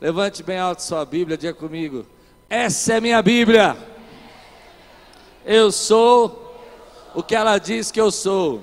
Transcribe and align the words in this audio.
Levante 0.00 0.42
bem 0.42 0.58
alto 0.58 0.82
sua 0.82 1.04
Bíblia, 1.04 1.36
diga 1.38 1.54
comigo. 1.54 2.04
Essa 2.50 2.94
é 2.94 3.00
minha 3.00 3.22
Bíblia. 3.22 3.76
Eu 5.44 5.70
sou 5.70 6.56
o 7.14 7.22
que 7.22 7.34
ela 7.34 7.58
diz 7.58 7.90
que 7.90 8.00
eu 8.00 8.10
sou. 8.10 8.62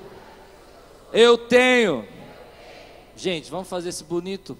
Eu 1.13 1.37
tenho. 1.37 2.07
Gente, 3.15 3.49
vamos 3.49 3.67
fazer 3.67 3.89
esse 3.89 4.03
bonito. 4.03 4.57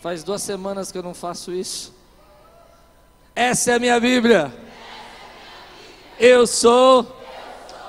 Faz 0.00 0.24
duas 0.24 0.42
semanas 0.42 0.90
que 0.90 0.98
eu 0.98 1.02
não 1.02 1.14
faço 1.14 1.52
isso. 1.52 1.94
Essa 3.34 3.72
é 3.72 3.74
a 3.74 3.78
minha 3.78 4.00
Bíblia. 4.00 4.52
Eu 6.18 6.46
sou 6.46 7.06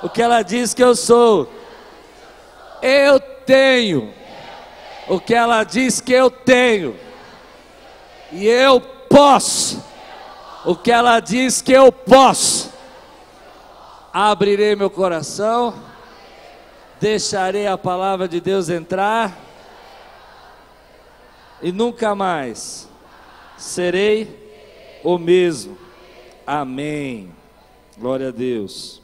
o 0.02 0.10
que 0.10 0.22
ela 0.22 0.42
diz 0.42 0.74
que 0.74 0.84
eu 0.84 0.96
sou. 0.96 1.50
Eu 2.82 3.20
tenho 3.20 4.14
o 5.08 5.20
que 5.20 5.34
ela 5.34 5.64
diz 5.64 6.02
que 6.02 6.14
eu 6.14 6.30
tenho. 6.30 6.96
E 8.34 8.48
eu 8.48 8.82
posso 8.82 9.84
o 10.66 10.76
que 10.76 10.92
ela 10.92 11.20
diz 11.20 11.62
que 11.62 11.72
eu 11.72 11.92
posso. 11.92 12.72
Abrirei 14.12 14.76
meu 14.76 14.90
coração, 14.90 15.74
deixarei 17.00 17.68
a 17.68 17.78
palavra 17.78 18.28
de 18.28 18.40
Deus 18.40 18.70
entrar 18.70 19.38
e 21.62 21.72
nunca 21.72 22.14
mais 22.14 22.88
serei 23.58 25.02
o 25.04 25.18
mesmo. 25.18 25.78
Amém. 26.46 27.34
Glória 27.98 28.30
a 28.30 28.32
Deus. 28.32 29.02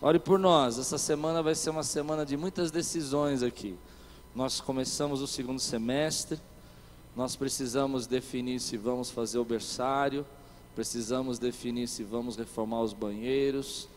Ore 0.00 0.18
por 0.18 0.38
nós. 0.38 0.78
Essa 0.78 0.98
semana 0.98 1.42
vai 1.42 1.54
ser 1.54 1.70
uma 1.70 1.82
semana 1.82 2.24
de 2.24 2.36
muitas 2.36 2.70
decisões 2.70 3.42
aqui. 3.42 3.76
Nós 4.34 4.60
começamos 4.60 5.20
o 5.20 5.26
segundo 5.26 5.58
semestre. 5.58 6.38
Nós 7.18 7.34
precisamos 7.34 8.06
definir 8.06 8.60
se 8.60 8.76
vamos 8.76 9.10
fazer 9.10 9.40
o 9.40 9.44
berçário, 9.44 10.24
precisamos 10.76 11.36
definir 11.36 11.88
se 11.88 12.04
vamos 12.04 12.36
reformar 12.36 12.80
os 12.80 12.92
banheiros, 12.92 13.88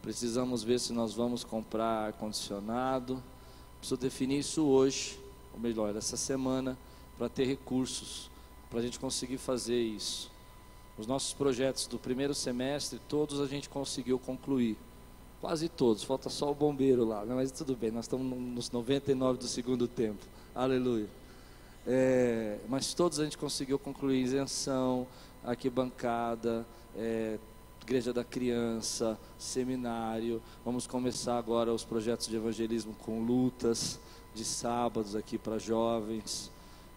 precisamos 0.00 0.64
ver 0.64 0.80
se 0.80 0.90
nós 0.90 1.12
vamos 1.12 1.44
comprar 1.44 2.06
ar-condicionado. 2.06 3.22
Preciso 3.76 4.00
definir 4.00 4.38
isso 4.38 4.64
hoje, 4.64 5.20
ou 5.52 5.60
melhor, 5.60 5.94
essa 5.94 6.16
semana, 6.16 6.78
para 7.18 7.28
ter 7.28 7.44
recursos, 7.44 8.30
para 8.70 8.78
a 8.78 8.82
gente 8.82 8.98
conseguir 8.98 9.36
fazer 9.36 9.78
isso. 9.78 10.30
Os 10.96 11.06
nossos 11.06 11.34
projetos 11.34 11.86
do 11.86 11.98
primeiro 11.98 12.34
semestre, 12.34 12.98
todos 13.10 13.42
a 13.42 13.46
gente 13.46 13.68
conseguiu 13.68 14.18
concluir. 14.18 14.78
Quase 15.38 15.68
todos, 15.68 16.02
falta 16.02 16.30
só 16.30 16.50
o 16.50 16.54
bombeiro 16.54 17.04
lá, 17.04 17.26
né? 17.26 17.34
mas 17.34 17.52
tudo 17.52 17.76
bem, 17.76 17.90
nós 17.90 18.06
estamos 18.06 18.26
nos 18.26 18.70
99 18.70 19.38
do 19.38 19.46
segundo 19.46 19.86
tempo. 19.86 20.24
Aleluia. 20.54 21.19
É, 21.86 22.58
mas 22.68 22.92
todos 22.92 23.18
a 23.18 23.24
gente 23.24 23.38
conseguiu 23.38 23.78
concluir 23.78 24.22
isenção, 24.22 25.06
arquibancada, 25.42 26.66
é, 26.94 27.38
igreja 27.82 28.12
da 28.12 28.22
criança, 28.22 29.18
seminário. 29.38 30.42
Vamos 30.64 30.86
começar 30.86 31.38
agora 31.38 31.72
os 31.72 31.84
projetos 31.84 32.28
de 32.28 32.36
evangelismo 32.36 32.94
com 32.94 33.22
lutas 33.24 33.98
de 34.34 34.44
sábados 34.44 35.16
aqui 35.16 35.38
para 35.38 35.58
jovens, 35.58 36.50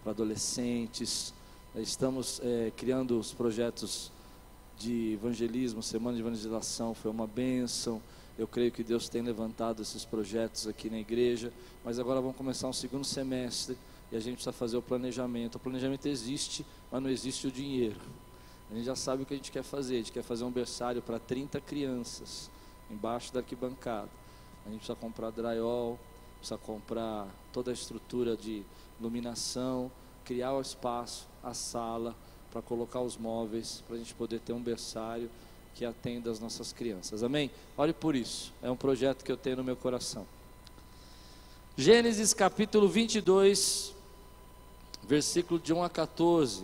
para 0.03 0.11
adolescentes. 0.11 1.33
Estamos 1.75 2.41
é, 2.43 2.71
criando 2.75 3.17
os 3.17 3.33
projetos 3.33 4.11
de 4.77 5.13
evangelismo, 5.13 5.81
semana 5.81 6.15
de 6.15 6.21
evangelização 6.21 6.93
foi 6.93 7.09
uma 7.09 7.25
bênção. 7.25 8.01
Eu 8.37 8.47
creio 8.47 8.71
que 8.71 8.83
Deus 8.83 9.07
tem 9.07 9.21
levantado 9.21 9.81
esses 9.81 10.03
projetos 10.03 10.67
aqui 10.67 10.89
na 10.89 10.99
igreja, 10.99 11.53
mas 11.85 11.99
agora 11.99 12.19
vamos 12.19 12.35
começar 12.35 12.67
um 12.67 12.73
segundo 12.73 13.05
semestre 13.05 13.77
e 14.13 14.15
a 14.15 14.19
gente 14.19 14.35
precisa 14.35 14.53
fazer 14.53 14.77
o 14.77 14.81
planejamento. 14.81 15.55
O 15.55 15.59
planejamento 15.59 16.07
existe, 16.07 16.63
mas 16.91 17.01
não 17.01 17.09
existe 17.09 17.47
o 17.47 17.51
dinheiro. 17.51 17.99
A 18.69 18.75
gente 18.75 18.85
já 18.85 18.95
sabe 18.95 19.23
o 19.23 19.25
que 19.25 19.33
a 19.33 19.37
gente 19.37 19.51
quer 19.51 19.63
fazer. 19.63 19.95
A 19.95 19.97
gente 19.97 20.11
quer 20.11 20.21
fazer 20.21 20.43
um 20.43 20.51
berçário 20.51 21.01
para 21.01 21.17
30 21.17 21.59
crianças 21.59 22.47
embaixo 22.91 23.33
da 23.33 23.39
arquibancada. 23.39 24.09
A 24.67 24.69
gente 24.69 24.77
precisa 24.77 24.95
comprar 24.95 25.31
drywall, 25.31 25.99
precisa 26.37 26.59
comprar 26.59 27.27
toda 27.51 27.71
a 27.71 27.73
estrutura 27.73 28.37
de 28.37 28.61
iluminação, 28.99 29.91
criar 30.23 30.53
o 30.53 30.61
espaço, 30.61 31.27
a 31.43 31.55
sala, 31.55 32.15
para 32.51 32.61
colocar 32.61 33.01
os 33.01 33.17
móveis, 33.17 33.83
para 33.87 33.95
a 33.95 33.97
gente 33.97 34.13
poder 34.13 34.39
ter 34.41 34.53
um 34.53 34.61
berçário 34.61 35.27
que 35.73 35.83
atenda 35.83 36.29
as 36.29 36.39
nossas 36.39 36.71
crianças. 36.71 37.23
Amém? 37.23 37.49
Olhe 37.75 37.93
por 37.93 38.15
isso. 38.15 38.53
É 38.61 38.69
um 38.69 38.75
projeto 38.75 39.25
que 39.25 39.31
eu 39.31 39.37
tenho 39.37 39.57
no 39.57 39.63
meu 39.63 39.75
coração. 39.75 40.23
Gênesis 41.75 42.35
capítulo 42.35 42.87
22, 42.87 43.95
versículo 45.07 45.59
de 45.59 45.73
1 45.73 45.83
a 45.83 45.89
14. 45.89 46.63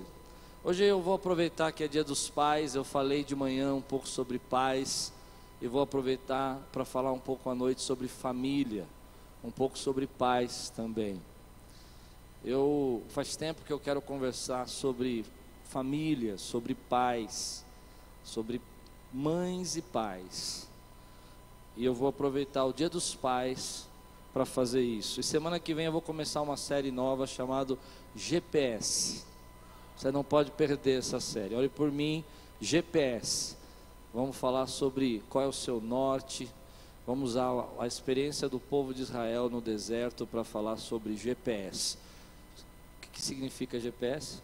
Hoje 0.64 0.84
eu 0.84 1.02
vou 1.02 1.14
aproveitar 1.14 1.72
que 1.72 1.84
é 1.84 1.88
dia 1.88 2.04
dos 2.04 2.30
pais, 2.30 2.76
eu 2.76 2.84
falei 2.84 3.24
de 3.24 3.36
manhã 3.36 3.74
um 3.74 3.82
pouco 3.82 4.08
sobre 4.08 4.40
pais, 4.40 5.12
e 5.62 5.68
vou 5.68 5.82
aproveitar 5.82 6.58
para 6.72 6.86
falar 6.86 7.12
um 7.12 7.20
pouco 7.20 7.50
à 7.50 7.56
noite 7.56 7.82
sobre 7.82 8.08
família, 8.08 8.86
um 9.44 9.52
pouco 9.52 9.78
sobre 9.78 10.08
pais 10.08 10.72
também. 10.74 11.22
Eu 12.44 13.04
faz 13.10 13.36
tempo 13.36 13.62
que 13.66 13.74
eu 13.74 13.80
quero 13.80 14.02
conversar 14.02 14.68
sobre 14.68 15.26
família, 15.66 16.38
sobre 16.38 16.74
pais, 16.74 17.66
sobre 18.24 18.62
mães 19.14 19.76
e 19.76 19.82
pais. 19.82 20.68
E 21.76 21.84
eu 21.84 21.94
vou 21.94 22.08
aproveitar 22.08 22.66
o 22.66 22.74
Dia 22.74 22.90
dos 22.90 23.14
Pais 23.16 23.88
para 24.34 24.46
fazer 24.46 24.82
isso. 24.82 25.20
E 25.20 25.24
semana 25.24 25.60
que 25.60 25.74
vem 25.74 25.86
eu 25.86 25.92
vou 25.92 26.02
começar 26.02 26.42
uma 26.42 26.58
série 26.58 26.92
nova 26.92 27.26
chamada 27.28 27.78
GPS. 28.16 29.24
Você 29.96 30.12
não 30.12 30.24
pode 30.24 30.52
perder 30.52 31.00
essa 31.00 31.20
série. 31.20 31.56
Olhe 31.56 31.70
por 31.70 31.92
mim, 31.92 32.24
GPS. 32.62 33.58
Vamos 34.14 34.36
falar 34.38 34.68
sobre 34.68 35.24
qual 35.30 35.44
é 35.44 35.48
o 35.48 35.54
seu 35.54 35.80
norte. 35.82 36.50
Vamos 37.06 37.32
usar 37.32 37.50
a 37.80 37.86
experiência 37.86 38.48
do 38.48 38.60
povo 38.60 38.94
de 38.94 39.02
Israel 39.02 39.50
no 39.50 39.62
deserto 39.62 40.26
para 40.26 40.44
falar 40.44 40.78
sobre 40.78 41.16
GPS. 41.16 41.98
O 42.98 43.02
que, 43.02 43.10
que 43.10 43.22
significa 43.22 43.80
GPS? 43.80 44.42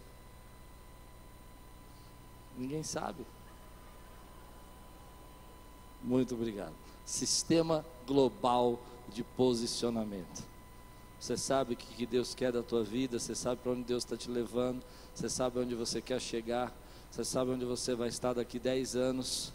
Ninguém 2.57 2.83
sabe. 2.83 3.25
Muito 6.03 6.35
obrigado. 6.35 6.73
Sistema 7.05 7.85
Global 8.07 8.79
de 9.09 9.23
Posicionamento. 9.23 10.54
Você 11.25 11.37
sabe 11.37 11.73
o 11.73 11.75
que 11.75 12.05
Deus 12.05 12.35
quer 12.35 12.51
da 12.51 12.61
tua 12.61 12.83
vida, 12.83 13.17
você 13.17 13.33
sabe 13.33 13.59
para 13.63 13.71
onde 13.71 13.81
Deus 13.81 14.03
está 14.03 14.15
te 14.15 14.29
levando, 14.29 14.83
você 15.11 15.27
sabe 15.27 15.57
onde 15.57 15.73
você 15.73 15.99
quer 15.99 16.21
chegar, 16.21 16.71
você 17.09 17.23
sabe 17.25 17.49
onde 17.49 17.65
você 17.65 17.95
vai 17.95 18.09
estar 18.09 18.33
daqui 18.33 18.59
10 18.59 18.95
anos. 18.95 19.51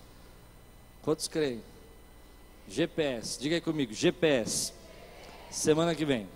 Quantos 1.01 1.29
creem? 1.29 1.63
GPS, 2.67 3.39
diga 3.39 3.55
aí 3.55 3.61
comigo, 3.61 3.95
GPS. 3.95 4.73
Semana 5.49 5.95
que 5.95 6.05
vem. 6.05 6.29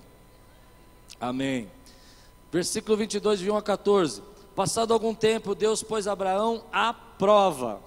Amém. 1.20 1.68
Versículo 2.52 2.96
22, 2.96 3.40
de 3.40 3.50
1 3.50 3.56
a 3.56 3.62
14. 3.62 4.22
Passado 4.54 4.94
algum 4.94 5.12
tempo, 5.12 5.52
Deus 5.56 5.82
pôs 5.82 6.06
Abraão 6.06 6.64
à 6.72 6.94
prova, 6.94 7.80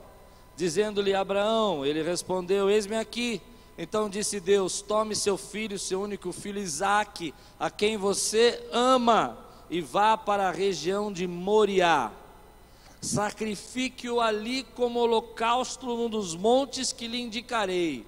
dizendo-lhe: 0.58 1.14
Abraão, 1.14 1.85
ele 1.85 2.03
respondeu: 2.03 2.69
Eis-me 2.69 2.97
aqui. 2.97 3.41
Então 3.77 4.09
disse 4.09 4.39
Deus: 4.39 4.81
Tome 4.81 5.15
seu 5.15 5.38
filho, 5.38 5.77
seu 5.77 6.01
único 6.01 6.31
filho 6.31 6.59
Isaque, 6.59 7.33
a 7.59 7.69
quem 7.69 7.95
você 7.95 8.67
ama, 8.71 9.38
e 9.69 9.81
vá 9.81 10.17
para 10.17 10.47
a 10.47 10.51
região 10.51 11.13
de 11.13 11.27
Moriá. 11.27 12.11
Sacrifique-o 12.99 14.19
ali 14.19 14.63
como 14.63 14.99
holocausto 14.99 15.85
num 15.85 16.09
dos 16.09 16.35
montes 16.35 16.91
que 16.91 17.07
lhe 17.07 17.22
indicarei. 17.22 18.05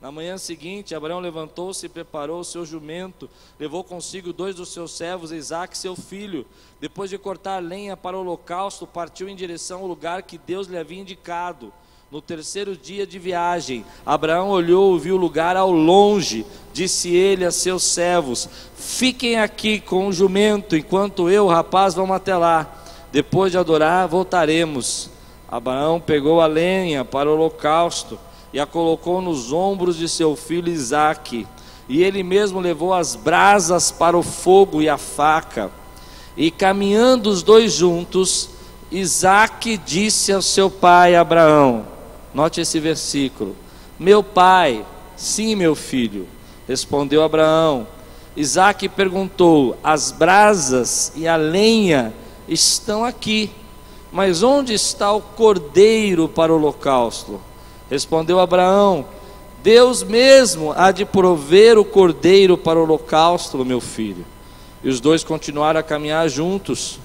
Na 0.00 0.10
manhã 0.10 0.36
seguinte, 0.36 0.96
Abraão 0.96 1.20
levantou-se 1.20 1.86
e 1.86 1.88
preparou 1.88 2.40
o 2.40 2.44
seu 2.44 2.66
jumento, 2.66 3.30
levou 3.56 3.84
consigo 3.84 4.32
dois 4.32 4.56
dos 4.56 4.72
seus 4.72 4.96
servos, 4.96 5.30
Isaque 5.30 5.78
seu 5.78 5.94
filho. 5.94 6.44
Depois 6.80 7.08
de 7.08 7.16
cortar 7.18 7.62
lenha 7.62 7.96
para 7.96 8.16
o 8.16 8.20
holocausto, 8.20 8.84
partiu 8.84 9.28
em 9.28 9.36
direção 9.36 9.82
ao 9.82 9.86
lugar 9.86 10.24
que 10.24 10.38
Deus 10.38 10.66
lhe 10.66 10.76
havia 10.76 11.00
indicado. 11.00 11.72
No 12.12 12.20
terceiro 12.20 12.76
dia 12.76 13.06
de 13.06 13.18
viagem, 13.18 13.86
Abraão 14.04 14.50
olhou 14.50 14.94
e 14.94 15.00
viu 15.00 15.14
o 15.14 15.18
lugar 15.18 15.56
ao 15.56 15.72
longe. 15.72 16.44
Disse 16.70 17.08
ele 17.08 17.42
a 17.42 17.50
seus 17.50 17.82
servos: 17.84 18.46
Fiquem 18.76 19.40
aqui 19.40 19.80
com 19.80 20.08
o 20.08 20.12
jumento, 20.12 20.76
enquanto 20.76 21.30
eu, 21.30 21.46
rapaz, 21.46 21.94
vamos 21.94 22.14
até 22.14 22.36
lá. 22.36 22.70
Depois 23.10 23.50
de 23.50 23.56
adorar, 23.56 24.06
voltaremos. 24.08 25.08
Abraão 25.50 25.98
pegou 25.98 26.42
a 26.42 26.46
lenha 26.46 27.02
para 27.02 27.30
o 27.30 27.32
holocausto 27.32 28.18
e 28.52 28.60
a 28.60 28.66
colocou 28.66 29.22
nos 29.22 29.50
ombros 29.50 29.96
de 29.96 30.06
seu 30.06 30.36
filho 30.36 30.70
Isaque. 30.70 31.46
E 31.88 32.02
ele 32.02 32.22
mesmo 32.22 32.60
levou 32.60 32.92
as 32.92 33.16
brasas 33.16 33.90
para 33.90 34.18
o 34.18 34.22
fogo 34.22 34.82
e 34.82 34.88
a 34.88 34.98
faca. 34.98 35.70
E 36.36 36.50
caminhando 36.50 37.30
os 37.30 37.42
dois 37.42 37.72
juntos, 37.72 38.50
Isaque 38.90 39.78
disse 39.78 40.30
ao 40.30 40.42
seu 40.42 40.70
pai 40.70 41.16
Abraão: 41.16 41.91
Note 42.34 42.60
esse 42.60 42.80
versículo. 42.80 43.56
Meu 43.98 44.22
pai, 44.22 44.84
sim, 45.16 45.54
meu 45.54 45.74
filho, 45.74 46.26
respondeu 46.66 47.22
Abraão. 47.22 47.86
Isaac 48.36 48.88
perguntou: 48.88 49.76
As 49.82 50.10
brasas 50.10 51.12
e 51.14 51.28
a 51.28 51.36
lenha 51.36 52.12
estão 52.48 53.04
aqui, 53.04 53.50
mas 54.10 54.42
onde 54.42 54.72
está 54.74 55.12
o 55.12 55.20
cordeiro 55.20 56.28
para 56.28 56.52
o 56.52 56.56
holocausto? 56.56 57.40
Respondeu 57.90 58.40
Abraão: 58.40 59.04
Deus 59.62 60.02
mesmo 60.02 60.72
há 60.72 60.90
de 60.90 61.04
prover 61.04 61.78
o 61.78 61.84
cordeiro 61.84 62.58
para 62.58 62.78
o 62.78 62.82
holocausto, 62.82 63.64
meu 63.64 63.80
filho. 63.80 64.24
E 64.82 64.88
os 64.88 64.98
dois 64.98 65.22
continuaram 65.22 65.78
a 65.78 65.84
caminhar 65.84 66.28
juntos. 66.28 66.98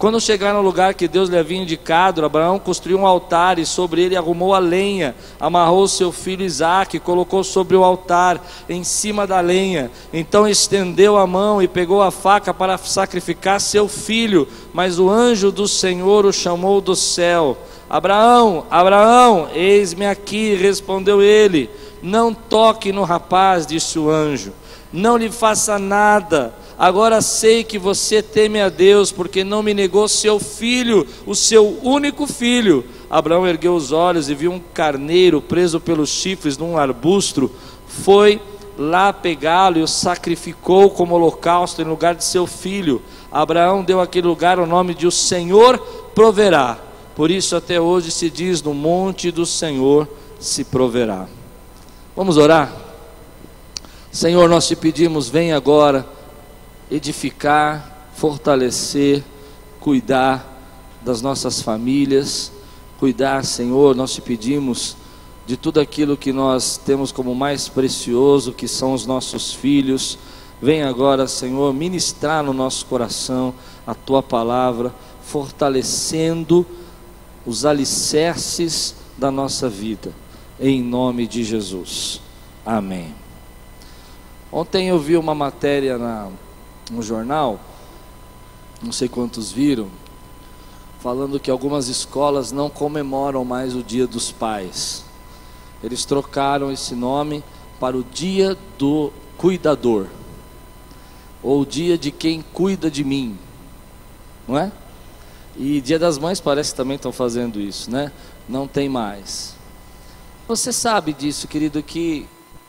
Quando 0.00 0.18
chegaram 0.18 0.62
no 0.62 0.66
lugar 0.66 0.94
que 0.94 1.06
Deus 1.06 1.28
lhe 1.28 1.36
havia 1.36 1.58
indicado, 1.58 2.24
Abraão 2.24 2.58
construiu 2.58 3.00
um 3.00 3.06
altar 3.06 3.58
e 3.58 3.66
sobre 3.66 4.00
ele 4.00 4.16
arrumou 4.16 4.54
a 4.54 4.58
lenha, 4.58 5.14
amarrou 5.38 5.86
seu 5.86 6.10
filho 6.10 6.42
Isaque, 6.42 6.98
colocou 6.98 7.44
sobre 7.44 7.76
o 7.76 7.84
altar, 7.84 8.42
em 8.66 8.82
cima 8.82 9.26
da 9.26 9.40
lenha. 9.42 9.90
Então 10.10 10.48
estendeu 10.48 11.18
a 11.18 11.26
mão 11.26 11.60
e 11.60 11.68
pegou 11.68 12.00
a 12.00 12.10
faca 12.10 12.54
para 12.54 12.78
sacrificar 12.78 13.60
seu 13.60 13.88
filho. 13.88 14.48
Mas 14.72 14.98
o 14.98 15.10
anjo 15.10 15.52
do 15.52 15.68
Senhor 15.68 16.24
o 16.24 16.32
chamou 16.32 16.80
do 16.80 16.96
céu: 16.96 17.58
Abraão, 17.90 18.64
Abraão, 18.70 19.50
eis-me 19.52 20.06
aqui, 20.06 20.54
respondeu 20.54 21.20
ele. 21.20 21.68
Não 22.02 22.32
toque 22.32 22.90
no 22.90 23.04
rapaz, 23.04 23.66
disse 23.66 23.98
o 23.98 24.08
anjo, 24.08 24.54
não 24.90 25.18
lhe 25.18 25.30
faça 25.30 25.78
nada 25.78 26.54
Agora 26.80 27.20
sei 27.20 27.62
que 27.62 27.78
você 27.78 28.22
teme 28.22 28.58
a 28.58 28.70
Deus, 28.70 29.12
porque 29.12 29.44
não 29.44 29.62
me 29.62 29.74
negou 29.74 30.08
seu 30.08 30.40
filho, 30.40 31.06
o 31.26 31.34
seu 31.34 31.78
único 31.82 32.26
filho. 32.26 32.82
Abraão 33.10 33.46
ergueu 33.46 33.74
os 33.74 33.92
olhos 33.92 34.30
e 34.30 34.34
viu 34.34 34.50
um 34.50 34.58
carneiro 34.58 35.42
preso 35.42 35.78
pelos 35.78 36.08
chifres 36.08 36.56
num 36.56 36.78
arbusto. 36.78 37.50
Foi 37.86 38.40
lá 38.78 39.12
pegá-lo 39.12 39.76
e 39.76 39.82
o 39.82 39.86
sacrificou 39.86 40.88
como 40.88 41.16
holocausto 41.16 41.82
em 41.82 41.84
lugar 41.84 42.14
de 42.14 42.24
seu 42.24 42.46
filho. 42.46 43.02
Abraão 43.30 43.84
deu 43.84 44.00
àquele 44.00 44.26
lugar 44.26 44.58
o 44.58 44.64
nome 44.64 44.94
de 44.94 45.06
o 45.06 45.12
Senhor 45.12 45.76
proverá. 46.14 46.78
Por 47.14 47.30
isso 47.30 47.54
até 47.54 47.78
hoje 47.78 48.10
se 48.10 48.30
diz: 48.30 48.62
no 48.62 48.72
monte 48.72 49.30
do 49.30 49.44
Senhor 49.44 50.08
se 50.38 50.64
proverá. 50.64 51.28
Vamos 52.16 52.38
orar? 52.38 52.74
Senhor, 54.10 54.48
nós 54.48 54.66
te 54.66 54.74
pedimos, 54.74 55.28
vem 55.28 55.52
agora 55.52 56.06
edificar, 56.90 58.08
fortalecer, 58.14 59.22
cuidar 59.78 60.46
das 61.00 61.22
nossas 61.22 61.62
famílias, 61.62 62.52
cuidar, 62.98 63.44
Senhor, 63.44 63.94
nós 63.94 64.12
te 64.12 64.20
pedimos 64.20 64.96
de 65.46 65.56
tudo 65.56 65.80
aquilo 65.80 66.16
que 66.16 66.32
nós 66.32 66.76
temos 66.76 67.10
como 67.10 67.34
mais 67.34 67.68
precioso, 67.68 68.52
que 68.52 68.68
são 68.68 68.92
os 68.92 69.06
nossos 69.06 69.52
filhos. 69.52 70.18
Vem 70.60 70.82
agora, 70.82 71.26
Senhor, 71.26 71.72
ministrar 71.72 72.44
no 72.44 72.52
nosso 72.52 72.84
coração 72.86 73.54
a 73.86 73.94
tua 73.94 74.22
palavra, 74.22 74.94
fortalecendo 75.22 76.66
os 77.46 77.64
alicerces 77.64 78.94
da 79.16 79.30
nossa 79.30 79.68
vida, 79.68 80.12
em 80.60 80.82
nome 80.82 81.26
de 81.26 81.42
Jesus. 81.42 82.20
Amém. 82.64 83.14
Ontem 84.52 84.88
eu 84.88 84.98
vi 84.98 85.16
uma 85.16 85.34
matéria 85.34 85.96
na 85.96 86.28
no 86.90 87.02
jornal, 87.02 87.60
não 88.82 88.92
sei 88.92 89.08
quantos 89.08 89.52
viram, 89.52 89.88
falando 91.00 91.40
que 91.40 91.50
algumas 91.50 91.88
escolas 91.88 92.52
não 92.52 92.68
comemoram 92.68 93.44
mais 93.44 93.74
o 93.74 93.82
Dia 93.82 94.06
dos 94.06 94.30
Pais. 94.32 95.04
Eles 95.82 96.04
trocaram 96.04 96.70
esse 96.70 96.94
nome 96.94 97.42
para 97.78 97.96
o 97.96 98.04
Dia 98.04 98.56
do 98.78 99.12
Cuidador, 99.38 100.06
ou 101.42 101.62
o 101.62 101.66
Dia 101.66 101.96
de 101.96 102.10
quem 102.10 102.42
cuida 102.42 102.90
de 102.90 103.04
mim, 103.04 103.38
não 104.46 104.58
é? 104.58 104.70
E 105.56 105.80
Dia 105.80 105.98
das 105.98 106.18
Mães 106.18 106.40
parece 106.40 106.72
que 106.72 106.76
também 106.76 106.96
estão 106.96 107.12
fazendo 107.12 107.60
isso, 107.60 107.90
né? 107.90 108.12
Não 108.48 108.66
tem 108.66 108.88
mais. 108.88 109.54
Você 110.46 110.72
sabe 110.72 111.12
disso, 111.12 111.46
querido, 111.46 111.82
que 111.82 112.26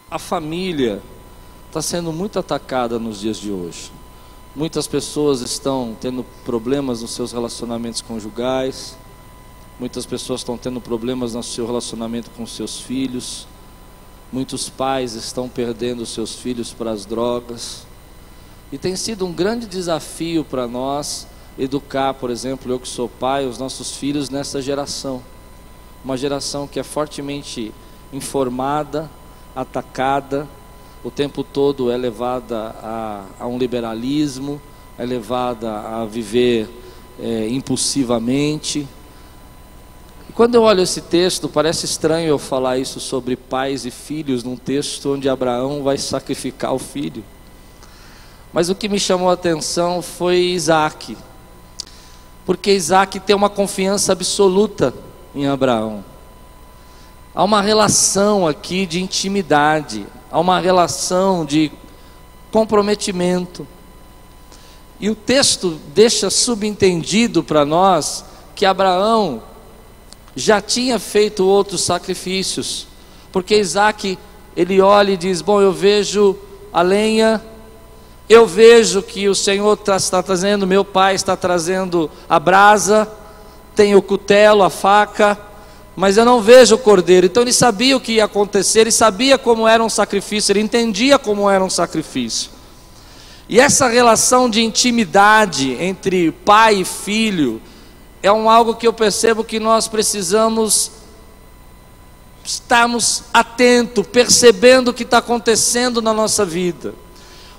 a 0.09 0.19
família 0.19 1.01
está 1.67 1.81
sendo 1.81 2.11
muito 2.11 2.37
atacada 2.37 2.99
nos 2.99 3.19
dias 3.19 3.37
de 3.37 3.49
hoje. 3.49 3.91
Muitas 4.53 4.85
pessoas 4.85 5.39
estão 5.39 5.95
tendo 5.97 6.25
problemas 6.43 7.01
nos 7.01 7.11
seus 7.11 7.31
relacionamentos 7.31 8.01
conjugais, 8.01 8.97
muitas 9.79 10.05
pessoas 10.05 10.41
estão 10.41 10.57
tendo 10.57 10.81
problemas 10.81 11.33
no 11.33 11.41
seu 11.41 11.65
relacionamento 11.65 12.29
com 12.31 12.45
seus 12.45 12.77
filhos, 12.77 13.47
muitos 14.29 14.67
pais 14.67 15.13
estão 15.13 15.47
perdendo 15.47 16.05
seus 16.05 16.35
filhos 16.35 16.73
para 16.73 16.91
as 16.91 17.05
drogas, 17.05 17.87
e 18.73 18.77
tem 18.77 18.93
sido 18.97 19.25
um 19.25 19.31
grande 19.31 19.65
desafio 19.65 20.43
para 20.43 20.67
nós 20.67 21.25
educar, 21.57 22.13
por 22.15 22.29
exemplo, 22.29 22.69
eu 22.69 22.79
que 22.79 22.89
sou 22.89 23.07
pai, 23.07 23.45
os 23.45 23.57
nossos 23.57 23.95
filhos 23.95 24.29
nessa 24.29 24.61
geração, 24.61 25.23
uma 26.03 26.17
geração 26.17 26.67
que 26.67 26.77
é 26.77 26.83
fortemente 26.83 27.73
informada, 28.11 29.09
atacada, 29.55 30.45
o 31.03 31.09
tempo 31.09 31.43
todo 31.43 31.89
é 31.89 31.97
levada 31.97 32.75
a, 32.83 33.25
a 33.39 33.47
um 33.47 33.57
liberalismo, 33.57 34.61
é 34.97 35.05
levada 35.05 35.79
a 35.79 36.05
viver 36.05 36.69
é, 37.19 37.47
impulsivamente. 37.49 38.87
E 40.29 40.33
quando 40.33 40.55
eu 40.55 40.61
olho 40.61 40.83
esse 40.83 41.01
texto, 41.01 41.49
parece 41.49 41.85
estranho 41.85 42.27
eu 42.27 42.37
falar 42.37 42.77
isso 42.77 42.99
sobre 42.99 43.35
pais 43.35 43.85
e 43.85 43.91
filhos 43.91 44.43
num 44.43 44.55
texto 44.55 45.13
onde 45.13 45.27
Abraão 45.27 45.81
vai 45.81 45.97
sacrificar 45.97 46.73
o 46.73 46.79
filho. 46.79 47.23
Mas 48.53 48.69
o 48.69 48.75
que 48.75 48.87
me 48.87 48.99
chamou 48.99 49.29
a 49.29 49.33
atenção 49.33 50.01
foi 50.01 50.37
Isaac, 50.37 51.17
porque 52.45 52.71
Isaac 52.73 53.19
tem 53.21 53.35
uma 53.35 53.49
confiança 53.49 54.11
absoluta 54.11 54.93
em 55.33 55.47
Abraão. 55.47 56.03
Há 57.33 57.43
uma 57.43 57.61
relação 57.61 58.45
aqui 58.45 58.85
de 58.85 59.01
intimidade 59.01 60.05
há 60.31 60.39
uma 60.39 60.59
relação 60.59 61.45
de 61.45 61.71
comprometimento. 62.51 63.67
E 64.99 65.09
o 65.09 65.15
texto 65.15 65.79
deixa 65.93 66.29
subentendido 66.29 67.43
para 67.43 67.65
nós 67.65 68.23
que 68.55 68.65
Abraão 68.65 69.43
já 70.35 70.61
tinha 70.61 70.97
feito 70.97 71.45
outros 71.45 71.81
sacrifícios, 71.81 72.87
porque 73.31 73.57
Isaac 73.57 74.17
ele 74.55 74.79
olha 74.79 75.11
e 75.11 75.17
diz: 75.17 75.41
Bom, 75.41 75.61
eu 75.61 75.73
vejo 75.73 76.37
a 76.71 76.81
lenha, 76.81 77.41
eu 78.29 78.45
vejo 78.45 79.01
que 79.01 79.27
o 79.27 79.35
Senhor 79.35 79.73
está, 79.73 79.97
está 79.97 80.23
trazendo, 80.23 80.67
meu 80.67 80.85
pai 80.85 81.15
está 81.15 81.35
trazendo 81.35 82.09
a 82.29 82.39
brasa, 82.39 83.11
tem 83.75 83.95
o 83.95 84.01
cutelo, 84.01 84.63
a 84.63 84.69
faca, 84.69 85.37
mas 85.95 86.17
eu 86.17 86.25
não 86.25 86.41
vejo 86.41 86.75
o 86.75 86.79
cordeiro. 86.79 87.25
Então 87.25 87.43
ele 87.43 87.53
sabia 87.53 87.95
o 87.95 87.99
que 87.99 88.13
ia 88.13 88.25
acontecer, 88.25 88.81
ele 88.81 88.91
sabia 88.91 89.37
como 89.37 89.67
era 89.67 89.83
um 89.83 89.89
sacrifício, 89.89 90.51
ele 90.51 90.61
entendia 90.61 91.19
como 91.19 91.49
era 91.49 91.63
um 91.63 91.69
sacrifício. 91.69 92.49
E 93.47 93.59
essa 93.59 93.87
relação 93.87 94.49
de 94.49 94.61
intimidade 94.61 95.73
entre 95.73 96.31
pai 96.31 96.81
e 96.81 96.85
filho 96.85 97.61
é 98.23 98.31
um 98.31 98.49
algo 98.49 98.75
que 98.75 98.87
eu 98.87 98.93
percebo 98.93 99.43
que 99.43 99.59
nós 99.59 99.87
precisamos 99.87 100.91
estarmos 102.43 103.23
atentos, 103.33 104.05
percebendo 104.07 104.89
o 104.89 104.93
que 104.93 105.03
está 105.03 105.17
acontecendo 105.17 106.01
na 106.01 106.13
nossa 106.13 106.45
vida. 106.45 106.93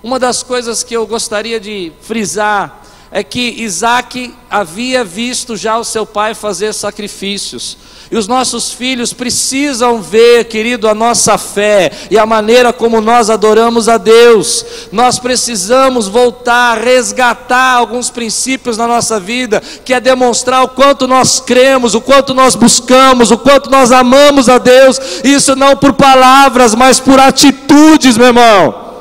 Uma 0.03 0.19
das 0.19 0.43
coisas 0.43 0.83
que 0.83 0.97
eu 0.97 1.07
gostaria 1.07 1.61
de 1.61 1.93
frisar 2.01 2.82
é 3.12 3.23
que 3.23 3.57
Isaac 3.59 4.35
havia 4.50 5.04
visto 5.04 5.54
já 5.54 5.76
o 5.76 5.85
seu 5.85 6.07
pai 6.07 6.33
fazer 6.35 6.73
sacrifícios. 6.73 7.76
E 8.11 8.16
os 8.16 8.26
nossos 8.26 8.73
filhos 8.73 9.12
precisam 9.12 10.00
ver, 10.00 10.45
querido, 10.45 10.88
a 10.88 10.95
nossa 10.95 11.37
fé 11.37 11.90
e 12.11 12.19
a 12.19 12.25
maneira 12.25 12.73
como 12.73 13.02
nós 13.02 13.28
adoramos 13.28 13.87
a 13.87 13.99
Deus. 13.99 14.64
Nós 14.90 15.19
precisamos 15.19 16.09
voltar, 16.09 16.78
resgatar 16.78 17.75
alguns 17.75 18.09
princípios 18.09 18.78
na 18.78 18.87
nossa 18.87 19.21
vida, 19.21 19.62
que 19.85 19.92
é 19.92 20.00
demonstrar 20.00 20.62
o 20.62 20.69
quanto 20.69 21.07
nós 21.07 21.38
cremos, 21.38 21.95
o 21.95 22.00
quanto 22.00 22.33
nós 22.33 22.54
buscamos, 22.54 23.31
o 23.31 23.37
quanto 23.37 23.71
nós 23.71 23.92
amamos 23.92 24.49
a 24.49 24.57
Deus. 24.57 24.99
Isso 25.23 25.54
não 25.54 25.76
por 25.76 25.92
palavras, 25.92 26.75
mas 26.75 26.99
por 26.99 27.21
atitudes, 27.21 28.16
meu 28.16 28.28
irmão. 28.28 28.92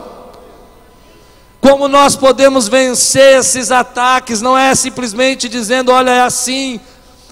Como 1.62 1.88
nós 1.88 2.16
podemos 2.16 2.68
vencer 2.68 3.38
esses 3.38 3.72
ataques? 3.72 4.42
Não 4.42 4.58
é 4.58 4.74
simplesmente 4.74 5.48
dizendo, 5.48 5.92
olha, 5.92 6.10
é 6.10 6.22
assim, 6.22 6.80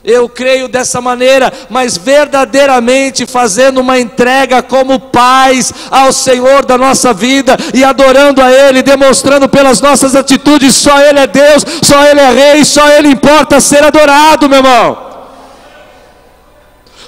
eu 0.04 0.30
creio 0.30 0.68
dessa 0.68 1.02
maneira, 1.02 1.52
mas 1.68 1.98
verdadeiramente 1.98 3.26
fazendo 3.26 3.82
uma 3.82 4.00
entrega 4.00 4.62
como 4.62 5.00
pais 5.00 5.74
ao 5.90 6.14
Senhor 6.14 6.64
da 6.64 6.78
nossa 6.78 7.12
vida 7.12 7.58
e 7.74 7.84
adorando 7.84 8.42
a 8.42 8.52
Ele, 8.52 8.84
demonstrando 8.84 9.50
pelas 9.50 9.82
nossas 9.82 10.16
atitudes: 10.16 10.76
só 10.76 11.02
Ele 11.02 11.20
é 11.20 11.28
Deus, 11.28 11.66
só 11.82 12.06
Ele 12.06 12.20
é 12.20 12.32
Rei, 12.32 12.64
só 12.64 12.88
Ele 12.88 13.10
importa 13.10 13.60
ser 13.60 13.84
adorado, 13.84 14.48
meu 14.48 14.60
irmão. 14.60 15.10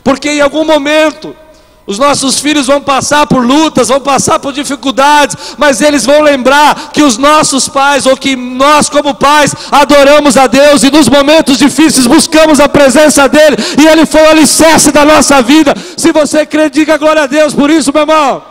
Porque 0.04 0.30
em 0.30 0.42
algum 0.42 0.66
momento 0.66 1.36
Os 1.86 1.98
nossos 1.98 2.40
filhos 2.40 2.68
vão 2.68 2.80
passar 2.80 3.26
por 3.26 3.44
lutas, 3.44 3.88
vão 3.88 4.00
passar 4.00 4.40
por 4.40 4.54
dificuldades, 4.54 5.36
mas 5.58 5.82
eles 5.82 6.06
vão 6.06 6.22
lembrar 6.22 6.92
que 6.92 7.02
os 7.02 7.18
nossos 7.18 7.68
pais, 7.68 8.06
ou 8.06 8.16
que 8.16 8.36
nós, 8.36 8.88
como 8.88 9.16
pais, 9.16 9.54
adoramos 9.72 10.38
a 10.38 10.46
Deus 10.46 10.84
e 10.84 10.92
nos 10.92 11.10
momentos 11.10 11.58
difíceis 11.58 12.06
buscamos 12.06 12.60
a 12.60 12.70
presença 12.70 13.28
dEle, 13.28 13.58
e 13.80 13.88
Ele 13.88 14.06
foi 14.06 14.22
o 14.22 14.30
alicerce 14.30 14.92
da 14.92 15.04
nossa 15.04 15.42
vida. 15.42 15.74
Se 15.98 16.12
você 16.12 16.46
crê, 16.46 16.70
diga 16.70 16.98
glória 16.98 17.24
a 17.24 17.28
Deus 17.28 17.54
por 17.54 17.70
isso, 17.70 17.92
meu 17.92 18.04
irmão. 18.04 18.44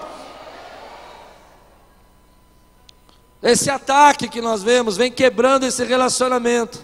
Esse 3.42 3.70
ataque 3.70 4.28
que 4.28 4.42
nós 4.42 4.62
vemos 4.62 4.96
vem 4.96 5.10
quebrando 5.10 5.64
esse 5.64 5.82
relacionamento. 5.84 6.80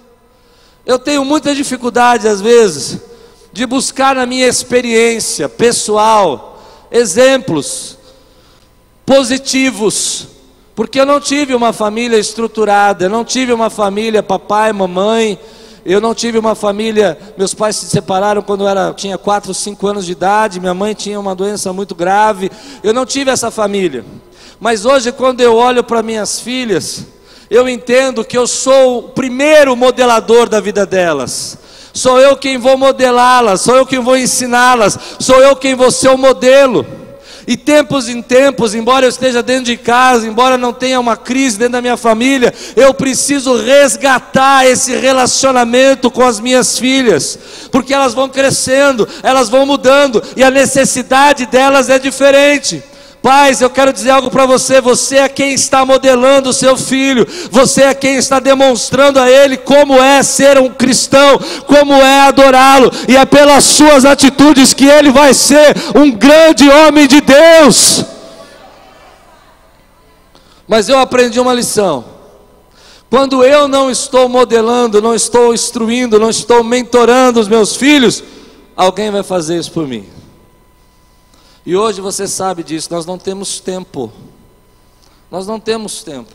Eu 0.87 0.99
tenho 0.99 1.25
muita 1.25 1.55
dificuldade, 1.55 2.29
às 2.29 2.41
vezes, 2.41 2.99
de 3.57 3.65
buscar 3.65 4.15
na 4.15 4.27
minha 4.27 4.47
experiência 4.47 5.49
pessoal 5.49 6.63
exemplos 6.91 7.97
positivos, 9.07 10.29
porque 10.75 11.01
eu 11.01 11.07
não 11.07 11.19
tive 11.19 11.55
uma 11.55 11.73
família 11.73 12.19
estruturada, 12.19 13.07
eu 13.07 13.09
não 13.09 13.25
tive 13.25 13.55
uma 13.55 13.71
família 13.71 14.23
papai, 14.23 14.75
mamãe, 14.75 15.39
eu 15.87 16.03
não 16.03 16.15
tive 16.15 16.37
uma 16.37 16.55
família, 16.55 17.19
meus 17.39 17.55
pais 17.55 17.77
se 17.77 17.87
separaram 17.87 18.43
quando 18.43 18.65
eu 18.65 18.69
era, 18.69 18.93
tinha 18.93 19.17
4, 19.17 19.55
5 19.55 19.87
anos 19.87 20.05
de 20.05 20.13
idade, 20.13 20.61
minha 20.61 20.75
mãe 20.75 20.93
tinha 20.93 21.19
uma 21.19 21.35
doença 21.35 21.73
muito 21.73 21.95
grave, 21.95 22.51
eu 22.83 22.93
não 22.93 23.07
tive 23.07 23.31
essa 23.31 23.51
família. 23.51 24.05
Mas 24.61 24.85
hoje, 24.85 25.11
quando 25.13 25.41
eu 25.41 25.57
olho 25.57 25.83
para 25.83 26.03
minhas 26.03 26.39
filhas, 26.41 27.07
eu 27.49 27.67
entendo 27.67 28.23
que 28.23 28.37
eu 28.37 28.47
sou 28.47 28.99
o 28.99 29.03
primeiro 29.05 29.75
modelador 29.75 30.47
da 30.47 30.61
vida 30.61 30.85
delas 30.85 31.65
sou 31.97 32.21
eu 32.21 32.37
quem 32.37 32.59
vou 32.59 32.76
modelá-las, 32.76 33.62
sou 33.62 33.76
eu 33.76 33.87
quem 33.87 33.99
vou 33.99 34.17
ensiná-las, 34.17 34.99
sou 35.19 35.41
eu 35.43 35.57
quem 35.57 35.75
vou 35.75 35.91
ser 35.91 36.11
o 36.11 36.19
modelo. 36.19 36.87
E 37.47 37.57
tempos 37.57 38.09
em 38.09 38.21
tempos, 38.21 38.75
embora 38.75 39.07
eu 39.07 39.09
esteja 39.09 39.41
dentro 39.41 39.67
de 39.67 39.76
casa, 39.76 40.26
embora 40.26 40.59
não 40.59 40.73
tenha 40.73 40.99
uma 40.99 41.17
crise 41.17 41.57
dentro 41.57 41.75
da 41.75 41.81
minha 41.81 41.97
família, 41.97 42.53
eu 42.75 42.93
preciso 42.93 43.57
resgatar 43.57 44.67
esse 44.67 44.97
relacionamento 44.97 46.11
com 46.11 46.25
as 46.25 46.41
minhas 46.41 46.76
filhas, 46.76 47.38
porque 47.71 47.95
elas 47.95 48.15
vão 48.15 48.29
crescendo, 48.29 49.09
elas 49.23 49.49
vão 49.49 49.65
mudando 49.65 50.21
e 50.37 50.43
a 50.43 50.50
necessidade 50.50 51.47
delas 51.47 51.88
é 51.88 52.00
diferente. 52.00 52.83
Pais, 53.26 53.61
eu 53.61 53.68
quero 53.68 53.92
dizer 53.92 54.11
algo 54.11 54.30
para 54.30 54.47
você: 54.47 54.80
você 54.80 55.16
é 55.16 55.28
quem 55.28 55.52
está 55.52 55.85
modelando 55.85 56.50
o 56.50 56.52
seu 56.52 56.76
filho, 56.76 57.26
você 57.50 57.83
é 57.83 57.92
quem 57.92 58.14
está 58.14 58.38
demonstrando 58.38 59.18
a 59.18 59.28
ele 59.28 59.56
como 59.56 60.00
é 60.00 60.23
ser 60.23 60.56
um 60.59 60.68
cristão, 60.68 61.37
como 61.66 61.92
é 61.92 62.21
adorá-lo, 62.21 62.88
e 63.09 63.16
é 63.16 63.25
pelas 63.25 63.64
suas 63.64 64.04
atitudes 64.04 64.73
que 64.73 64.85
ele 64.85 65.11
vai 65.11 65.35
ser 65.35 65.75
um 65.97 66.09
grande 66.12 66.71
homem 66.71 67.09
de 67.09 67.21
Deus. 67.21 68.04
Mas 70.68 70.88
eu 70.88 70.97
aprendi 70.97 71.40
uma 71.40 71.52
lição. 71.52 72.04
Quando 73.11 73.42
eu 73.42 73.66
não 73.66 73.90
estou 73.90 74.28
modelando, 74.28 75.02
não 75.02 75.16
estou 75.16 75.52
instruindo, 75.52 76.21
não 76.21 76.30
estou 76.30 76.62
mentorando 76.62 77.40
os 77.40 77.49
meus 77.49 77.75
filhos, 77.75 78.23
alguém 78.76 79.11
vai 79.11 79.25
fazer 79.25 79.59
isso 79.59 79.73
por 79.73 79.85
mim. 79.85 80.06
E 81.67 81.77
hoje 81.77 82.01
você 82.01 82.29
sabe 82.29 82.63
disso, 82.63 82.89
nós 82.93 83.05
não 83.05 83.19
temos 83.19 83.59
tempo. 83.59 84.13
Nós 85.29 85.49
não 85.49 85.59
temos 85.59 86.05
tempo. 86.05 86.33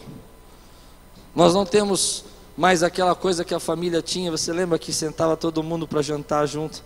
Nós 1.34 1.54
não 1.54 1.66
temos 1.66 2.26
mais 2.58 2.84
aquela 2.84 3.16
coisa 3.16 3.46
que 3.46 3.54
a 3.54 3.60
família 3.60 4.02
tinha. 4.02 4.30
Você 4.30 4.52
lembra 4.52 4.78
que 4.78 4.92
sentava 4.92 5.38
todo 5.38 5.64
mundo 5.64 5.88
para 5.88 6.02
jantar 6.02 6.46
junto? 6.46 6.84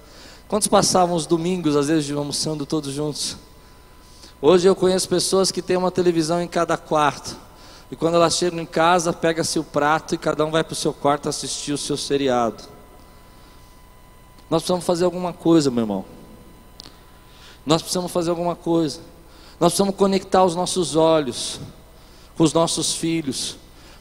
Quantos 0.48 0.68
passavam 0.68 1.16
os 1.16 1.26
domingos, 1.26 1.76
às 1.76 1.88
vezes, 1.88 2.16
almoçando 2.16 2.68
todos 2.68 2.94
juntos? 2.94 3.36
Hoje 4.40 4.68
eu 4.68 4.76
conheço 4.76 5.10
pessoas 5.10 5.52
que 5.52 5.60
têm 5.60 5.76
uma 5.76 5.90
televisão 5.90 6.40
em 6.40 6.48
cada 6.48 6.78
quarto. 6.78 7.36
E 7.90 7.96
quando 7.96 8.14
elas 8.14 8.36
chegam 8.36 8.60
em 8.60 8.66
casa, 8.66 9.12
pega-se 9.12 9.58
o 9.58 9.64
prato 9.64 10.14
e 10.14 10.20
cada 10.20 10.46
um 10.46 10.52
vai 10.52 10.64
para 10.64 10.74
o 10.74 10.76
seu 10.76 10.94
quarto 10.94 11.28
assistir 11.28 11.74
o 11.74 11.80
seu 11.80 11.98
seriado. 11.98 12.64
Nós 14.52 14.62
precisamos 14.62 14.86
fazer 14.86 15.04
alguma 15.06 15.34
coisa, 15.34 15.72
meu 15.72 15.82
irmão. 15.82 16.06
Nós 17.66 17.82
precisamos 17.82 18.12
fazer 18.12 18.30
alguma 18.30 18.56
coisa. 18.56 19.00
Nós 19.60 19.72
precisamos 19.72 19.96
conectar 19.96 20.44
os 20.44 20.56
nossos 20.56 20.96
olhos 20.96 21.60
com 22.38 22.44
os 22.44 22.54
nossos 22.54 22.94
filhos. 22.94 23.58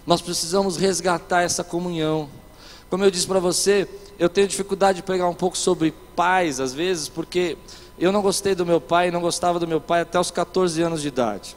Nós 0.06 0.20
precisamos 0.20 0.76
resgatar 0.76 1.42
essa 1.42 1.64
comunhão. 1.64 2.28
Como 2.90 3.04
eu 3.04 3.10
disse 3.10 3.26
para 3.26 3.40
você, 3.40 3.88
eu 4.18 4.28
tenho 4.28 4.46
dificuldade 4.46 4.96
de 4.96 5.02
pregar 5.02 5.28
um 5.28 5.34
pouco 5.34 5.56
sobre 5.56 5.92
pais, 6.14 6.60
às 6.60 6.74
vezes, 6.74 7.08
porque 7.08 7.56
eu 7.98 8.12
não 8.12 8.20
gostei 8.22 8.54
do 8.54 8.66
meu 8.66 8.80
pai, 8.80 9.10
não 9.10 9.20
gostava 9.20 9.58
do 9.58 9.66
meu 9.66 9.80
pai 9.80 10.02
até 10.02 10.18
os 10.18 10.30
14 10.30 10.82
anos 10.82 11.00
de 11.00 11.08
idade. 11.08 11.56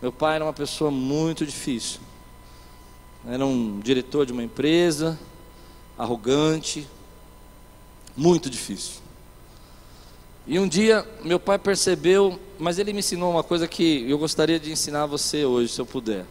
Meu 0.00 0.10
pai 0.10 0.36
era 0.36 0.44
uma 0.44 0.52
pessoa 0.52 0.90
muito 0.90 1.46
difícil. 1.46 2.00
Era 3.26 3.46
um 3.46 3.78
diretor 3.78 4.26
de 4.26 4.32
uma 4.32 4.42
empresa, 4.42 5.18
arrogante, 5.96 6.88
muito 8.16 8.50
difícil. 8.50 9.01
E 10.46 10.58
um 10.58 10.66
dia 10.66 11.06
meu 11.22 11.38
pai 11.38 11.58
percebeu, 11.58 12.38
mas 12.58 12.78
ele 12.78 12.92
me 12.92 12.98
ensinou 12.98 13.30
uma 13.30 13.44
coisa 13.44 13.68
que 13.68 14.08
eu 14.10 14.18
gostaria 14.18 14.58
de 14.58 14.72
ensinar 14.72 15.04
a 15.04 15.06
você 15.06 15.44
hoje, 15.44 15.72
se 15.72 15.80
eu 15.80 15.86
puder. 15.86 16.26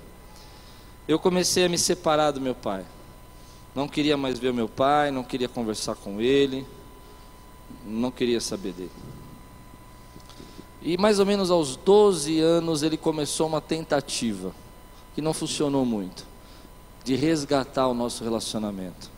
Eu 1.08 1.18
comecei 1.18 1.66
a 1.66 1.70
me 1.70 1.78
separar 1.78 2.32
do 2.32 2.42
meu 2.42 2.54
pai. 2.54 2.86
Não 3.74 3.88
queria 3.88 4.18
mais 4.18 4.38
ver 4.38 4.52
meu 4.54 4.68
pai, 4.68 5.12
não 5.12 5.24
queria 5.24 5.48
conversar 5.48 5.96
com 5.96 6.20
ele, 6.20 6.66
não 7.86 8.12
queria 8.12 8.42
saber 8.42 8.74
dele. 8.74 8.92
E 10.82 10.98
mais 10.98 11.20
ou 11.20 11.26
menos 11.26 11.50
aos 11.50 11.76
12 11.78 12.40
anos 12.40 12.84
ele 12.84 12.98
começou 12.98 13.48
uma 13.48 13.62
tentativa, 13.62 14.54
que 15.16 15.22
não 15.22 15.34
funcionou 15.34 15.86
muito, 15.86 16.26
de 17.04 17.16
resgatar 17.16 17.88
o 17.88 17.94
nosso 17.94 18.24
relacionamento. 18.24 19.10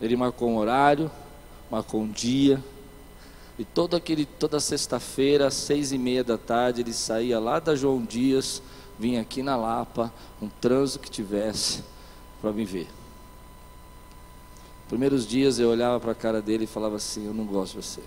Ele 0.00 0.16
marcou 0.16 0.48
um 0.48 0.56
horário, 0.56 1.10
marcou 1.70 2.00
um 2.00 2.10
dia, 2.10 2.62
e 3.58 3.64
todo 3.64 3.96
aquele, 3.96 4.24
toda 4.24 4.60
sexta-feira, 4.60 5.48
às 5.48 5.54
seis 5.54 5.90
e 5.90 5.98
meia 5.98 6.22
da 6.22 6.38
tarde, 6.38 6.80
ele 6.80 6.92
saía 6.92 7.40
lá 7.40 7.58
da 7.58 7.74
João 7.74 8.04
Dias, 8.04 8.62
vinha 8.96 9.20
aqui 9.20 9.42
na 9.42 9.56
Lapa, 9.56 10.12
um 10.40 10.48
trânsito 10.48 11.00
que 11.00 11.10
tivesse, 11.10 11.82
para 12.40 12.52
me 12.52 12.64
ver. 12.64 12.86
Primeiros 14.88 15.26
dias 15.26 15.58
eu 15.58 15.68
olhava 15.68 15.98
para 15.98 16.12
a 16.12 16.14
cara 16.14 16.40
dele 16.40 16.64
e 16.64 16.66
falava 16.68 16.96
assim: 16.96 17.26
Eu 17.26 17.34
não 17.34 17.44
gosto 17.44 17.78
de 17.78 17.82
você. 17.82 18.02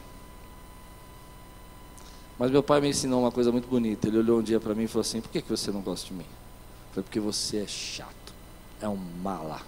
Mas 2.40 2.50
meu 2.50 2.64
pai 2.64 2.82
me 2.82 2.90
ensinou 2.90 3.22
uma 3.22 3.32
coisa 3.32 3.52
muito 3.52 3.68
bonita. 3.68 4.08
Ele 4.08 4.18
olhou 4.18 4.40
um 4.40 4.42
dia 4.44 4.60
para 4.60 4.74
mim 4.74 4.84
e 4.84 4.88
falou 4.88 5.02
assim: 5.02 5.22
Por 5.22 5.30
que, 5.30 5.42
que 5.42 5.50
você 5.50 5.70
não 5.70 5.82
gosta 5.82 6.08
de 6.08 6.14
mim? 6.14 6.26
Foi 6.94 7.04
porque 7.04 7.20
você 7.20 7.58
é 7.58 7.68
chato, 7.68 8.34
é 8.82 8.88
um 8.88 8.96
mala. 8.96 9.62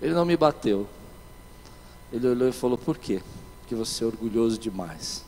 Ele 0.00 0.14
não 0.14 0.24
me 0.24 0.36
bateu. 0.36 0.88
Ele 2.10 2.26
olhou 2.26 2.48
e 2.48 2.52
falou: 2.52 2.76
Por 2.76 2.98
quê? 2.98 3.22
Que 3.66 3.74
você 3.74 4.04
é 4.04 4.06
orgulhoso 4.06 4.58
demais. 4.58 5.24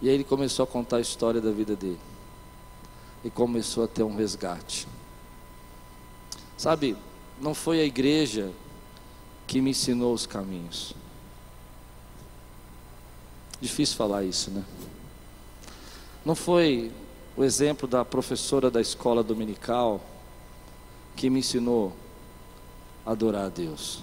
E 0.00 0.08
aí 0.08 0.14
ele 0.14 0.24
começou 0.24 0.64
a 0.64 0.66
contar 0.66 0.96
a 0.96 1.00
história 1.00 1.40
da 1.40 1.50
vida 1.50 1.76
dele. 1.76 2.00
E 3.24 3.30
começou 3.30 3.84
a 3.84 3.88
ter 3.88 4.02
um 4.02 4.16
resgate. 4.16 4.88
Sabe, 6.56 6.96
não 7.40 7.54
foi 7.54 7.80
a 7.80 7.84
igreja 7.84 8.50
que 9.46 9.60
me 9.60 9.70
ensinou 9.70 10.12
os 10.12 10.26
caminhos. 10.26 10.94
Difícil 13.60 13.96
falar 13.96 14.24
isso, 14.24 14.50
né? 14.50 14.64
Não 16.24 16.34
foi 16.34 16.90
o 17.36 17.44
exemplo 17.44 17.86
da 17.86 18.04
professora 18.04 18.70
da 18.70 18.80
escola 18.80 19.22
dominical 19.22 20.00
que 21.14 21.30
me 21.30 21.40
ensinou 21.40 21.92
a 23.06 23.12
adorar 23.12 23.46
a 23.46 23.48
Deus 23.48 24.02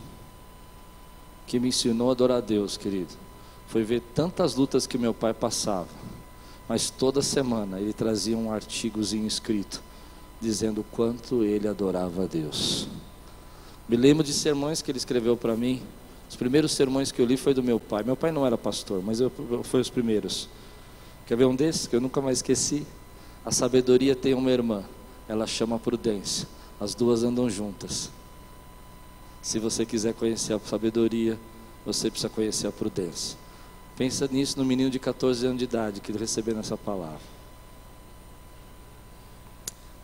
que 1.49 1.59
me 1.59 1.69
ensinou 1.69 2.09
a 2.09 2.11
adorar 2.11 2.37
a 2.37 2.41
Deus, 2.41 2.77
querido, 2.77 3.11
foi 3.67 3.83
ver 3.83 4.01
tantas 4.13 4.53
lutas 4.53 4.85
que 4.85 4.99
meu 4.99 5.15
pai 5.15 5.33
passava. 5.33 5.87
Mas 6.67 6.91
toda 6.91 7.23
semana 7.23 7.79
ele 7.79 7.91
trazia 7.91 8.37
um 8.37 8.53
artigozinho 8.53 9.25
escrito 9.25 9.81
dizendo 10.39 10.81
o 10.81 10.83
quanto 10.83 11.43
ele 11.43 11.67
adorava 11.67 12.23
a 12.23 12.27
Deus. 12.27 12.87
Me 13.87 13.97
lembro 13.97 14.23
de 14.23 14.31
sermões 14.31 14.83
que 14.83 14.91
ele 14.91 14.99
escreveu 14.99 15.35
para 15.35 15.55
mim. 15.55 15.81
Os 16.29 16.35
primeiros 16.35 16.71
sermões 16.71 17.11
que 17.11 17.19
eu 17.19 17.25
li 17.25 17.35
foi 17.35 17.55
do 17.55 17.63
meu 17.63 17.79
pai. 17.79 18.03
Meu 18.03 18.15
pai 18.15 18.31
não 18.31 18.45
era 18.45 18.55
pastor, 18.55 19.01
mas 19.03 19.19
eu, 19.19 19.31
foi 19.63 19.81
os 19.81 19.89
primeiros. 19.89 20.47
Quer 21.25 21.35
ver 21.35 21.45
um 21.45 21.55
desses 21.55 21.87
que 21.87 21.95
eu 21.95 21.99
nunca 21.99 22.21
mais 22.21 22.37
esqueci? 22.37 22.85
A 23.43 23.51
sabedoria 23.51 24.15
tem 24.15 24.35
uma 24.35 24.51
irmã, 24.51 24.83
ela 25.27 25.47
chama 25.47 25.79
prudência. 25.79 26.47
As 26.79 26.93
duas 26.93 27.23
andam 27.23 27.49
juntas. 27.49 28.11
Se 29.41 29.59
você 29.59 29.85
quiser 29.85 30.13
conhecer 30.13 30.53
a 30.53 30.59
sabedoria, 30.59 31.39
você 31.85 32.09
precisa 32.09 32.29
conhecer 32.29 32.67
a 32.67 32.71
prudência. 32.71 33.37
Pensa 33.97 34.27
nisso 34.31 34.57
no 34.57 34.65
menino 34.65 34.89
de 34.89 34.99
14 34.99 35.45
anos 35.45 35.59
de 35.59 35.65
idade 35.65 36.01
que 36.01 36.11
recebeu 36.11 36.57
essa 36.59 36.77
palavra. 36.77 37.19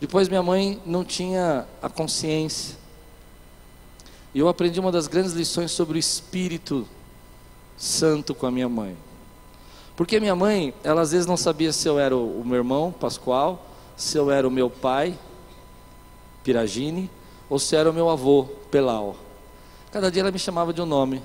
Depois 0.00 0.28
minha 0.28 0.42
mãe 0.42 0.80
não 0.84 1.04
tinha 1.04 1.66
a 1.80 1.88
consciência. 1.88 2.76
E 4.34 4.38
eu 4.38 4.48
aprendi 4.48 4.78
uma 4.78 4.92
das 4.92 5.06
grandes 5.06 5.32
lições 5.32 5.70
sobre 5.70 5.96
o 5.96 5.98
espírito 5.98 6.86
santo 7.76 8.34
com 8.34 8.46
a 8.46 8.50
minha 8.50 8.68
mãe. 8.68 8.96
Porque 9.96 10.20
minha 10.20 10.36
mãe, 10.36 10.74
ela 10.84 11.00
às 11.00 11.12
vezes 11.12 11.26
não 11.26 11.38
sabia 11.38 11.72
se 11.72 11.88
eu 11.88 11.98
era 11.98 12.14
o 12.14 12.44
meu 12.44 12.56
irmão, 12.56 12.92
Pascoal, 12.92 13.66
se 13.96 14.18
eu 14.18 14.30
era 14.30 14.46
o 14.46 14.50
meu 14.50 14.68
pai, 14.68 15.18
Piragine, 16.44 17.10
ou 17.48 17.58
se 17.58 17.74
era 17.74 17.90
o 17.90 17.94
meu 17.94 18.10
avô, 18.10 18.44
Pelau. 18.70 19.16
Cada 19.90 20.10
dia 20.10 20.22
ela 20.22 20.30
me 20.30 20.38
chamava 20.38 20.72
de 20.72 20.80
um 20.80 20.86
nome. 20.86 21.22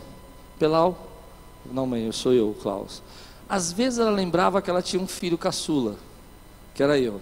Pelau? 0.58 1.08
Não, 1.72 1.86
mãe, 1.86 2.06
eu 2.06 2.13
sou 2.13 2.34
eu, 2.34 2.56
Klaus. 2.62 3.01
Às 3.48 3.72
vezes 3.72 4.00
ela 4.00 4.12
lembrava 4.12 4.62
que 4.62 4.70
ela 4.70 4.82
tinha 4.82 5.01
um 5.01 5.08
filho 5.08 5.38
caçula, 5.38 5.96
que 6.74 6.82
era 6.82 6.98
eu. 6.98 7.22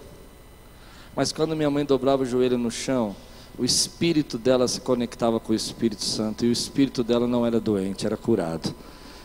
Mas 1.14 1.32
quando 1.32 1.56
minha 1.56 1.70
mãe 1.70 1.84
dobrava 1.84 2.22
o 2.22 2.26
joelho 2.26 2.56
no 2.56 2.70
chão, 2.70 3.16
o 3.58 3.64
espírito 3.64 4.38
dela 4.38 4.68
se 4.68 4.80
conectava 4.80 5.40
com 5.40 5.52
o 5.52 5.56
Espírito 5.56 6.04
Santo 6.04 6.44
e 6.44 6.48
o 6.48 6.52
espírito 6.52 7.02
dela 7.02 7.26
não 7.26 7.44
era 7.44 7.60
doente, 7.60 8.06
era 8.06 8.16
curado. 8.16 8.74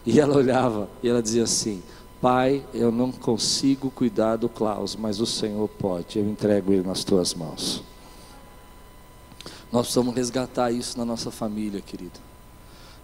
E 0.05 0.19
ela 0.19 0.35
olhava 0.35 0.89
e 1.01 1.07
ela 1.07 1.21
dizia 1.21 1.43
assim: 1.43 1.81
Pai, 2.21 2.63
eu 2.73 2.91
não 2.91 3.11
consigo 3.11 3.91
cuidar 3.91 4.35
do 4.35 4.49
Klaus, 4.49 4.95
mas 4.95 5.19
o 5.19 5.25
Senhor 5.25 5.67
pode, 5.67 6.19
eu 6.19 6.25
entrego 6.25 6.73
ele 6.73 6.85
nas 6.85 7.03
tuas 7.03 7.33
mãos. 7.33 7.83
Nós 9.75 9.87
precisamos 9.87 10.15
resgatar 10.15 10.71
isso 10.71 10.97
na 10.97 11.03
nossa 11.03 11.29
família, 11.29 11.81
querido. 11.81 12.17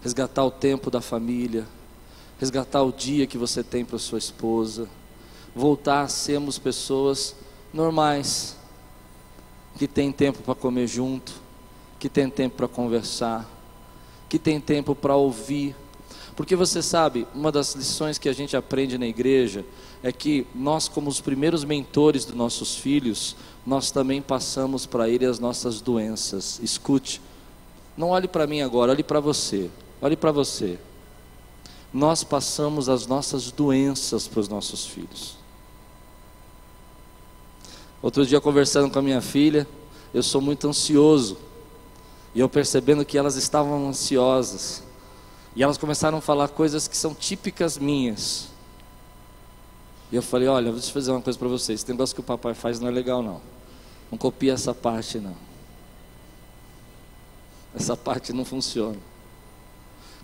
Resgatar 0.00 0.42
o 0.42 0.50
tempo 0.50 0.90
da 0.90 1.02
família, 1.02 1.68
resgatar 2.40 2.82
o 2.82 2.90
dia 2.90 3.26
que 3.26 3.36
você 3.36 3.62
tem 3.62 3.84
para 3.84 3.98
sua 3.98 4.18
esposa, 4.18 4.88
voltar 5.54 6.00
a 6.00 6.08
sermos 6.08 6.58
pessoas 6.58 7.36
normais, 7.74 8.56
que 9.76 9.86
tem 9.86 10.10
tempo 10.10 10.42
para 10.42 10.54
comer 10.54 10.86
junto, 10.86 11.34
que 11.98 12.08
tem 12.08 12.30
tempo 12.30 12.56
para 12.56 12.68
conversar, 12.68 13.46
que 14.26 14.38
tem 14.38 14.58
tempo 14.58 14.94
para 14.94 15.14
ouvir. 15.14 15.76
Porque 16.34 16.56
você 16.56 16.82
sabe, 16.82 17.26
uma 17.34 17.52
das 17.52 17.74
lições 17.74 18.16
que 18.16 18.30
a 18.30 18.32
gente 18.32 18.56
aprende 18.56 18.96
na 18.96 19.06
igreja 19.06 19.62
é 20.02 20.10
que 20.10 20.46
nós, 20.54 20.88
como 20.88 21.10
os 21.10 21.20
primeiros 21.20 21.64
mentores 21.64 22.24
dos 22.24 22.34
nossos 22.34 22.74
filhos, 22.74 23.36
nós 23.64 23.90
também 23.90 24.20
passamos 24.20 24.86
para 24.86 25.08
ele 25.08 25.24
as 25.24 25.38
nossas 25.38 25.80
doenças. 25.80 26.58
Escute, 26.62 27.20
não 27.96 28.10
olhe 28.10 28.26
para 28.26 28.46
mim 28.46 28.60
agora, 28.60 28.92
olhe 28.92 29.02
para 29.02 29.20
você. 29.20 29.70
Olhe 30.00 30.16
para 30.16 30.32
você. 30.32 30.78
Nós 31.92 32.24
passamos 32.24 32.88
as 32.88 33.06
nossas 33.06 33.52
doenças 33.52 34.26
para 34.26 34.40
os 34.40 34.48
nossos 34.48 34.86
filhos. 34.86 35.36
Outro 38.00 38.26
dia, 38.26 38.40
conversando 38.40 38.90
com 38.90 38.98
a 38.98 39.02
minha 39.02 39.20
filha, 39.20 39.66
eu 40.12 40.22
sou 40.22 40.40
muito 40.40 40.66
ansioso. 40.66 41.38
E 42.34 42.40
eu 42.40 42.48
percebendo 42.48 43.04
que 43.04 43.16
elas 43.16 43.36
estavam 43.36 43.88
ansiosas. 43.88 44.82
E 45.54 45.62
elas 45.62 45.78
começaram 45.78 46.18
a 46.18 46.20
falar 46.20 46.48
coisas 46.48 46.88
que 46.88 46.96
são 46.96 47.14
típicas 47.14 47.78
minhas. 47.78 48.48
E 50.12 50.16
eu 50.16 50.22
falei: 50.22 50.46
Olha, 50.46 50.70
deixa 50.70 50.90
eu 50.90 50.92
fazer 50.92 51.10
uma 51.10 51.22
coisa 51.22 51.38
para 51.38 51.48
vocês. 51.48 51.80
Esse 51.80 51.90
negócio 51.90 52.14
que 52.14 52.20
o 52.20 52.24
papai 52.24 52.52
faz 52.52 52.78
não 52.78 52.86
é 52.86 52.90
legal, 52.90 53.22
não. 53.22 53.40
Não 54.10 54.18
copia 54.18 54.52
essa 54.52 54.74
parte, 54.74 55.18
não. 55.18 55.34
Essa 57.74 57.96
parte 57.96 58.32
não 58.32 58.44
funciona. 58.44 58.98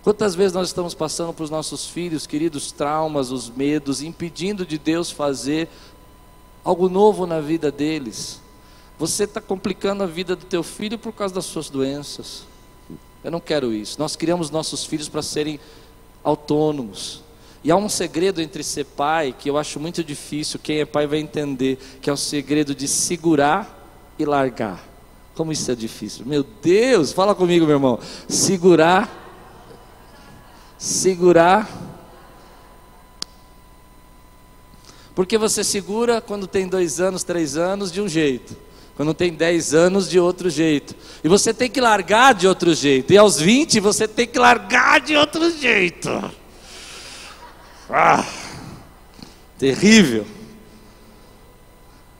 Quantas 0.03 0.35
vezes 0.35 0.53
nós 0.53 0.67
estamos 0.67 0.93
passando 0.93 1.33
para 1.33 1.43
os 1.43 1.49
nossos 1.49 1.87
filhos, 1.87 2.27
queridos, 2.27 2.71
traumas, 2.71 3.31
os 3.31 3.49
medos, 3.49 4.01
impedindo 4.01 4.65
de 4.65 4.77
Deus 4.77 5.11
fazer 5.11 5.67
algo 6.63 6.87
novo 6.87 7.25
na 7.25 7.41
vida 7.41 7.71
deles. 7.71 8.39
Você 8.97 9.23
está 9.23 9.41
complicando 9.41 10.03
a 10.03 10.07
vida 10.07 10.35
do 10.35 10.45
teu 10.45 10.61
filho 10.61 10.97
por 10.97 11.11
causa 11.11 11.33
das 11.33 11.45
suas 11.45 11.69
doenças. 11.69 12.43
Eu 13.23 13.31
não 13.31 13.39
quero 13.39 13.73
isso. 13.73 13.99
Nós 13.99 14.15
criamos 14.15 14.49
nossos 14.49 14.85
filhos 14.85 15.09
para 15.09 15.21
serem 15.21 15.59
autônomos. 16.23 17.23
E 17.63 17.71
há 17.71 17.75
um 17.75 17.89
segredo 17.89 18.41
entre 18.41 18.63
ser 18.63 18.85
pai 18.85 19.35
que 19.37 19.49
eu 19.49 19.57
acho 19.57 19.79
muito 19.79 20.03
difícil, 20.03 20.59
quem 20.61 20.79
é 20.79 20.85
pai 20.85 21.05
vai 21.05 21.19
entender, 21.19 21.77
que 22.01 22.09
é 22.09 22.13
o 22.13 22.17
segredo 22.17 22.73
de 22.73 22.87
segurar 22.87 24.13
e 24.17 24.25
largar. 24.25 24.83
Como 25.35 25.51
isso 25.51 25.71
é 25.71 25.75
difícil. 25.75 26.25
Meu 26.25 26.43
Deus, 26.43 27.11
fala 27.11 27.35
comigo, 27.35 27.65
meu 27.65 27.75
irmão. 27.75 27.99
Segurar, 28.27 29.09
segurar 30.77 31.89
Porque 35.19 35.37
você 35.37 35.65
segura 35.65 36.21
quando 36.21 36.47
tem 36.47 36.65
dois 36.65 37.01
anos, 37.01 37.25
três 37.25 37.57
anos, 37.57 37.91
de 37.91 37.99
um 37.99 38.07
jeito. 38.07 38.55
Quando 38.95 39.13
tem 39.13 39.33
dez 39.33 39.73
anos, 39.73 40.09
de 40.09 40.17
outro 40.17 40.49
jeito. 40.49 40.95
E 41.21 41.27
você 41.27 41.53
tem 41.53 41.69
que 41.69 41.81
largar 41.81 42.33
de 42.33 42.47
outro 42.47 42.73
jeito. 42.73 43.11
E 43.11 43.17
aos 43.17 43.37
20, 43.37 43.81
você 43.81 44.07
tem 44.07 44.25
que 44.25 44.39
largar 44.39 45.01
de 45.01 45.17
outro 45.17 45.51
jeito. 45.51 46.09
Ah, 47.89 48.23
terrível. 49.57 50.25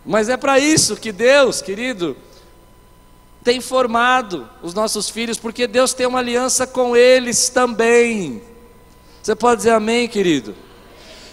Mas 0.05 0.27
é 0.27 0.36
para 0.36 0.58
isso 0.58 0.95
que 0.95 1.12
Deus, 1.12 1.62
querido, 1.62 2.17
tem 3.43 3.62
formado 3.62 4.49
os 4.63 4.73
nossos 4.73 5.10
filhos, 5.10 5.38
porque 5.38 5.67
Deus 5.67 5.93
tem 5.93 6.08
uma 6.08 6.19
aliança 6.19 6.65
com 6.65 6.95
eles 6.95 7.49
também. 7.49 8.41
Você 9.21 9.36
pode 9.36 9.58
dizer 9.58 9.71
amém, 9.71 10.08
querido? 10.08 10.55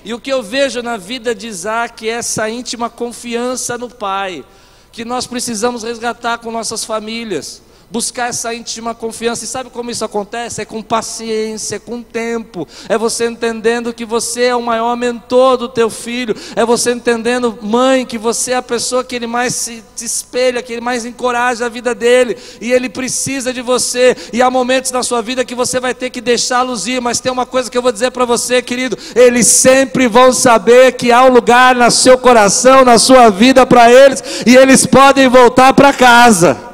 E 0.04 0.12
o 0.12 0.20
que 0.20 0.32
eu 0.32 0.42
vejo 0.42 0.82
na 0.82 0.96
vida 0.96 1.34
de 1.34 1.46
Isaac 1.46 2.08
é 2.08 2.12
essa 2.12 2.48
íntima 2.48 2.90
confiança 2.90 3.78
no 3.78 3.88
Pai, 3.88 4.44
que 4.92 5.04
nós 5.04 5.26
precisamos 5.26 5.82
resgatar 5.82 6.38
com 6.38 6.50
nossas 6.50 6.84
famílias 6.84 7.62
buscar 7.90 8.28
essa 8.28 8.52
íntima 8.54 8.94
confiança. 8.94 9.44
E 9.44 9.48
sabe 9.48 9.70
como 9.70 9.90
isso 9.90 10.04
acontece? 10.04 10.60
É 10.60 10.64
com 10.64 10.82
paciência, 10.82 11.76
é 11.76 11.78
com 11.78 12.02
tempo. 12.02 12.66
É 12.88 12.98
você 12.98 13.26
entendendo 13.26 13.92
que 13.92 14.04
você 14.04 14.44
é 14.44 14.56
o 14.56 14.62
maior 14.62 14.96
mentor 14.96 15.56
do 15.56 15.68
teu 15.68 15.88
filho. 15.88 16.34
É 16.54 16.64
você 16.64 16.92
entendendo, 16.92 17.58
mãe, 17.62 18.04
que 18.04 18.18
você 18.18 18.52
é 18.52 18.56
a 18.56 18.62
pessoa 18.62 19.04
que 19.04 19.14
ele 19.14 19.26
mais 19.26 19.54
se, 19.54 19.82
espelha, 20.00 20.62
que 20.62 20.72
ele 20.72 20.80
mais 20.80 21.04
encoraja 21.04 21.66
a 21.66 21.68
vida 21.68 21.94
dele. 21.94 22.36
E 22.60 22.72
ele 22.72 22.88
precisa 22.88 23.52
de 23.52 23.62
você. 23.62 24.16
E 24.32 24.42
há 24.42 24.50
momentos 24.50 24.90
na 24.90 25.02
sua 25.02 25.22
vida 25.22 25.44
que 25.44 25.54
você 25.54 25.80
vai 25.80 25.94
ter 25.94 26.10
que 26.10 26.20
deixá-los 26.20 26.86
ir. 26.86 27.00
Mas 27.00 27.20
tem 27.20 27.30
uma 27.30 27.46
coisa 27.46 27.70
que 27.70 27.78
eu 27.78 27.82
vou 27.82 27.92
dizer 27.92 28.10
para 28.10 28.24
você, 28.24 28.60
querido: 28.60 28.98
eles 29.14 29.46
sempre 29.46 30.08
vão 30.08 30.32
saber 30.32 30.92
que 30.92 31.12
há 31.12 31.24
um 31.24 31.30
lugar 31.30 31.74
no 31.74 31.90
seu 31.90 32.18
coração, 32.18 32.84
na 32.84 32.98
sua 32.98 33.30
vida 33.30 33.64
para 33.64 33.90
eles. 33.90 34.22
E 34.44 34.56
eles 34.56 34.86
podem 34.86 35.28
voltar 35.28 35.72
para 35.72 35.92
casa. 35.92 36.65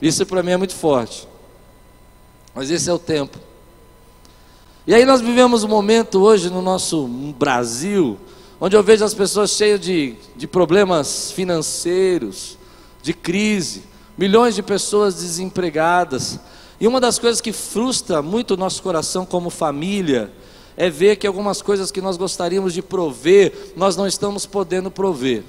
Isso 0.00 0.24
para 0.24 0.42
mim 0.42 0.52
é 0.52 0.56
muito 0.56 0.74
forte. 0.74 1.28
Mas 2.54 2.70
esse 2.70 2.88
é 2.88 2.92
o 2.92 2.98
tempo. 2.98 3.38
E 4.86 4.94
aí 4.94 5.04
nós 5.04 5.20
vivemos 5.20 5.62
um 5.62 5.68
momento 5.68 6.20
hoje 6.22 6.48
no 6.50 6.62
nosso 6.62 7.06
Brasil, 7.06 8.18
onde 8.60 8.74
eu 8.74 8.82
vejo 8.82 9.04
as 9.04 9.14
pessoas 9.14 9.50
cheias 9.50 9.78
de, 9.78 10.14
de 10.34 10.46
problemas 10.46 11.30
financeiros, 11.30 12.58
de 13.02 13.12
crise, 13.12 13.84
milhões 14.16 14.54
de 14.54 14.62
pessoas 14.62 15.16
desempregadas. 15.16 16.40
E 16.80 16.86
uma 16.88 17.00
das 17.00 17.18
coisas 17.18 17.40
que 17.40 17.52
frustra 17.52 18.22
muito 18.22 18.54
o 18.54 18.56
nosso 18.56 18.82
coração 18.82 19.26
como 19.26 19.50
família 19.50 20.32
é 20.76 20.88
ver 20.88 21.16
que 21.16 21.26
algumas 21.26 21.60
coisas 21.60 21.90
que 21.90 22.00
nós 22.00 22.16
gostaríamos 22.16 22.72
de 22.72 22.80
prover, 22.80 23.72
nós 23.76 23.96
não 23.96 24.06
estamos 24.06 24.46
podendo 24.46 24.90
prover. 24.90 25.44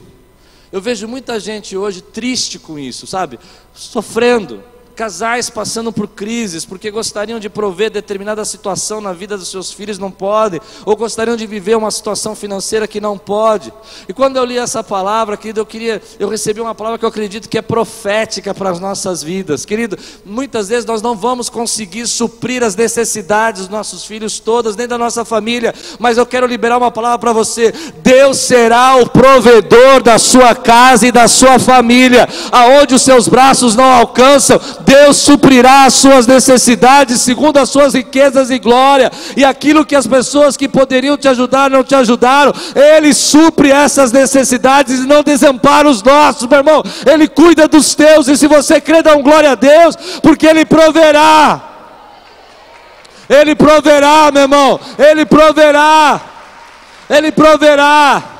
Eu 0.71 0.81
vejo 0.81 1.07
muita 1.07 1.39
gente 1.39 1.75
hoje 1.75 2.01
triste 2.01 2.57
com 2.57 2.79
isso, 2.79 3.05
sabe? 3.05 3.39
Sofrendo 3.73 4.63
casais 4.91 5.49
passando 5.49 5.91
por 5.91 6.07
crises 6.07 6.65
porque 6.65 6.91
gostariam 6.91 7.39
de 7.39 7.49
prover 7.49 7.89
determinada 7.89 8.43
situação 8.45 9.01
na 9.01 9.13
vida 9.13 9.37
dos 9.37 9.49
seus 9.49 9.71
filhos, 9.71 9.97
não 9.97 10.11
podem, 10.11 10.61
ou 10.85 10.95
gostariam 10.95 11.35
de 11.35 11.47
viver 11.47 11.75
uma 11.75 11.91
situação 11.91 12.35
financeira 12.35 12.87
que 12.87 13.01
não 13.01 13.17
pode. 13.17 13.73
E 14.07 14.13
quando 14.13 14.37
eu 14.37 14.45
li 14.45 14.57
essa 14.57 14.83
palavra, 14.83 15.37
querido, 15.37 15.59
eu 15.59 15.65
queria, 15.65 16.01
eu 16.19 16.27
recebi 16.27 16.61
uma 16.61 16.75
palavra 16.75 16.99
que 16.99 17.05
eu 17.05 17.09
acredito 17.09 17.49
que 17.49 17.57
é 17.57 17.61
profética 17.61 18.53
para 18.53 18.69
as 18.69 18.79
nossas 18.79 19.23
vidas. 19.23 19.65
Querido, 19.65 19.97
muitas 20.25 20.69
vezes 20.69 20.85
nós 20.85 21.01
não 21.01 21.15
vamos 21.15 21.49
conseguir 21.49 22.07
suprir 22.07 22.63
as 22.63 22.75
necessidades 22.75 23.61
dos 23.61 23.69
nossos 23.69 24.05
filhos 24.05 24.39
todas, 24.39 24.75
nem 24.75 24.87
da 24.87 24.97
nossa 24.97 25.23
família, 25.23 25.73
mas 25.99 26.17
eu 26.17 26.25
quero 26.25 26.47
liberar 26.47 26.77
uma 26.77 26.91
palavra 26.91 27.19
para 27.19 27.33
você. 27.33 27.73
Deus 28.03 28.37
será 28.37 28.95
o 28.97 29.09
provedor 29.09 30.01
da 30.03 30.17
sua 30.17 30.55
casa 30.55 31.07
e 31.07 31.11
da 31.11 31.27
sua 31.27 31.59
família, 31.59 32.27
aonde 32.51 32.95
os 32.95 33.01
seus 33.01 33.27
braços 33.27 33.75
não 33.75 33.85
alcançam. 33.85 34.59
Deus 34.81 35.17
suprirá 35.17 35.85
as 35.85 35.93
suas 35.93 36.27
necessidades 36.27 37.21
segundo 37.21 37.57
as 37.57 37.69
suas 37.69 37.93
riquezas 37.93 38.49
e 38.49 38.59
glória, 38.59 39.11
e 39.35 39.45
aquilo 39.45 39.85
que 39.85 39.95
as 39.95 40.05
pessoas 40.05 40.57
que 40.57 40.67
poderiam 40.67 41.17
te 41.17 41.27
ajudar 41.27 41.69
não 41.69 41.83
te 41.83 41.95
ajudaram, 41.95 42.53
Ele 42.75 43.13
supre 43.13 43.71
essas 43.71 44.11
necessidades 44.11 44.99
e 44.99 45.07
não 45.07 45.23
desampara 45.23 45.89
os 45.89 46.03
nossos, 46.03 46.47
meu 46.47 46.59
irmão. 46.59 46.83
Ele 47.05 47.27
cuida 47.27 47.67
dos 47.67 47.95
teus, 47.95 48.27
e 48.27 48.37
se 48.37 48.47
você 48.47 48.81
crê, 48.81 49.01
dá 49.01 49.15
um 49.15 49.23
glória 49.23 49.51
a 49.51 49.55
Deus, 49.55 49.95
porque 50.21 50.47
Ele 50.47 50.65
proverá. 50.65 51.61
Ele 53.29 53.55
proverá, 53.55 54.29
meu 54.31 54.41
irmão, 54.43 54.79
Ele 54.97 55.25
proverá, 55.25 56.19
Ele 57.09 57.31
proverá. 57.31 58.30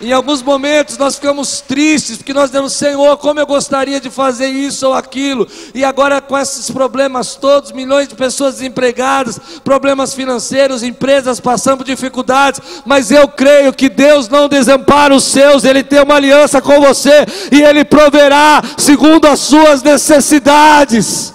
Em 0.00 0.12
alguns 0.12 0.42
momentos 0.42 0.96
nós 0.96 1.16
ficamos 1.16 1.60
tristes, 1.60 2.16
porque 2.16 2.32
nós 2.32 2.50
dizemos, 2.50 2.72
Senhor, 2.72 3.18
como 3.18 3.38
eu 3.38 3.46
gostaria 3.46 4.00
de 4.00 4.08
fazer 4.08 4.46
isso 4.48 4.86
ou 4.86 4.94
aquilo, 4.94 5.46
e 5.74 5.84
agora 5.84 6.22
com 6.22 6.38
esses 6.38 6.70
problemas 6.70 7.34
todos, 7.34 7.70
milhões 7.70 8.08
de 8.08 8.14
pessoas 8.14 8.54
desempregadas, 8.54 9.38
problemas 9.62 10.14
financeiros, 10.14 10.82
empresas 10.82 11.38
passando 11.38 11.84
dificuldades, 11.84 12.62
mas 12.86 13.10
eu 13.10 13.28
creio 13.28 13.74
que 13.74 13.90
Deus 13.90 14.26
não 14.26 14.48
desampara 14.48 15.14
os 15.14 15.24
seus, 15.24 15.64
Ele 15.64 15.84
tem 15.84 16.00
uma 16.00 16.14
aliança 16.14 16.62
com 16.62 16.80
você, 16.80 17.26
e 17.52 17.60
Ele 17.60 17.84
proverá 17.84 18.62
segundo 18.78 19.26
as 19.26 19.40
suas 19.40 19.82
necessidades. 19.82 21.34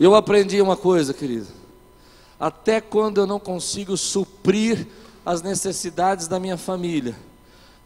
Eu 0.00 0.14
aprendi 0.14 0.62
uma 0.62 0.78
coisa, 0.78 1.12
querido, 1.12 1.48
até 2.40 2.80
quando 2.80 3.18
eu 3.18 3.26
não 3.26 3.38
consigo 3.38 3.98
suprir 3.98 4.86
as 5.26 5.42
necessidades 5.42 6.28
da 6.28 6.38
minha 6.38 6.56
família, 6.56 7.16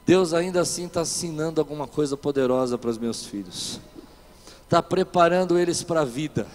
Deus 0.04 0.34
ainda 0.34 0.60
assim 0.60 0.84
está 0.84 1.00
assinando 1.00 1.58
alguma 1.58 1.86
coisa 1.86 2.14
poderosa 2.14 2.76
para 2.76 2.90
os 2.90 2.98
meus 2.98 3.24
filhos, 3.24 3.80
está 4.64 4.82
preparando 4.82 5.58
eles 5.58 5.82
para 5.82 6.02
a 6.02 6.04
vida. 6.04 6.46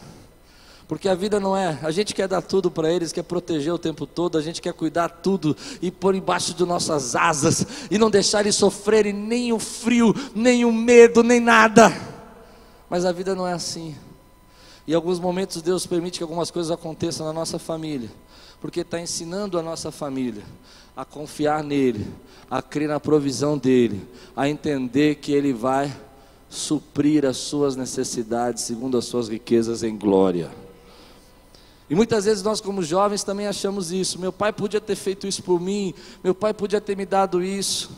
Porque 0.87 1.09
a 1.09 1.15
vida 1.15 1.39
não 1.39 1.57
é, 1.57 1.79
a 1.81 1.89
gente 1.89 2.13
quer 2.13 2.27
dar 2.27 2.43
tudo 2.43 2.69
para 2.69 2.91
eles, 2.91 3.11
quer 3.11 3.23
proteger 3.23 3.73
o 3.73 3.79
tempo 3.79 4.05
todo, 4.05 4.37
a 4.37 4.41
gente 4.41 4.61
quer 4.61 4.73
cuidar 4.73 5.09
tudo 5.09 5.57
e 5.81 5.89
pôr 5.89 6.13
embaixo 6.13 6.53
de 6.53 6.63
nossas 6.63 7.15
asas 7.15 7.65
e 7.89 7.97
não 7.97 8.11
deixar 8.11 8.41
eles 8.41 8.55
sofrerem 8.55 9.11
nem 9.11 9.51
o 9.51 9.57
frio, 9.57 10.13
nem 10.35 10.63
o 10.63 10.71
medo, 10.71 11.23
nem 11.23 11.39
nada. 11.39 11.91
Mas 12.87 13.03
a 13.03 13.11
vida 13.11 13.33
não 13.33 13.47
é 13.47 13.53
assim. 13.53 13.95
E 14.85 14.93
alguns 14.93 15.17
momentos 15.17 15.63
Deus 15.63 15.87
permite 15.87 16.19
que 16.19 16.23
algumas 16.23 16.51
coisas 16.51 16.69
aconteçam 16.69 17.25
na 17.25 17.33
nossa 17.33 17.57
família 17.57 18.11
porque 18.65 18.79
está 18.79 18.99
ensinando 18.99 19.59
a 19.59 19.61
nossa 19.61 19.91
família 19.91 20.41
a 20.97 21.05
confiar 21.05 21.63
nele, 21.63 22.11
a 22.49 22.63
crer 22.63 22.89
na 22.89 22.99
provisão 22.99 23.59
dele, 23.59 24.09
a 24.35 24.49
entender 24.49 25.17
que 25.17 25.31
ele 25.31 25.53
vai 25.53 25.95
suprir 26.49 27.27
as 27.27 27.37
suas 27.37 27.75
necessidades 27.75 28.63
segundo 28.63 28.97
as 28.97 29.05
suas 29.05 29.29
riquezas 29.29 29.83
em 29.83 29.95
glória. 29.95 30.49
E 31.87 31.93
muitas 31.93 32.25
vezes 32.25 32.41
nós, 32.41 32.59
como 32.59 32.81
jovens, 32.81 33.23
também 33.23 33.45
achamos 33.45 33.91
isso. 33.91 34.17
Meu 34.17 34.33
pai 34.33 34.51
podia 34.51 34.81
ter 34.81 34.95
feito 34.95 35.27
isso 35.27 35.43
por 35.43 35.61
mim, 35.61 35.93
meu 36.23 36.33
pai 36.33 36.51
podia 36.51 36.81
ter 36.81 36.97
me 36.97 37.05
dado 37.05 37.43
isso. 37.43 37.91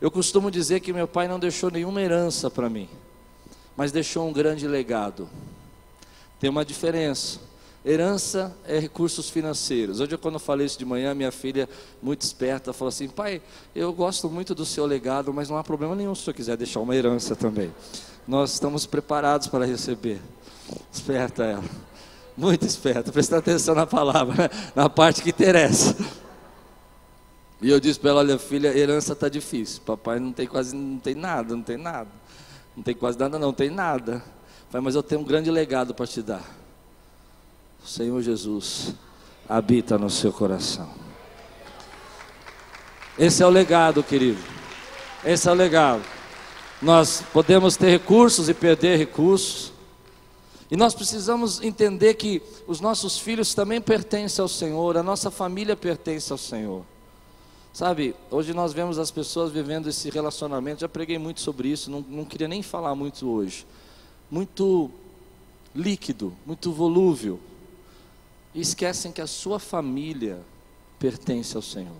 Eu 0.00 0.10
costumo 0.10 0.50
dizer 0.50 0.80
que 0.80 0.92
meu 0.92 1.06
pai 1.06 1.28
não 1.28 1.38
deixou 1.38 1.70
nenhuma 1.70 2.02
herança 2.02 2.50
para 2.50 2.68
mim, 2.68 2.88
mas 3.76 3.92
deixou 3.92 4.28
um 4.28 4.32
grande 4.32 4.66
legado. 4.66 5.28
Tem 6.40 6.50
uma 6.50 6.64
diferença. 6.64 7.53
Herança 7.84 8.56
é 8.66 8.78
recursos 8.78 9.28
financeiros. 9.28 10.00
Hoje, 10.00 10.16
quando 10.16 10.34
eu 10.34 10.40
falei 10.40 10.64
isso 10.64 10.78
de 10.78 10.86
manhã, 10.86 11.14
minha 11.14 11.30
filha, 11.30 11.68
muito 12.02 12.22
esperta, 12.22 12.72
falou 12.72 12.88
assim: 12.88 13.08
Pai, 13.08 13.42
eu 13.74 13.92
gosto 13.92 14.30
muito 14.30 14.54
do 14.54 14.64
seu 14.64 14.86
legado, 14.86 15.34
mas 15.34 15.50
não 15.50 15.58
há 15.58 15.62
problema 15.62 15.94
nenhum 15.94 16.14
se 16.14 16.22
o 16.22 16.24
senhor 16.24 16.34
quiser 16.34 16.56
deixar 16.56 16.80
uma 16.80 16.96
herança 16.96 17.36
também. 17.36 17.70
Nós 18.26 18.54
estamos 18.54 18.86
preparados 18.86 19.48
para 19.48 19.66
receber. 19.66 20.18
Esperta 20.90 21.44
ela, 21.44 21.64
muito 22.34 22.64
esperta, 22.64 23.12
prestando 23.12 23.40
atenção 23.40 23.74
na 23.74 23.86
palavra, 23.86 24.34
né? 24.44 24.50
na 24.74 24.88
parte 24.88 25.20
que 25.20 25.28
interessa. 25.28 25.94
E 27.60 27.68
eu 27.68 27.78
disse 27.78 28.00
para 28.00 28.10
ela: 28.10 28.20
Olha, 28.20 28.38
filha, 28.38 28.74
herança 28.74 29.12
está 29.12 29.28
difícil. 29.28 29.82
Papai 29.84 30.18
não 30.18 30.32
tem 30.32 30.46
quase, 30.46 30.74
não 30.74 30.98
tem 30.98 31.14
nada, 31.14 31.54
não 31.54 31.62
tem 31.62 31.76
nada. 31.76 32.08
Não 32.74 32.82
tem 32.82 32.94
quase 32.94 33.18
nada, 33.18 33.38
não, 33.38 33.52
tem 33.52 33.68
nada. 33.68 34.24
Mas 34.72 34.94
eu 34.94 35.02
tenho 35.02 35.20
um 35.20 35.24
grande 35.24 35.50
legado 35.50 35.94
para 35.94 36.06
te 36.06 36.22
dar. 36.22 36.63
O 37.84 37.86
Senhor 37.86 38.22
Jesus 38.22 38.94
habita 39.46 39.98
no 39.98 40.08
seu 40.08 40.32
coração. 40.32 40.88
Esse 43.18 43.42
é 43.42 43.46
o 43.46 43.50
legado, 43.50 44.02
querido. 44.02 44.42
Esse 45.22 45.50
é 45.50 45.52
o 45.52 45.54
legado. 45.54 46.02
Nós 46.80 47.22
podemos 47.30 47.76
ter 47.76 47.90
recursos 47.90 48.48
e 48.48 48.54
perder 48.54 48.96
recursos. 48.96 49.70
E 50.70 50.76
nós 50.78 50.94
precisamos 50.94 51.60
entender 51.60 52.14
que 52.14 52.40
os 52.66 52.80
nossos 52.80 53.18
filhos 53.18 53.52
também 53.52 53.82
pertencem 53.82 54.42
ao 54.42 54.48
Senhor, 54.48 54.96
a 54.96 55.02
nossa 55.02 55.30
família 55.30 55.76
pertence 55.76 56.32
ao 56.32 56.38
Senhor. 56.38 56.86
Sabe, 57.70 58.16
hoje 58.30 58.54
nós 58.54 58.72
vemos 58.72 58.98
as 58.98 59.10
pessoas 59.10 59.52
vivendo 59.52 59.90
esse 59.90 60.08
relacionamento, 60.08 60.80
já 60.80 60.88
preguei 60.88 61.18
muito 61.18 61.42
sobre 61.42 61.68
isso, 61.68 61.90
não, 61.90 62.02
não 62.08 62.24
queria 62.24 62.48
nem 62.48 62.62
falar 62.62 62.94
muito 62.94 63.28
hoje. 63.28 63.66
Muito 64.30 64.90
líquido, 65.74 66.32
muito 66.46 66.72
volúvel, 66.72 67.38
e 68.54 68.60
esquecem 68.60 69.10
que 69.10 69.20
a 69.20 69.26
sua 69.26 69.58
família 69.58 70.40
pertence 70.98 71.56
ao 71.56 71.62
Senhor. 71.62 71.96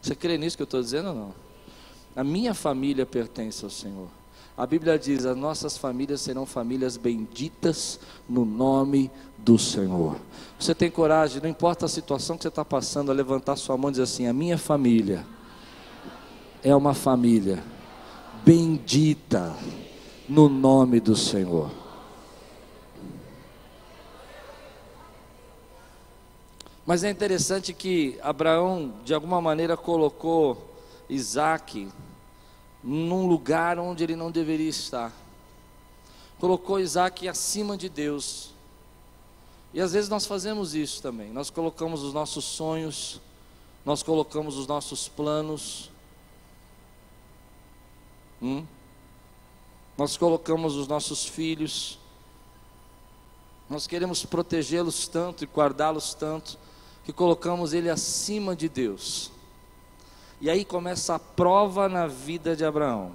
Você 0.00 0.14
crê 0.14 0.36
nisso 0.36 0.56
que 0.56 0.62
eu 0.62 0.64
estou 0.64 0.82
dizendo 0.82 1.10
ou 1.10 1.14
não? 1.14 1.34
A 2.14 2.24
minha 2.24 2.52
família 2.52 3.06
pertence 3.06 3.64
ao 3.64 3.70
Senhor. 3.70 4.08
A 4.56 4.66
Bíblia 4.66 4.98
diz: 4.98 5.24
as 5.24 5.36
nossas 5.36 5.78
famílias 5.78 6.20
serão 6.20 6.44
famílias 6.44 6.96
benditas 6.96 7.98
no 8.28 8.44
nome 8.44 9.10
do 9.38 9.58
Senhor. 9.58 10.16
Você 10.58 10.74
tem 10.74 10.90
coragem, 10.90 11.40
não 11.40 11.48
importa 11.48 11.86
a 11.86 11.88
situação 11.88 12.36
que 12.36 12.42
você 12.42 12.48
está 12.48 12.64
passando, 12.64 13.10
a 13.10 13.14
levantar 13.14 13.56
sua 13.56 13.76
mão 13.78 13.90
e 13.90 13.92
dizer 13.92 14.02
assim: 14.02 14.26
a 14.26 14.32
minha 14.32 14.58
família 14.58 15.24
é 16.62 16.74
uma 16.74 16.94
família 16.94 17.62
bendita 18.44 19.56
no 20.28 20.48
nome 20.48 21.00
do 21.00 21.16
Senhor. 21.16 21.81
Mas 26.84 27.04
é 27.04 27.10
interessante 27.10 27.72
que 27.72 28.18
Abraão, 28.22 28.92
de 29.04 29.14
alguma 29.14 29.40
maneira, 29.40 29.76
colocou 29.76 30.70
Isaac 31.08 31.88
num 32.82 33.26
lugar 33.26 33.78
onde 33.78 34.02
ele 34.02 34.16
não 34.16 34.32
deveria 34.32 34.68
estar. 34.68 35.12
Colocou 36.40 36.80
Isaac 36.80 37.28
acima 37.28 37.76
de 37.76 37.88
Deus. 37.88 38.50
E 39.72 39.80
às 39.80 39.92
vezes 39.92 40.10
nós 40.10 40.26
fazemos 40.26 40.74
isso 40.74 41.00
também. 41.00 41.30
Nós 41.30 41.50
colocamos 41.50 42.02
os 42.02 42.12
nossos 42.12 42.44
sonhos, 42.44 43.20
nós 43.84 44.02
colocamos 44.02 44.56
os 44.56 44.66
nossos 44.66 45.06
planos. 45.06 45.88
Hum? 48.42 48.66
Nós 49.96 50.16
colocamos 50.16 50.74
os 50.74 50.88
nossos 50.88 51.24
filhos. 51.24 51.96
Nós 53.70 53.86
queremos 53.86 54.24
protegê-los 54.24 55.06
tanto 55.06 55.44
e 55.44 55.46
guardá-los 55.46 56.12
tanto 56.12 56.58
que 57.04 57.12
colocamos 57.12 57.72
ele 57.72 57.90
acima 57.90 58.54
de 58.54 58.68
Deus. 58.68 59.30
E 60.40 60.50
aí 60.50 60.64
começa 60.64 61.14
a 61.14 61.18
prova 61.18 61.88
na 61.88 62.06
vida 62.06 62.56
de 62.56 62.64
Abraão. 62.64 63.12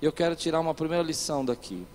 Eu 0.00 0.12
quero 0.12 0.36
tirar 0.36 0.60
uma 0.60 0.74
primeira 0.74 1.02
lição 1.02 1.44
daqui. 1.44 1.86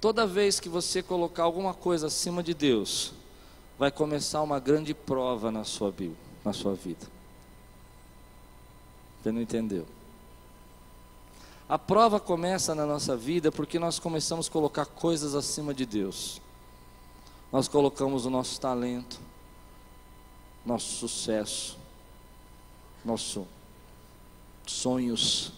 Toda 0.00 0.26
vez 0.26 0.60
que 0.60 0.68
você 0.68 1.02
colocar 1.02 1.44
alguma 1.44 1.72
coisa 1.72 2.08
acima 2.08 2.42
de 2.42 2.52
Deus, 2.52 3.12
vai 3.78 3.90
começar 3.90 4.42
uma 4.42 4.60
grande 4.60 4.94
prova 4.94 5.50
na 5.50 5.64
sua, 5.64 5.92
na 6.44 6.52
sua 6.52 6.74
vida. 6.74 7.06
Você 9.22 9.32
não 9.32 9.40
entendeu? 9.40 9.86
A 11.66 11.78
prova 11.78 12.20
começa 12.20 12.74
na 12.74 12.84
nossa 12.84 13.16
vida 13.16 13.50
porque 13.50 13.78
nós 13.78 13.98
começamos 13.98 14.48
a 14.48 14.50
colocar 14.50 14.84
coisas 14.84 15.34
acima 15.34 15.72
de 15.72 15.86
Deus. 15.86 16.40
Nós 17.50 17.66
colocamos 17.66 18.26
o 18.26 18.30
nosso 18.30 18.60
talento, 18.60 19.18
nosso 20.64 20.86
sucesso, 20.96 21.78
nossos 23.04 23.44
sonhos. 24.66 25.52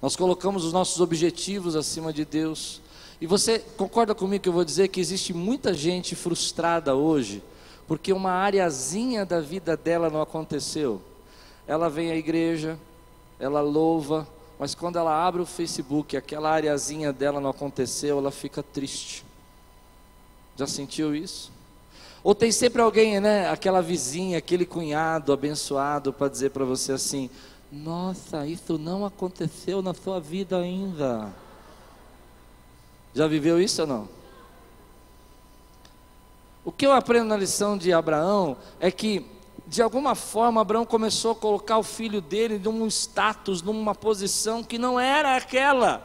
Nós 0.00 0.16
colocamos 0.16 0.64
os 0.64 0.72
nossos 0.72 1.00
objetivos 1.00 1.76
acima 1.76 2.12
de 2.12 2.24
Deus. 2.24 2.80
E 3.20 3.26
você 3.26 3.58
concorda 3.58 4.14
comigo 4.14 4.42
que 4.42 4.48
eu 4.48 4.52
vou 4.52 4.64
dizer 4.64 4.88
que 4.88 5.00
existe 5.00 5.32
muita 5.32 5.72
gente 5.72 6.14
frustrada 6.14 6.94
hoje, 6.94 7.42
porque 7.86 8.12
uma 8.12 8.30
areazinha 8.30 9.24
da 9.24 9.40
vida 9.40 9.76
dela 9.76 10.10
não 10.10 10.20
aconteceu. 10.20 11.00
Ela 11.66 11.88
vem 11.88 12.10
à 12.10 12.16
igreja, 12.16 12.78
ela 13.38 13.60
louva, 13.60 14.28
mas 14.58 14.74
quando 14.74 14.96
ela 14.96 15.26
abre 15.26 15.42
o 15.42 15.46
Facebook, 15.46 16.16
aquela 16.16 16.50
areazinha 16.50 17.12
dela 17.12 17.40
não 17.40 17.50
aconteceu, 17.50 18.18
ela 18.18 18.30
fica 18.30 18.62
triste. 18.62 19.24
Já 20.56 20.66
sentiu 20.66 21.14
isso? 21.14 21.52
Ou 22.26 22.34
tem 22.34 22.50
sempre 22.50 22.82
alguém, 22.82 23.20
né? 23.20 23.48
Aquela 23.48 23.80
vizinha, 23.80 24.38
aquele 24.38 24.66
cunhado 24.66 25.32
abençoado 25.32 26.12
para 26.12 26.28
dizer 26.28 26.50
para 26.50 26.64
você 26.64 26.90
assim: 26.90 27.30
Nossa, 27.70 28.44
isso 28.44 28.76
não 28.76 29.06
aconteceu 29.06 29.80
na 29.80 29.94
sua 29.94 30.18
vida 30.18 30.58
ainda. 30.58 31.32
Já 33.14 33.28
viveu 33.28 33.62
isso 33.62 33.82
ou 33.82 33.86
não? 33.86 34.08
O 36.64 36.72
que 36.72 36.84
eu 36.84 36.90
aprendo 36.90 37.28
na 37.28 37.36
lição 37.36 37.78
de 37.78 37.92
Abraão 37.92 38.56
é 38.80 38.90
que, 38.90 39.24
de 39.64 39.80
alguma 39.80 40.16
forma, 40.16 40.60
Abraão 40.60 40.84
começou 40.84 41.30
a 41.30 41.36
colocar 41.36 41.78
o 41.78 41.84
filho 41.84 42.20
dele 42.20 42.58
num 42.58 42.88
status, 42.88 43.62
numa 43.62 43.94
posição 43.94 44.64
que 44.64 44.78
não 44.78 44.98
era 44.98 45.36
aquela. 45.36 46.02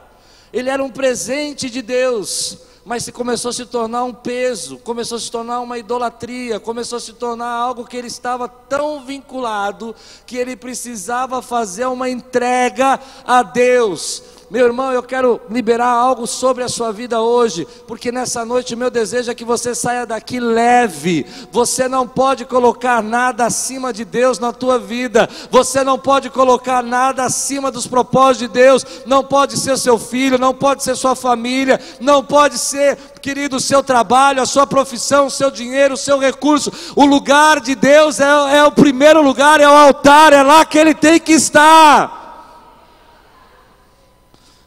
Ele 0.53 0.69
era 0.69 0.84
um 0.84 0.91
presente 0.91 1.67
de 1.67 1.81
Deus 1.81 2.69
mas 2.83 3.03
se 3.03 3.11
começou 3.11 3.49
a 3.49 3.53
se 3.53 3.65
tornar 3.65 4.03
um 4.03 4.13
peso, 4.13 4.77
começou 4.79 5.17
a 5.17 5.21
se 5.21 5.29
tornar 5.29 5.59
uma 5.59 5.77
idolatria, 5.77 6.59
começou 6.59 6.97
a 6.97 6.99
se 6.99 7.13
tornar 7.13 7.49
algo 7.49 7.85
que 7.85 7.95
ele 7.95 8.07
estava 8.07 8.47
tão 8.47 9.05
vinculado 9.05 9.95
que 10.25 10.35
ele 10.37 10.55
precisava 10.55 11.41
fazer 11.41 11.85
uma 11.85 12.09
entrega 12.09 12.99
a 13.25 13.43
Deus. 13.43 14.23
Meu 14.51 14.65
irmão, 14.65 14.91
eu 14.91 15.01
quero 15.01 15.39
liberar 15.49 15.87
algo 15.87 16.27
sobre 16.27 16.61
a 16.61 16.67
sua 16.67 16.91
vida 16.91 17.21
hoje, 17.21 17.65
porque 17.87 18.11
nessa 18.11 18.43
noite 18.43 18.75
meu 18.75 18.89
desejo 18.89 19.31
é 19.31 19.33
que 19.33 19.45
você 19.45 19.73
saia 19.73 20.05
daqui 20.05 20.41
leve. 20.41 21.25
Você 21.53 21.87
não 21.87 22.05
pode 22.05 22.43
colocar 22.43 23.01
nada 23.01 23.45
acima 23.45 23.93
de 23.93 24.03
Deus 24.03 24.39
na 24.39 24.51
tua 24.51 24.77
vida. 24.77 25.29
Você 25.49 25.85
não 25.85 25.97
pode 25.97 26.29
colocar 26.29 26.83
nada 26.83 27.23
acima 27.23 27.71
dos 27.71 27.87
propósitos 27.87 28.39
de 28.39 28.47
Deus. 28.49 28.85
Não 29.05 29.23
pode 29.23 29.57
ser 29.57 29.77
seu 29.77 29.97
filho, 29.97 30.37
não 30.37 30.53
pode 30.53 30.83
ser 30.83 30.97
sua 30.97 31.15
família, 31.15 31.79
não 32.01 32.21
pode 32.21 32.57
ser, 32.57 32.97
querido, 33.21 33.55
o 33.55 33.61
seu 33.61 33.81
trabalho, 33.81 34.41
a 34.41 34.45
sua 34.45 34.67
profissão, 34.67 35.27
o 35.27 35.31
seu 35.31 35.49
dinheiro, 35.49 35.93
o 35.93 35.97
seu 35.97 36.19
recurso. 36.19 36.73
O 36.93 37.05
lugar 37.05 37.61
de 37.61 37.73
Deus 37.73 38.19
é, 38.19 38.57
é 38.57 38.65
o 38.65 38.71
primeiro 38.73 39.21
lugar, 39.21 39.61
é 39.61 39.67
o 39.69 39.71
altar, 39.71 40.33
é 40.33 40.43
lá 40.43 40.65
que 40.65 40.77
ele 40.77 40.93
tem 40.93 41.21
que 41.21 41.31
estar. 41.31 42.20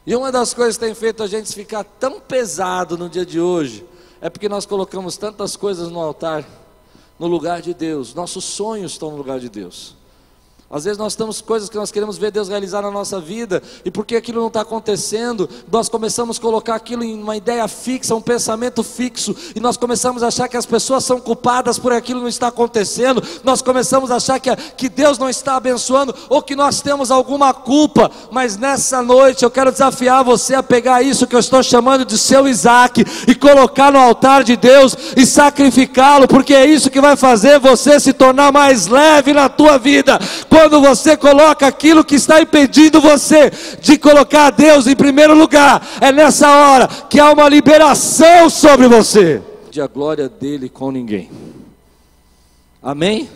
E 0.07 0.15
uma 0.15 0.31
das 0.31 0.53
coisas 0.53 0.77
que 0.77 0.85
tem 0.85 0.95
feito 0.95 1.23
a 1.23 1.27
gente 1.27 1.53
ficar 1.55 1.83
tão 1.83 2.21
pesado 2.21 2.99
no 2.99 3.09
dia 3.09 3.25
de 3.25 3.41
hoje 3.41 3.87
é 4.21 4.29
porque 4.29 4.49
nós 4.49 4.67
colocamos 4.67 5.17
tantas 5.17 5.57
coisas 5.57 5.91
no 5.91 5.99
altar, 5.99 6.45
no 7.19 7.27
lugar 7.27 7.63
de 7.63 7.73
Deus. 7.73 8.15
Nossos 8.15 8.45
sonhos 8.45 8.93
estão 8.93 9.11
no 9.11 9.17
lugar 9.17 9.41
de 9.41 9.49
Deus. 9.49 9.95
Às 10.75 10.83
vezes 10.83 10.99
nós 10.99 11.15
temos 11.15 11.41
coisas 11.41 11.69
que 11.69 11.77
nós 11.77 11.93
queremos 11.93 12.19
ver 12.19 12.33
Deus 12.33 12.49
realizar 12.49 12.83
na 12.83 12.91
nossa 12.91 13.21
vida, 13.21 13.63
e 13.85 13.93
porque 13.93 14.17
aquilo 14.17 14.41
não 14.41 14.49
está 14.49 14.63
acontecendo, 14.63 15.49
nós 15.71 15.89
começamos 15.89 16.37
a 16.37 16.41
colocar 16.41 16.75
aquilo 16.75 17.05
em 17.05 17.23
uma 17.23 17.37
ideia 17.37 17.69
fixa, 17.69 18.13
um 18.13 18.21
pensamento 18.21 18.83
fixo, 18.83 19.37
e 19.55 19.61
nós 19.61 19.77
começamos 19.77 20.25
a 20.25 20.27
achar 20.27 20.49
que 20.49 20.57
as 20.57 20.67
pessoas 20.67 21.05
são 21.05 21.21
culpadas 21.21 21.79
por 21.79 21.93
aquilo 21.93 22.21
não 22.21 22.27
está 22.27 22.49
acontecendo, 22.49 23.23
nós 23.45 23.63
começamos 23.63 24.11
a 24.11 24.17
achar 24.17 24.41
que, 24.41 24.51
que 24.77 24.89
Deus 24.89 25.17
não 25.17 25.29
está 25.29 25.55
abençoando, 25.55 26.13
ou 26.29 26.43
que 26.43 26.57
nós 26.57 26.83
temos 26.83 27.09
alguma 27.13 27.55
culpa, 27.55 28.11
mas 28.33 28.57
nessa 28.57 29.01
noite 29.01 29.45
eu 29.45 29.53
quero 29.53 29.71
desafiar 29.71 30.25
você 30.25 30.57
a 30.57 30.63
pegar 30.63 31.03
isso 31.03 31.29
que 31.29 31.37
eu 31.37 31.41
estou 31.41 31.63
chamando 31.63 32.05
de 32.05 32.19
seu 32.19 32.49
Isaac, 32.49 33.05
e 33.29 33.35
colocar 33.37 33.93
no 33.93 33.99
altar 34.01 34.43
de 34.43 34.57
Deus, 34.57 34.97
e 35.17 35.25
sacrificá-lo, 35.25 36.27
porque 36.27 36.53
é 36.53 36.67
isso 36.67 36.91
que 36.91 37.01
vai 37.01 37.15
fazer 37.15 37.61
você 37.61 38.01
se 38.01 38.13
tornar 38.13 38.51
mais 38.51 38.89
leve 38.89 39.33
na 39.33 39.49
tua 39.49 39.79
vida. 39.79 40.19
Quando 40.49 40.64
quando 40.65 40.81
você 40.81 41.15
coloca 41.15 41.67
aquilo 41.67 42.03
que 42.03 42.15
está 42.15 42.41
impedindo 42.41 42.99
você 42.99 43.53
de 43.83 43.99
colocar 43.99 44.49
Deus 44.49 44.87
em 44.87 44.97
primeiro 44.97 45.35
lugar, 45.35 45.87
é 46.01 46.11
nessa 46.11 46.51
hora 46.51 46.89
que 46.89 47.21
há 47.21 47.31
uma 47.31 47.51
liberação 47.51 48.49
sobre 48.49 48.89
você. 48.89 49.43
De 49.71 49.83
a 49.83 49.87
glória 49.87 50.27
dele 50.27 50.71
com 50.71 50.91
ninguém. 50.91 51.31
Amém? 52.83 53.29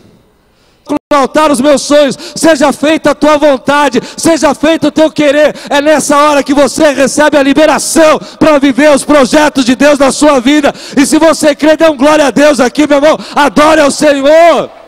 altar 1.11 1.51
os 1.51 1.61
meus 1.61 1.83
sonhos, 1.83 2.17
seja 2.35 2.71
feita 2.71 3.11
a 3.11 3.15
tua 3.15 3.37
vontade, 3.37 4.01
seja 4.17 4.55
feito 4.55 4.87
o 4.87 4.91
teu 4.91 5.11
querer. 5.11 5.55
É 5.69 5.81
nessa 5.81 6.17
hora 6.17 6.43
que 6.43 6.53
você 6.53 6.93
recebe 6.93 7.37
a 7.37 7.43
liberação 7.43 8.19
para 8.39 8.57
viver 8.57 8.91
os 8.91 9.03
projetos 9.03 9.65
de 9.65 9.75
Deus 9.75 9.99
na 9.99 10.11
sua 10.11 10.39
vida. 10.39 10.73
E 10.97 11.05
se 11.05 11.19
você 11.19 11.53
crê, 11.53 11.77
dê 11.77 11.87
um 11.87 11.97
glória 11.97 12.25
a 12.25 12.31
Deus 12.31 12.59
aqui, 12.59 12.87
meu 12.87 12.97
irmão. 12.97 13.17
Adore 13.35 13.81
ao 13.81 13.91
Senhor. 13.91 14.79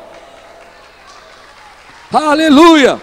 Aleluia! 2.12 3.00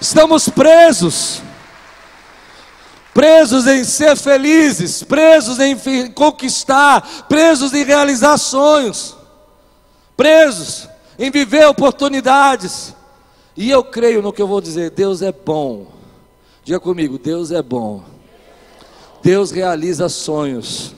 Estamos 0.00 0.48
presos. 0.48 1.42
Presos 3.12 3.66
em 3.66 3.82
ser 3.82 4.16
felizes, 4.16 5.02
presos 5.02 5.58
em 5.58 5.76
conquistar, 6.12 7.26
presos 7.28 7.74
em 7.74 7.84
realizar 7.84 8.38
sonhos, 8.38 9.16
presos 10.16 10.88
em 11.18 11.28
viver 11.28 11.66
oportunidades. 11.66 12.94
E 13.56 13.68
eu 13.68 13.82
creio 13.82 14.22
no 14.22 14.32
que 14.32 14.40
eu 14.40 14.46
vou 14.46 14.60
dizer: 14.60 14.90
Deus 14.90 15.22
é 15.22 15.32
bom. 15.32 15.88
Diga 16.62 16.78
comigo: 16.78 17.18
Deus 17.18 17.50
é 17.50 17.60
bom. 17.60 18.04
Deus 19.20 19.50
realiza 19.50 20.08
sonhos, 20.08 20.94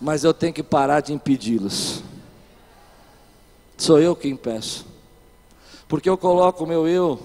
mas 0.00 0.24
eu 0.24 0.32
tenho 0.32 0.54
que 0.54 0.62
parar 0.62 1.00
de 1.00 1.12
impedi-los. 1.12 2.02
Sou 3.76 4.00
eu 4.00 4.16
quem 4.16 4.34
peço 4.34 4.95
porque 5.88 6.08
eu 6.08 6.18
coloco 6.18 6.64
o 6.64 6.66
meu 6.66 6.86
eu 6.86 7.20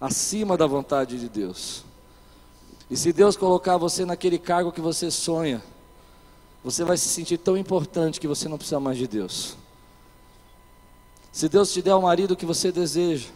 acima 0.00 0.56
da 0.56 0.66
vontade 0.66 1.18
de 1.18 1.28
Deus. 1.28 1.84
E 2.90 2.96
se 2.96 3.12
Deus 3.12 3.36
colocar 3.36 3.76
você 3.76 4.04
naquele 4.04 4.38
cargo 4.38 4.72
que 4.72 4.80
você 4.80 5.10
sonha, 5.10 5.62
você 6.64 6.84
vai 6.84 6.96
se 6.96 7.08
sentir 7.08 7.38
tão 7.38 7.56
importante 7.56 8.20
que 8.20 8.26
você 8.28 8.48
não 8.48 8.56
precisa 8.56 8.80
mais 8.80 8.98
de 8.98 9.06
Deus. 9.06 9.56
Se 11.32 11.48
Deus 11.48 11.72
te 11.72 11.80
der 11.80 11.94
o 11.94 12.02
marido 12.02 12.36
que 12.36 12.44
você 12.44 12.72
deseja, 12.72 13.28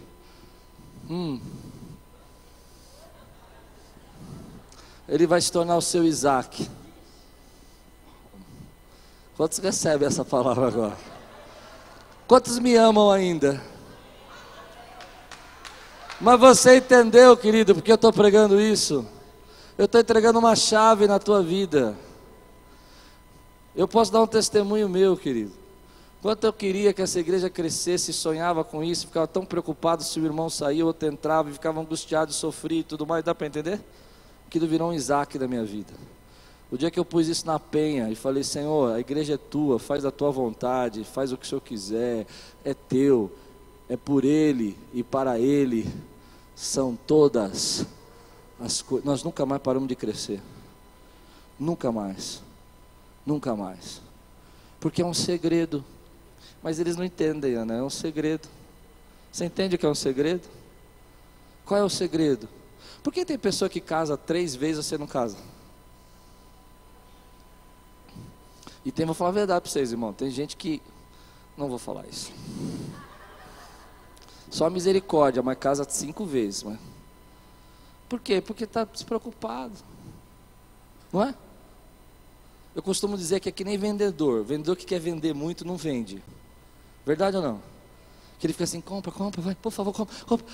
hum, 1.09 1.41
ele 5.09 5.27
vai 5.27 5.41
se 5.41 5.53
tornar 5.53 5.77
o 5.77 5.83
seu 5.83 6.05
Isaac. 6.05 6.69
Quantos 9.37 9.59
recebem 9.59 10.09
essa 10.09 10.25
palavra 10.25 10.67
agora? 10.69 10.97
Quantos 12.27 12.59
me 12.59 12.75
amam 12.75 13.11
ainda? 13.11 13.74
Mas 16.21 16.39
você 16.39 16.77
entendeu, 16.77 17.37
querido, 17.37 17.75
porque 17.75 17.91
eu 17.91 17.97
estou 17.97 18.13
pregando 18.13 18.61
isso? 18.61 19.07
Eu 19.77 19.87
estou 19.87 20.01
entregando 20.01 20.39
uma 20.39 20.55
chave 20.55 21.07
na 21.07 21.19
tua 21.19 21.43
vida. 21.43 21.97
Eu 23.75 23.89
posso 23.89 24.13
dar 24.13 24.23
um 24.23 24.27
testemunho 24.27 24.89
meu, 24.89 25.17
querido. 25.17 25.53
Quanto 26.23 26.45
eu 26.45 26.53
queria 26.53 26.93
que 26.93 27.03
essa 27.03 27.19
igreja 27.19 27.51
crescesse, 27.51 28.13
sonhava 28.13 28.63
com 28.65 28.83
isso, 28.83 29.09
ficava 29.09 29.27
tão 29.27 29.45
preocupado 29.45 30.05
se 30.05 30.19
o 30.21 30.25
irmão 30.25 30.49
saía, 30.49 30.85
ou 30.85 30.89
outro 30.89 31.09
entrava, 31.09 31.51
e 31.51 31.53
ficava 31.53 31.81
angustiado, 31.81 32.33
sofria 32.33 32.81
e 32.81 32.85
tudo 32.85 33.05
mais. 33.05 33.25
Dá 33.25 33.35
para 33.35 33.49
entender? 33.49 33.81
Aquilo 34.47 34.67
virou 34.69 34.91
um 34.91 34.93
Isaac 34.95 35.37
da 35.37 35.49
minha 35.49 35.65
vida. 35.65 35.93
O 36.71 36.79
dia 36.79 36.91
que 36.91 36.99
eu 36.99 37.05
pus 37.05 37.27
isso 37.29 37.47
na 37.47 37.59
penha 37.59 38.09
e 38.09 38.15
falei, 38.15 38.43
Senhor, 38.43 38.95
a 38.95 39.01
igreja 39.01 39.35
é 39.35 39.37
tua, 39.37 39.79
faz 39.79 40.05
a 40.05 40.11
tua 40.11 40.31
vontade, 40.31 41.05
faz 41.05 41.33
o 41.33 41.37
que 41.37 41.45
o 41.45 41.49
Senhor 41.49 41.61
quiser, 41.61 42.27
é 42.65 42.73
teu, 42.73 43.31
é 43.89 43.97
por 43.97 44.25
Ele 44.25 44.77
e 44.93 45.03
para 45.03 45.39
Ele 45.39 45.87
são 46.55 46.97
todas 47.07 47.87
as 48.61 48.81
coisas. 48.83 49.05
Nós 49.05 49.23
nunca 49.23 49.45
mais 49.45 49.63
paramos 49.63 49.89
de 49.89 49.97
crescer. 49.97 50.41
Nunca 51.59 51.93
mais. 51.93 52.43
Nunca 53.25 53.55
mais. 53.55 54.01
Porque 54.81 55.03
é 55.03 55.07
um 55.07 55.15
segredo. 55.15 55.85
Mas 56.63 56.79
eles 56.79 56.97
não 56.97 57.05
entendem, 57.05 57.55
Ana, 57.55 57.75
é 57.75 57.83
um 57.83 57.91
segredo. 57.91 58.49
Você 59.31 59.45
entende 59.45 59.77
que 59.77 59.85
é 59.85 59.89
um 59.89 59.95
segredo? 59.95 60.49
Qual 61.65 61.79
é 61.79 61.85
o 61.85 61.91
segredo? 61.91 62.49
Por 63.03 63.13
que 63.13 63.25
tem 63.25 63.39
pessoa 63.39 63.69
que 63.69 63.81
casa 63.81 64.17
três 64.17 64.55
vezes 64.55 64.85
e 64.85 64.89
você 64.89 64.99
não 64.99 65.07
casa? 65.07 65.37
E 68.85 68.93
tem, 68.93 69.07
vou 69.07 69.15
falar 69.15 69.31
a 69.31 69.35
verdade 69.35 69.61
para 69.63 69.71
vocês, 69.71 69.93
irmão. 69.93 70.13
Tem 70.13 70.31
gente 70.31 70.57
que. 70.57 70.81
Não 71.57 71.69
vou 71.69 71.79
falar 71.79 72.07
isso. 72.07 72.33
Só 74.55 74.71
misericórdia, 74.71 75.43
mas 75.43 75.59
casa 75.59 75.85
cinco 75.91 76.25
vezes. 76.25 76.63
Mas... 76.63 76.79
Por 78.09 78.21
quê? 78.21 78.41
Porque 78.41 78.63
está 78.63 78.85
despreocupado. 78.85 79.75
Não 81.13 81.25
é? 81.25 81.35
Eu 82.73 82.81
costumo 82.81 83.17
dizer 83.17 83.41
que 83.41 83.49
é 83.49 83.53
que 83.53 83.65
nem 83.65 83.77
vendedor. 83.77 84.45
Vendedor 84.45 84.77
que 84.77 84.87
quer 84.87 85.01
vender 85.01 85.35
muito 85.35 85.65
não 85.65 85.77
vende. 85.77 86.23
Verdade 87.05 87.37
ou 87.37 87.43
não? 87.43 87.61
Que 88.39 88.47
ele 88.47 88.53
fica 88.53 88.63
assim, 88.63 88.81
compra, 88.81 89.11
compra, 89.11 89.43
vai, 89.43 89.57
por 89.57 89.73
favor, 89.73 89.93
compra, 89.93 90.15
compra. 90.25 90.47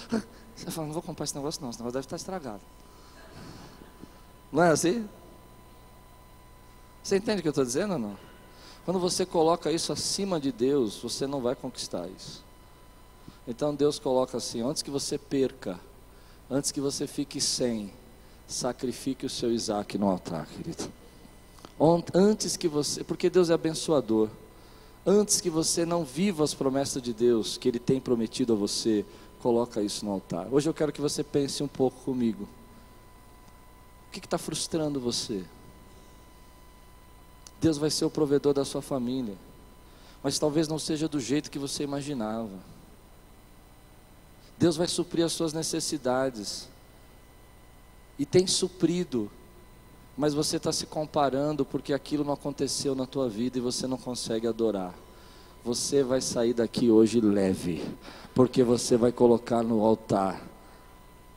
Você 0.57 0.71
fala, 0.71 0.87
não 0.87 0.95
vou 0.95 1.03
comprar 1.03 1.25
esse 1.25 1.35
negócio 1.35 1.61
não, 1.61 1.69
esse 1.69 1.79
negócio 1.79 1.93
deve 1.93 2.07
estar 2.07 2.17
estragado. 2.17 2.63
Não 4.51 4.63
é 4.63 4.71
assim? 4.71 5.07
Você 7.03 7.19
entende 7.19 7.41
o 7.41 7.43
que 7.43 7.49
eu 7.49 7.51
estou 7.51 7.67
dizendo 7.67 7.93
ou 7.93 7.99
não? 7.99 8.17
Quando 8.87 8.99
você 8.99 9.27
coloca 9.27 9.71
isso 9.71 9.93
acima 9.93 10.41
de 10.41 10.51
Deus, 10.51 11.03
você 11.03 11.27
não 11.27 11.43
vai 11.43 11.55
conquistar 11.55 12.09
isso. 12.09 12.49
Então 13.47 13.75
Deus 13.75 13.99
coloca 13.99 14.37
assim: 14.37 14.63
antes 14.63 14.83
que 14.83 14.91
você 14.91 15.19
perca, 15.19 15.79
antes 16.51 16.71
que 16.71 16.81
você 16.81 17.07
fique 17.07 17.41
sem, 17.41 17.93
sacrifique 18.47 19.25
o 19.25 19.31
seu 19.31 19.53
Isaac 19.53 19.97
no 19.97 20.09
altar, 20.09 20.47
querido. 20.47 20.91
Antes 22.13 22.57
que 22.57 22.69
você, 22.69 23.03
porque 23.03 23.31
Deus 23.31 23.49
é 23.49 23.55
abençoador, 23.55 24.29
antes 25.07 25.41
que 25.41 25.49
você 25.49 25.87
não 25.87 26.05
viva 26.05 26.45
as 26.45 26.53
promessas 26.53 27.03
de 27.03 27.15
Deus 27.15 27.57
que 27.57 27.69
Ele 27.69 27.79
tem 27.79 27.99
prometido 27.99 28.53
a 28.53 28.57
você, 28.57 29.05
coloca 29.41 29.81
isso 29.81 30.05
no 30.05 30.11
altar. 30.11 30.47
Hoje 30.53 30.69
eu 30.69 30.75
quero 30.75 30.93
que 30.93 31.01
você 31.01 31.25
pense 31.25 31.63
um 31.63 31.69
pouco 31.69 31.99
comigo. 32.03 32.47
O 34.09 34.11
que 34.11 34.19
está 34.19 34.37
frustrando 34.37 35.01
você? 35.01 35.43
Deus 37.61 37.79
vai 37.79 37.91
ser 37.91 38.05
o 38.05 38.11
provedor 38.11 38.53
da 38.53 38.65
sua 38.65 38.83
família, 38.83 39.37
mas 40.23 40.39
talvez 40.39 40.69
não 40.69 40.79
seja 40.79 41.09
do 41.09 41.21
jeito 41.21 41.51
que 41.51 41.59
você 41.59 41.85
imaginava. 41.85 42.51
Deus 44.61 44.77
vai 44.77 44.87
suprir 44.87 45.25
as 45.25 45.33
suas 45.33 45.55
necessidades. 45.55 46.69
E 48.19 48.27
tem 48.27 48.47
suprido. 48.47 49.31
mas 50.19 50.35
você 50.35 50.59
está 50.59 50.71
se 50.71 50.85
comparando 50.85 51.65
porque 51.65 51.95
aquilo 51.95 52.25
não 52.25 52.35
aconteceu 52.35 52.95
na 52.95 53.07
tua 53.07 53.27
vida 53.27 53.57
e 53.57 53.61
você 53.61 53.87
não 53.87 53.97
consegue 53.97 54.47
adorar. 54.47 54.95
Você 55.65 56.03
vai 56.03 56.21
sair 56.21 56.53
daqui 56.53 56.91
hoje 56.91 57.23
leve, 57.23 57.83
porque 58.35 58.63
você 58.63 58.99
vai 58.99 59.11
colocar 59.11 59.63
no 59.63 59.83
altar. 59.83 60.43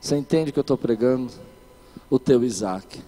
Você 0.01 0.17
entende 0.17 0.49
o 0.49 0.53
que 0.53 0.59
eu 0.59 0.61
estou 0.61 0.77
pregando? 0.77 1.31
O 2.09 2.19
teu 2.19 2.43
Isaac. 2.43 3.01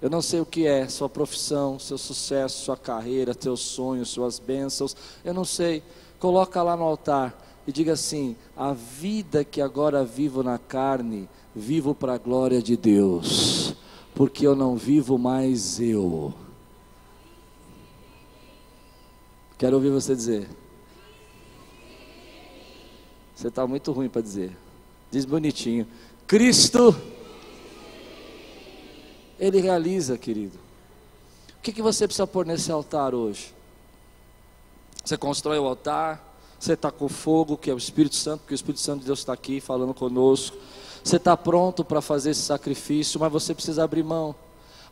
Eu 0.00 0.08
não 0.08 0.22
sei 0.22 0.40
o 0.40 0.46
que 0.46 0.64
é 0.64 0.86
sua 0.86 1.08
profissão, 1.08 1.76
seu 1.76 1.98
sucesso, 1.98 2.64
sua 2.64 2.76
carreira, 2.76 3.34
teus 3.34 3.58
sonhos, 3.62 4.10
suas 4.10 4.38
bênçãos. 4.38 4.96
Eu 5.24 5.34
não 5.34 5.44
sei. 5.44 5.82
Coloca 6.20 6.62
lá 6.62 6.76
no 6.76 6.84
altar 6.84 7.49
e 7.66 7.72
diga 7.72 7.92
assim: 7.92 8.36
a 8.56 8.72
vida 8.72 9.44
que 9.44 9.60
agora 9.60 10.04
vivo 10.04 10.42
na 10.42 10.58
carne, 10.58 11.28
vivo 11.54 11.94
para 11.94 12.14
a 12.14 12.18
glória 12.18 12.62
de 12.62 12.76
Deus, 12.76 13.74
porque 14.14 14.46
eu 14.46 14.56
não 14.56 14.76
vivo 14.76 15.18
mais 15.18 15.80
eu. 15.80 16.34
Quero 19.58 19.76
ouvir 19.76 19.90
você 19.90 20.14
dizer. 20.14 20.48
Você 23.34 23.48
está 23.48 23.66
muito 23.66 23.92
ruim 23.92 24.08
para 24.08 24.22
dizer. 24.22 24.56
Diz 25.10 25.24
bonitinho. 25.24 25.86
Cristo 26.26 26.94
ele 29.40 29.58
realiza, 29.58 30.18
querido. 30.18 30.58
O 31.58 31.62
que, 31.62 31.72
que 31.72 31.80
você 31.80 32.06
precisa 32.06 32.26
pôr 32.26 32.44
nesse 32.44 32.70
altar 32.70 33.14
hoje? 33.14 33.54
Você 35.02 35.16
constrói 35.16 35.58
o 35.58 35.66
altar, 35.66 36.29
você 36.60 36.74
está 36.74 36.90
com 36.90 37.08
fogo, 37.08 37.56
que 37.56 37.70
é 37.70 37.74
o 37.74 37.78
Espírito 37.78 38.14
Santo, 38.14 38.40
porque 38.40 38.52
o 38.52 38.54
Espírito 38.54 38.80
Santo 38.80 39.00
de 39.00 39.06
Deus 39.06 39.20
está 39.20 39.32
aqui 39.32 39.62
falando 39.62 39.94
conosco. 39.94 40.58
Você 41.02 41.16
está 41.16 41.34
pronto 41.34 41.82
para 41.82 42.02
fazer 42.02 42.32
esse 42.32 42.42
sacrifício, 42.42 43.18
mas 43.18 43.32
você 43.32 43.54
precisa 43.54 43.82
abrir 43.82 44.04
mão. 44.04 44.34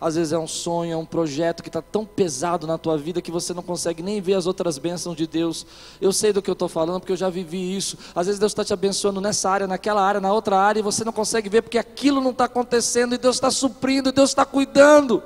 Às 0.00 0.14
vezes 0.14 0.33
é 0.33 0.38
um 0.38 0.46
sonho, 0.46 0.92
é 0.92 0.96
um 0.96 1.04
projeto 1.04 1.62
que 1.62 1.68
está 1.68 1.83
tão 1.83 2.07
pesado 2.07 2.66
na 2.66 2.78
tua 2.78 2.96
vida 2.96 3.20
que 3.20 3.31
você 3.31 3.52
não 3.52 3.62
consegue 3.62 4.02
nem 4.02 4.18
ver 4.18 4.35
as 4.35 4.46
outras 4.46 4.78
bênçãos 4.78 5.14
de 5.14 5.26
Deus. 5.26 5.66
Eu 6.00 6.11
sei 6.11 6.33
do 6.33 6.40
que 6.40 6.48
eu 6.48 6.54
estou 6.54 6.68
falando 6.68 7.00
porque 7.00 7.12
eu 7.12 7.16
já 7.16 7.28
vivi 7.28 7.76
isso. 7.76 7.98
Às 8.14 8.28
vezes 8.28 8.38
Deus 8.38 8.52
está 8.52 8.64
te 8.64 8.72
abençoando 8.72 9.20
nessa 9.20 9.50
área, 9.50 9.66
naquela 9.66 10.00
área, 10.00 10.22
na 10.22 10.33
outra 10.33 10.57
área, 10.57 10.81
e 10.81 10.83
você 10.83 11.04
não 11.04 11.12
consegue 11.12 11.50
ver 11.50 11.61
porque 11.61 11.76
aquilo 11.76 12.22
não 12.22 12.31
está 12.31 12.44
acontecendo 12.44 13.14
e 13.14 13.18
Deus 13.18 13.37
está 13.37 13.50
suprindo, 13.50 14.11
Deus 14.11 14.31
está 14.31 14.46
cuidando. 14.46 15.22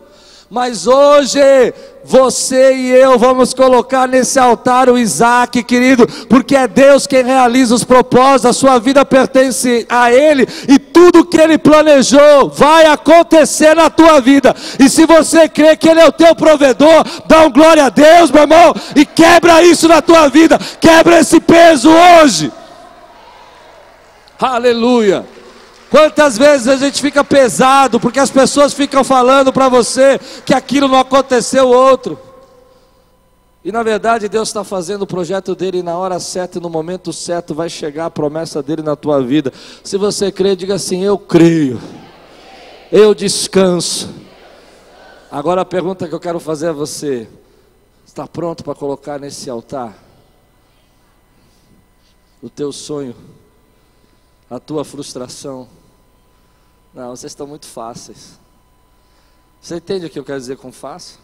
Mas 0.55 0.87
hoje, 0.87 1.41
você 2.05 2.75
e 2.75 2.91
eu 2.91 3.19
vamos 3.19 3.55
colocar 3.55 4.07
nesse 4.07 4.39
altar 4.39 4.91
o 4.91 4.99
Isaac, 4.99 5.63
querido, 5.63 6.07
porque 6.29 6.55
é 6.55 6.69
Deus 6.69 7.07
quem 7.07 7.25
realiza 7.25 7.75
os 7.75 7.85
propósitos, 7.85 8.45
a 8.45 8.53
sua 8.53 8.79
vida 8.79 9.03
pertence 9.03 9.87
a 9.89 10.13
Ele, 10.13 10.47
e 10.69 10.79
tudo 10.79 11.25
que 11.25 11.41
Ele 11.41 11.57
planejou 11.57 12.51
vai 12.51 12.85
acontecer 12.85 13.75
na 13.75 13.89
tua 13.89 14.21
vida. 14.21 14.55
E 14.79 14.91
se 14.91 15.07
você 15.07 15.49
crê 15.49 15.75
que 15.75 15.89
Ele 15.89 16.01
é 16.01 16.07
o 16.07 16.13
teu 16.13 16.35
provedor, 16.35 17.03
dá 17.27 17.47
um 17.47 17.51
glória 17.51 17.87
a 17.87 17.89
Deus, 17.89 18.31
meu 18.31 18.43
irmão, 18.43 18.75
e 18.95 19.07
quebra 19.07 19.63
isso 19.63 19.89
na 19.89 20.03
tua 20.03 20.29
vida, 20.29 20.59
quebra 20.79 21.21
esse 21.21 21.41
peso 21.41 21.89
hoje. 21.89 22.53
Aleluia. 24.39 25.25
Quantas 25.93 26.39
vezes 26.39 26.69
a 26.69 26.77
gente 26.77 27.03
fica 27.03 27.23
pesado 27.23 28.01
porque 28.01 28.19
as 28.19 28.31
pessoas 28.31 28.73
ficam 28.73 29.05
falando 29.05 29.53
para 29.53 29.69
você 29.69 30.19
que 30.47 30.55
aquilo 30.55 30.89
não 30.89 30.99
aconteceu 30.99 31.69
outro. 31.69 32.19
E 33.63 33.71
na 33.71 33.83
verdade 33.83 34.27
Deus 34.27 34.49
está 34.49 34.65
fazendo 34.65 35.03
o 35.03 35.07
projeto 35.07 35.55
dele 35.55 35.81
e 35.81 35.83
na 35.83 35.95
hora 35.99 36.19
certa 36.19 36.57
e 36.57 36.63
no 36.63 36.71
momento 36.71 37.13
certo 37.13 37.55
vai 37.55 37.69
chegar 37.69 38.07
a 38.07 38.11
promessa 38.11 38.63
dele 38.63 38.81
na 38.81 38.97
tua 38.97 39.21
vida. 39.23 39.53
Se 39.85 39.99
você 39.99 40.33
crê, 40.33 40.57
diga 40.57 40.77
assim: 40.77 41.05
Eu 41.05 41.19
creio, 41.19 41.79
eu 42.91 43.15
descanso. 43.15 44.09
Agora 45.31 45.61
a 45.61 45.67
pergunta 45.67 46.09
que 46.09 46.15
eu 46.15 46.21
quero 46.21 46.41
fazer 46.41 46.69
a 46.69 46.73
você: 46.73 47.29
Está 48.07 48.27
pronto 48.27 48.65
para 48.65 48.75
colocar 48.75 49.21
nesse 49.21 49.51
altar 49.51 49.95
o 52.43 52.49
teu 52.49 52.73
sonho, 52.73 53.15
a 54.49 54.59
tua 54.59 54.87
frustração? 54.87 55.82
Não, 56.95 57.11
vocês 57.11 57.33
estão 57.33 57.47
muito 57.47 57.67
fáceis. 57.67 58.39
Você 59.61 59.77
entende 59.77 60.07
o 60.07 60.11
que 60.11 60.19
eu 60.19 60.25
quero 60.25 60.39
dizer 60.39 60.57
com 60.57 60.73
fácil? 60.73 61.19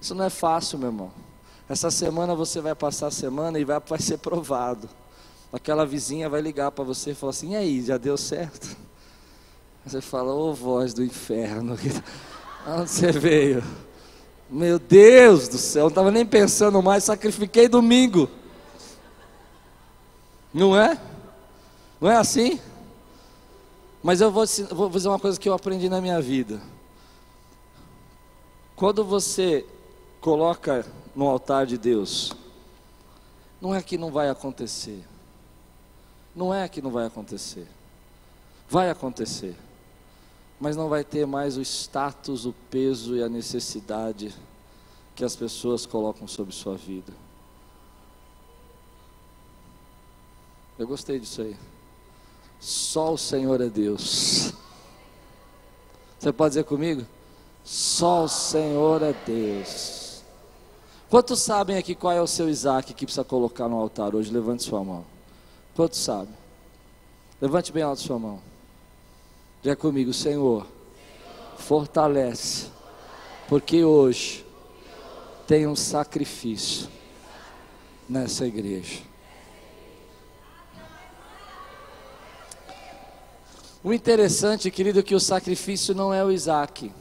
Isso 0.00 0.14
não 0.14 0.24
é 0.24 0.30
fácil, 0.30 0.78
meu 0.78 0.88
irmão. 0.88 1.12
Essa 1.68 1.90
semana 1.90 2.34
você 2.34 2.60
vai 2.60 2.74
passar 2.74 3.08
a 3.08 3.10
semana 3.10 3.58
e 3.58 3.64
vai, 3.64 3.80
vai 3.80 3.98
ser 3.98 4.18
provado. 4.18 4.88
Aquela 5.52 5.84
vizinha 5.84 6.28
vai 6.28 6.40
ligar 6.40 6.70
para 6.70 6.84
você 6.84 7.10
e 7.10 7.14
falar 7.14 7.30
assim: 7.30 7.52
e 7.52 7.56
aí, 7.56 7.82
já 7.82 7.98
deu 7.98 8.16
certo? 8.16 8.76
Você 9.84 10.00
fala: 10.00 10.32
ô 10.32 10.50
oh, 10.50 10.54
voz 10.54 10.94
do 10.94 11.04
inferno, 11.04 11.76
onde 12.66 12.90
você 12.90 13.12
veio? 13.12 13.62
Meu 14.48 14.78
Deus 14.78 15.48
do 15.48 15.58
céu, 15.58 15.82
não 15.82 15.88
estava 15.88 16.10
nem 16.10 16.26
pensando 16.26 16.82
mais, 16.82 17.04
sacrifiquei 17.04 17.68
domingo. 17.68 18.28
Não 20.52 20.76
é? 20.76 20.98
Não 22.00 22.10
é 22.10 22.16
assim? 22.16 22.60
Mas 24.02 24.20
eu 24.20 24.30
vou, 24.30 24.44
vou 24.70 24.88
dizer 24.88 25.08
uma 25.08 25.18
coisa 25.18 25.38
que 25.38 25.48
eu 25.48 25.52
aprendi 25.52 25.88
na 25.88 26.00
minha 26.00 26.20
vida. 26.20 26.60
Quando 28.74 29.04
você 29.04 29.66
coloca 30.20 30.86
no 31.14 31.28
altar 31.28 31.66
de 31.66 31.76
Deus, 31.76 32.32
não 33.60 33.74
é 33.74 33.82
que 33.82 33.98
não 33.98 34.10
vai 34.10 34.30
acontecer. 34.30 35.04
Não 36.34 36.54
é 36.54 36.66
que 36.68 36.80
não 36.80 36.90
vai 36.90 37.06
acontecer. 37.06 37.66
Vai 38.68 38.88
acontecer. 38.88 39.54
Mas 40.58 40.76
não 40.76 40.88
vai 40.88 41.04
ter 41.04 41.26
mais 41.26 41.58
o 41.58 41.60
status, 41.60 42.46
o 42.46 42.54
peso 42.70 43.16
e 43.16 43.22
a 43.22 43.28
necessidade 43.28 44.34
que 45.14 45.24
as 45.24 45.36
pessoas 45.36 45.84
colocam 45.84 46.26
sobre 46.26 46.54
sua 46.54 46.76
vida. 46.76 47.12
Eu 50.78 50.86
gostei 50.86 51.20
disso 51.20 51.42
aí. 51.42 51.56
Só 52.60 53.14
o 53.14 53.18
Senhor 53.18 53.60
é 53.60 53.68
Deus. 53.68 54.52
Você 56.18 56.32
pode 56.32 56.50
dizer 56.50 56.64
comigo? 56.64 57.06
Só 57.64 58.24
o 58.24 58.28
Senhor 58.28 59.02
é 59.02 59.14
Deus. 59.26 60.22
Quantos 61.08 61.40
sabem 61.40 61.76
aqui 61.76 61.94
qual 61.94 62.12
é 62.12 62.20
o 62.20 62.26
seu 62.26 62.48
Isaac 62.48 62.92
que 62.92 63.06
precisa 63.06 63.24
colocar 63.24 63.68
no 63.68 63.76
altar 63.76 64.14
hoje? 64.14 64.30
Levante 64.30 64.62
sua 64.62 64.84
mão. 64.84 65.04
Quantos 65.74 65.98
sabem? 65.98 66.34
Levante 67.40 67.72
bem 67.72 67.82
alto 67.82 68.02
sua 68.02 68.18
mão. 68.18 68.40
Diga 69.62 69.74
comigo, 69.74 70.12
Senhor, 70.12 70.66
fortalece, 71.56 72.68
porque 73.48 73.84
hoje 73.84 74.44
tem 75.46 75.66
um 75.66 75.74
sacrifício 75.74 76.88
nessa 78.08 78.46
igreja. 78.46 79.09
O 83.82 83.92
interessante, 83.92 84.70
querido, 84.70 85.00
é 85.00 85.02
que 85.02 85.14
o 85.14 85.20
sacrifício 85.20 85.94
não 85.94 86.12
é 86.12 86.22
o 86.22 86.30
Isaac. 86.30 86.92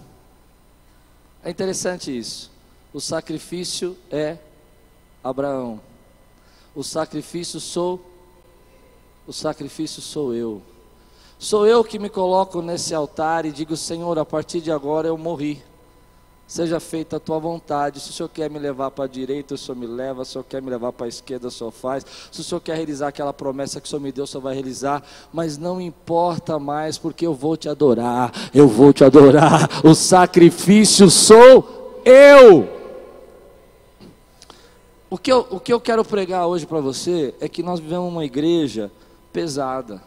É 1.43 1.49
interessante 1.49 2.17
isso. 2.17 2.51
O 2.93 3.01
sacrifício 3.01 3.97
é 4.09 4.37
Abraão. 5.23 5.81
O 6.73 6.83
sacrifício 6.83 7.59
sou 7.59 8.05
o 9.27 9.33
sacrifício 9.33 10.01
sou 10.01 10.33
eu. 10.33 10.59
Sou 11.37 11.67
eu 11.67 11.83
que 11.83 11.99
me 11.99 12.09
coloco 12.09 12.63
nesse 12.63 12.95
altar 12.95 13.45
e 13.45 13.51
digo, 13.51 13.77
Senhor, 13.77 14.17
a 14.17 14.25
partir 14.25 14.59
de 14.59 14.71
agora 14.71 15.07
eu 15.07 15.17
morri 15.17 15.61
seja 16.49 16.79
feita 16.79 17.17
a 17.17 17.19
tua 17.19 17.37
vontade. 17.37 17.99
Se 17.99 18.09
o 18.09 18.13
Senhor 18.13 18.27
quer 18.27 18.49
me 18.49 18.57
levar 18.57 18.89
para 18.89 19.05
a 19.05 19.07
direita, 19.07 19.53
o 19.53 19.57
Senhor 19.57 19.77
me 19.77 19.85
leva. 19.85 20.25
Se 20.25 20.31
o 20.31 20.33
Senhor 20.33 20.45
quer 20.45 20.61
me 20.63 20.69
levar 20.71 20.91
para 20.91 21.05
a 21.05 21.07
esquerda, 21.07 21.47
o 21.47 21.51
Senhor 21.51 21.69
faz. 21.69 22.03
Se 22.31 22.41
o 22.41 22.43
Senhor 22.43 22.59
quer 22.59 22.75
realizar 22.75 23.09
aquela 23.09 23.31
promessa 23.31 23.79
que 23.79 23.85
o 23.85 23.89
Senhor 23.89 24.01
me 24.01 24.11
deu, 24.11 24.23
o 24.23 24.27
Senhor 24.27 24.41
vai 24.41 24.55
realizar. 24.55 25.03
Mas 25.31 25.59
não 25.59 25.79
importa 25.79 26.57
mais, 26.57 26.97
porque 26.97 27.25
eu 27.25 27.35
vou 27.35 27.55
te 27.55 27.69
adorar. 27.69 28.33
Eu 28.51 28.67
vou 28.67 28.91
te 28.91 29.03
adorar. 29.03 29.69
O 29.85 29.93
sacrifício 29.93 31.07
sou 31.11 32.01
eu. 32.03 32.67
O 35.07 35.19
que 35.19 35.31
eu, 35.31 35.45
o 35.51 35.59
que 35.59 35.71
eu 35.71 35.79
quero 35.79 36.03
pregar 36.03 36.47
hoje 36.47 36.65
para 36.65 36.79
você 36.79 37.33
é 37.39 37.47
que 37.47 37.61
nós 37.61 37.79
vivemos 37.79 38.11
uma 38.11 38.25
igreja 38.25 38.91
pesada. 39.31 40.01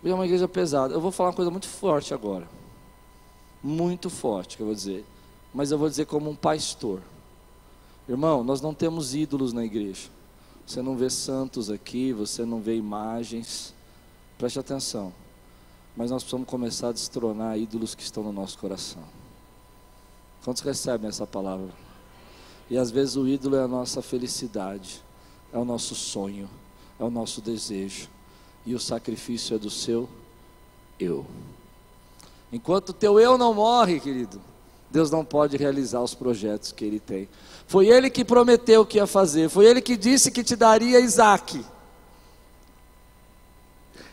Vivemos 0.00 0.20
uma 0.20 0.26
igreja 0.26 0.46
pesada. 0.46 0.94
Eu 0.94 1.00
vou 1.00 1.10
falar 1.10 1.30
uma 1.30 1.36
coisa 1.36 1.50
muito 1.50 1.66
forte 1.66 2.14
agora 2.14 2.55
muito 3.66 4.08
forte, 4.08 4.56
que 4.56 4.62
eu 4.62 4.66
vou 4.66 4.74
dizer. 4.74 5.04
Mas 5.52 5.70
eu 5.70 5.78
vou 5.78 5.88
dizer 5.88 6.06
como 6.06 6.30
um 6.30 6.36
pastor. 6.36 7.02
Irmão, 8.08 8.44
nós 8.44 8.60
não 8.60 8.72
temos 8.72 9.14
ídolos 9.14 9.52
na 9.52 9.64
igreja. 9.64 10.08
Você 10.66 10.80
não 10.80 10.96
vê 10.96 11.10
santos 11.10 11.70
aqui, 11.70 12.12
você 12.12 12.44
não 12.44 12.60
vê 12.60 12.76
imagens. 12.76 13.74
Preste 14.38 14.58
atenção. 14.58 15.12
Mas 15.96 16.10
nós 16.10 16.22
precisamos 16.22 16.48
começar 16.48 16.88
a 16.88 16.92
destronar 16.92 17.58
ídolos 17.58 17.94
que 17.94 18.02
estão 18.02 18.22
no 18.22 18.32
nosso 18.32 18.58
coração. 18.58 19.02
Quantos 20.44 20.62
recebem 20.62 21.08
essa 21.08 21.26
palavra? 21.26 21.70
E 22.70 22.76
às 22.76 22.90
vezes 22.90 23.16
o 23.16 23.26
ídolo 23.26 23.56
é 23.56 23.62
a 23.62 23.68
nossa 23.68 24.02
felicidade, 24.02 25.02
é 25.52 25.58
o 25.58 25.64
nosso 25.64 25.94
sonho, 25.94 26.48
é 26.98 27.04
o 27.04 27.10
nosso 27.10 27.40
desejo. 27.40 28.08
E 28.64 28.74
o 28.74 28.80
sacrifício 28.80 29.54
é 29.56 29.58
do 29.58 29.70
seu 29.70 30.08
eu. 30.98 31.24
Enquanto 32.52 32.90
o 32.90 32.92
teu 32.92 33.18
eu 33.18 33.36
não 33.36 33.54
morre, 33.54 33.98
querido, 34.00 34.40
Deus 34.90 35.10
não 35.10 35.24
pode 35.24 35.56
realizar 35.56 36.00
os 36.00 36.14
projetos 36.14 36.72
que 36.72 36.84
Ele 36.84 37.00
tem. 37.00 37.28
Foi 37.66 37.88
Ele 37.88 38.08
que 38.08 38.24
prometeu 38.24 38.86
que 38.86 38.98
ia 38.98 39.06
fazer, 39.06 39.48
foi 39.48 39.66
Ele 39.66 39.80
que 39.80 39.96
disse 39.96 40.30
que 40.30 40.44
te 40.44 40.54
daria 40.54 41.00
Isaac. 41.00 41.64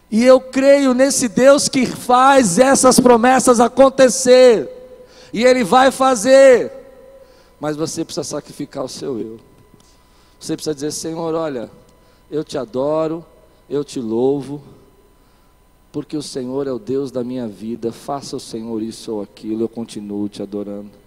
E 0.10 0.24
eu 0.24 0.40
creio 0.40 0.94
nesse 0.94 1.28
Deus 1.28 1.68
que 1.68 1.86
faz 1.86 2.60
essas 2.60 3.00
promessas 3.00 3.60
acontecer, 3.60 4.70
e 5.32 5.44
Ele 5.44 5.64
vai 5.64 5.90
fazer, 5.92 6.72
mas 7.60 7.76
você 7.76 8.04
precisa 8.04 8.24
sacrificar 8.24 8.84
o 8.84 8.90
seu 8.90 9.20
eu. 9.20 9.40
Você 10.40 10.56
precisa 10.56 10.76
dizer: 10.76 10.92
Senhor, 10.92 11.34
olha, 11.34 11.72
eu 12.30 12.44
te 12.44 12.58
adoro, 12.58 13.26
eu 13.70 13.84
te 13.84 14.00
louvo, 14.00 14.62
porque 15.94 16.18
o 16.18 16.24
Senhor 16.24 16.66
é 16.66 16.72
o 16.72 16.80
Deus 16.80 17.12
da 17.12 17.24
minha 17.24 17.48
vida, 17.48 17.92
faça 17.92 18.36
o 18.36 18.40
Senhor 18.40 18.82
isso 18.82 19.14
ou 19.14 19.22
aquilo, 19.22 19.62
eu 19.62 19.70
continuo 19.70 20.28
te 20.28 20.42
adorando. 20.42 21.03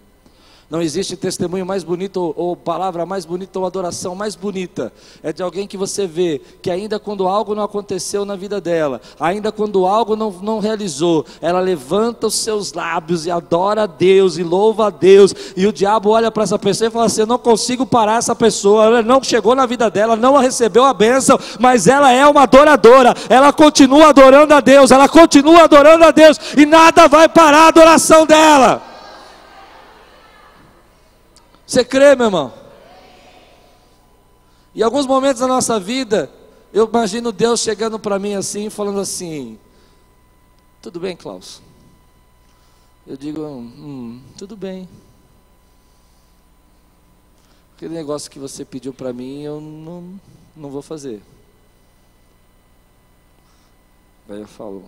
Não 0.69 0.81
existe 0.81 1.15
testemunho 1.15 1.65
mais 1.65 1.81
bonito 1.81 2.17
ou, 2.17 2.33
ou, 2.35 2.55
palavra 2.57 3.05
mais 3.05 3.23
bonita 3.23 3.57
ou 3.57 3.65
adoração 3.65 4.13
mais 4.13 4.35
bonita. 4.35 4.91
É 5.23 5.31
de 5.31 5.41
alguém 5.41 5.65
que 5.65 5.77
você 5.77 6.05
vê 6.05 6.41
que 6.61 6.69
ainda 6.69 6.99
quando 6.99 7.25
algo 7.25 7.55
não 7.55 7.63
aconteceu 7.63 8.25
na 8.25 8.35
vida 8.35 8.59
dela, 8.59 8.99
ainda 9.17 9.49
quando 9.49 9.85
algo 9.85 10.17
não, 10.17 10.29
não 10.29 10.59
realizou, 10.59 11.25
ela 11.41 11.61
levanta 11.61 12.27
os 12.27 12.35
seus 12.35 12.73
lábios 12.73 13.25
e 13.25 13.31
adora 13.31 13.83
a 13.83 13.85
Deus 13.85 14.37
e 14.37 14.43
louva 14.43 14.87
a 14.87 14.89
Deus. 14.89 15.33
E 15.55 15.65
o 15.65 15.71
diabo 15.71 16.09
olha 16.09 16.29
para 16.29 16.43
essa 16.43 16.59
pessoa 16.59 16.89
e 16.89 16.91
fala 16.91 17.05
assim: 17.05 17.21
Eu 17.21 17.27
não 17.27 17.39
consigo 17.39 17.85
parar 17.85 18.17
essa 18.17 18.35
pessoa. 18.35 18.87
Ela 18.87 19.01
não 19.01 19.23
chegou 19.23 19.55
na 19.55 19.65
vida 19.65 19.89
dela, 19.89 20.17
não 20.17 20.35
recebeu 20.35 20.83
a 20.83 20.93
bênção, 20.93 21.39
mas 21.61 21.87
ela 21.87 22.11
é 22.11 22.27
uma 22.27 22.43
adoradora. 22.43 23.13
Ela 23.29 23.53
continua 23.53 24.09
adorando 24.09 24.53
a 24.53 24.59
Deus, 24.59 24.91
ela 24.91 25.07
continua 25.07 25.63
adorando 25.63 26.03
a 26.03 26.11
Deus 26.11 26.37
e 26.57 26.65
nada 26.65 27.07
vai 27.07 27.29
parar 27.29 27.61
a 27.61 27.67
adoração 27.69 28.25
dela. 28.25 28.96
Você 31.67 31.83
crê, 31.83 32.15
meu 32.15 32.27
irmão? 32.27 32.53
Em 34.73 34.81
alguns 34.81 35.05
momentos 35.05 35.41
da 35.41 35.47
nossa 35.47 35.77
vida, 35.77 36.31
eu 36.71 36.87
imagino 36.87 37.29
Deus 37.33 37.59
chegando 37.59 37.99
para 37.99 38.17
mim 38.17 38.35
assim, 38.35 38.69
falando 38.69 39.01
assim: 39.01 39.59
Tudo 40.81 40.97
bem, 40.97 41.17
Klaus? 41.17 41.61
Eu 43.05 43.17
digo: 43.17 43.41
hum, 43.41 44.21
Tudo 44.37 44.55
bem. 44.55 44.87
Aquele 47.75 47.93
negócio 47.93 48.31
que 48.31 48.39
você 48.39 48.63
pediu 48.63 48.93
para 48.93 49.11
mim, 49.11 49.41
eu 49.41 49.59
não, 49.59 50.17
não 50.55 50.69
vou 50.69 50.81
fazer. 50.81 51.21
Aí 54.29 54.39
eu 54.39 54.47
falo: 54.47 54.85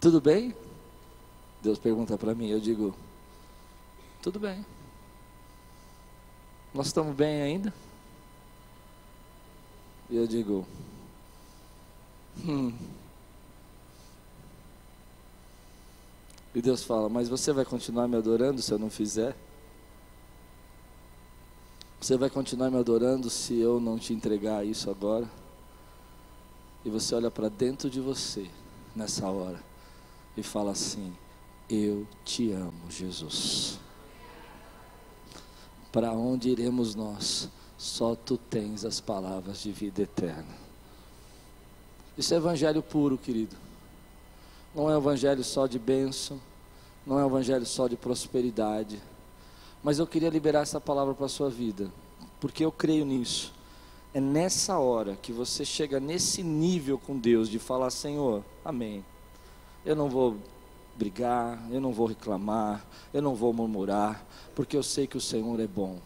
Tudo 0.00 0.22
bem? 0.22 0.54
Deus 1.62 1.78
pergunta 1.78 2.16
para 2.16 2.34
mim, 2.34 2.48
eu 2.48 2.60
digo: 2.60 2.94
tudo 4.22 4.38
bem. 4.38 4.64
Nós 6.74 6.88
estamos 6.88 7.14
bem 7.16 7.40
ainda? 7.40 7.72
E 10.10 10.16
eu 10.16 10.26
digo: 10.26 10.66
hum. 12.44 12.72
E 16.54 16.60
Deus 16.60 16.82
fala: 16.82 17.08
Mas 17.08 17.28
você 17.28 17.52
vai 17.52 17.64
continuar 17.64 18.08
me 18.08 18.16
adorando 18.16 18.60
se 18.60 18.72
eu 18.72 18.78
não 18.78 18.90
fizer? 18.90 19.34
Você 22.00 22.16
vai 22.16 22.28
continuar 22.28 22.70
me 22.70 22.78
adorando 22.78 23.30
se 23.30 23.58
eu 23.58 23.80
não 23.80 23.98
te 23.98 24.12
entregar 24.12 24.64
isso 24.66 24.90
agora? 24.90 25.28
E 26.84 26.90
você 26.90 27.14
olha 27.14 27.30
para 27.30 27.48
dentro 27.48 27.88
de 27.88 28.00
você 28.00 28.50
nessa 28.94 29.28
hora 29.28 29.62
e 30.36 30.42
fala 30.42 30.72
assim: 30.72 31.16
eu 31.70 32.06
te 32.24 32.50
amo, 32.52 32.90
Jesus. 32.90 33.78
Para 35.92 36.12
onde 36.12 36.50
iremos 36.50 36.94
nós? 36.94 37.48
Só 37.78 38.14
tu 38.14 38.36
tens 38.36 38.84
as 38.84 39.00
palavras 39.00 39.62
de 39.62 39.70
vida 39.70 40.02
eterna. 40.02 40.54
Isso 42.18 42.34
é 42.34 42.36
evangelho 42.36 42.82
puro, 42.82 43.16
querido. 43.16 43.56
Não 44.74 44.90
é 44.90 44.96
evangelho 44.96 45.42
só 45.42 45.66
de 45.66 45.78
bênção, 45.78 46.40
não 47.06 47.18
é 47.18 47.24
evangelho 47.24 47.64
só 47.64 47.88
de 47.88 47.96
prosperidade. 47.96 49.00
Mas 49.82 49.98
eu 49.98 50.06
queria 50.06 50.28
liberar 50.28 50.60
essa 50.60 50.80
palavra 50.80 51.14
para 51.14 51.26
a 51.26 51.30
sua 51.30 51.48
vida, 51.48 51.90
porque 52.40 52.64
eu 52.64 52.70
creio 52.70 53.04
nisso. 53.06 53.52
É 54.12 54.20
nessa 54.20 54.78
hora 54.78 55.16
que 55.16 55.32
você 55.32 55.64
chega 55.64 55.98
nesse 55.98 56.42
nível 56.42 56.98
com 56.98 57.16
Deus 57.16 57.48
de 57.48 57.58
falar: 57.58 57.90
Senhor, 57.90 58.44
amém. 58.64 59.04
Eu 59.84 59.96
não 59.96 60.10
vou 60.10 60.36
brigar, 61.00 61.58
eu 61.70 61.80
não 61.80 61.92
vou 61.92 62.06
reclamar, 62.06 62.84
eu 63.14 63.22
não 63.22 63.34
vou 63.34 63.54
murmurar, 63.54 64.22
porque 64.54 64.76
eu 64.76 64.82
sei 64.82 65.06
que 65.06 65.16
o 65.16 65.20
Senhor 65.20 65.58
é 65.58 65.66
bom. 65.66 65.96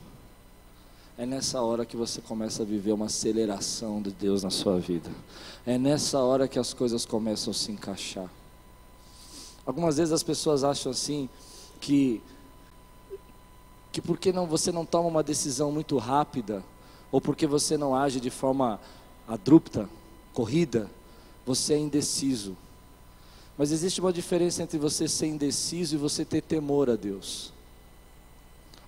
É 1.18 1.26
nessa 1.26 1.60
hora 1.60 1.84
que 1.84 1.96
você 1.96 2.20
começa 2.20 2.62
a 2.62 2.66
viver 2.66 2.92
uma 2.92 3.06
aceleração 3.06 4.00
de 4.00 4.12
Deus 4.12 4.44
na 4.44 4.50
sua 4.50 4.78
vida. 4.78 5.10
É 5.66 5.76
nessa 5.76 6.20
hora 6.20 6.46
que 6.46 6.60
as 6.60 6.72
coisas 6.72 7.04
começam 7.04 7.50
a 7.50 7.54
se 7.54 7.72
encaixar. 7.72 8.30
Algumas 9.66 9.96
vezes 9.96 10.12
as 10.12 10.22
pessoas 10.22 10.62
acham 10.62 10.92
assim 10.92 11.28
que 11.80 12.22
que 13.90 14.00
porque 14.00 14.32
não 14.32 14.46
você 14.46 14.72
não 14.72 14.84
toma 14.84 15.08
uma 15.08 15.22
decisão 15.22 15.70
muito 15.70 15.96
rápida 15.98 16.64
ou 17.12 17.20
porque 17.20 17.46
você 17.46 17.76
não 17.76 17.94
age 17.94 18.20
de 18.20 18.30
forma 18.30 18.80
abrupta, 19.26 19.88
corrida, 20.32 20.90
você 21.46 21.74
é 21.74 21.78
indeciso. 21.78 22.56
Mas 23.56 23.70
existe 23.70 24.00
uma 24.00 24.12
diferença 24.12 24.62
entre 24.62 24.78
você 24.78 25.06
ser 25.06 25.26
indeciso 25.26 25.94
e 25.94 25.98
você 25.98 26.24
ter 26.24 26.42
temor 26.42 26.90
a 26.90 26.96
Deus. 26.96 27.52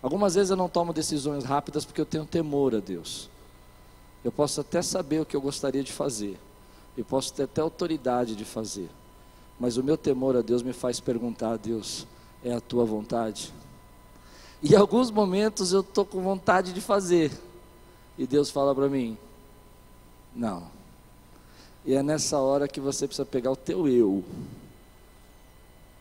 Algumas 0.03 0.35
vezes 0.35 0.51
eu 0.51 0.57
não 0.57 0.69
tomo 0.69 0.93
decisões 0.93 1.45
rápidas 1.45 1.85
porque 1.85 2.01
eu 2.01 2.07
tenho 2.07 2.27
temor 2.27 2.75
a 2.75 2.81
Deus. 2.81 3.29
Eu 4.25 4.33
posso 4.33 4.61
até 4.61 4.83
saber 4.83 5.21
o 5.21 5.27
que 5.27 5.37
eu 5.37 5.41
gostaria 5.41 5.83
de 5.83 5.93
fazer, 5.93 6.37
eu 6.97 7.05
posso 7.05 7.33
ter 7.33 7.45
até 7.45 7.61
autoridade 7.61 8.35
de 8.35 8.45
fazer, 8.45 8.89
mas 9.59 9.77
o 9.77 9.85
meu 9.85 9.97
temor 9.97 10.37
a 10.37 10.43
Deus 10.43 10.63
me 10.63 10.73
faz 10.73 10.99
perguntar 10.99 11.53
a 11.53 11.57
Deus: 11.57 12.07
é 12.43 12.53
a 12.53 12.61
tua 12.61 12.85
vontade? 12.85 13.53
E 14.63 14.73
em 14.73 14.77
alguns 14.77 15.13
momentos 15.13 15.73
eu 15.73 15.81
estou 15.81 16.05
com 16.05 16.23
vontade 16.23 16.73
de 16.73 16.81
fazer, 16.81 17.31
e 18.19 18.27
Deus 18.27 18.51
fala 18.51 18.75
para 18.75 18.89
mim: 18.89 19.17
não, 20.35 20.65
e 21.87 21.95
é 21.95 22.03
nessa 22.03 22.39
hora 22.39 22.67
que 22.67 22.81
você 22.81 23.07
precisa 23.07 23.25
pegar 23.25 23.53
o 23.53 23.57
teu 23.57 23.87
eu. 23.87 24.25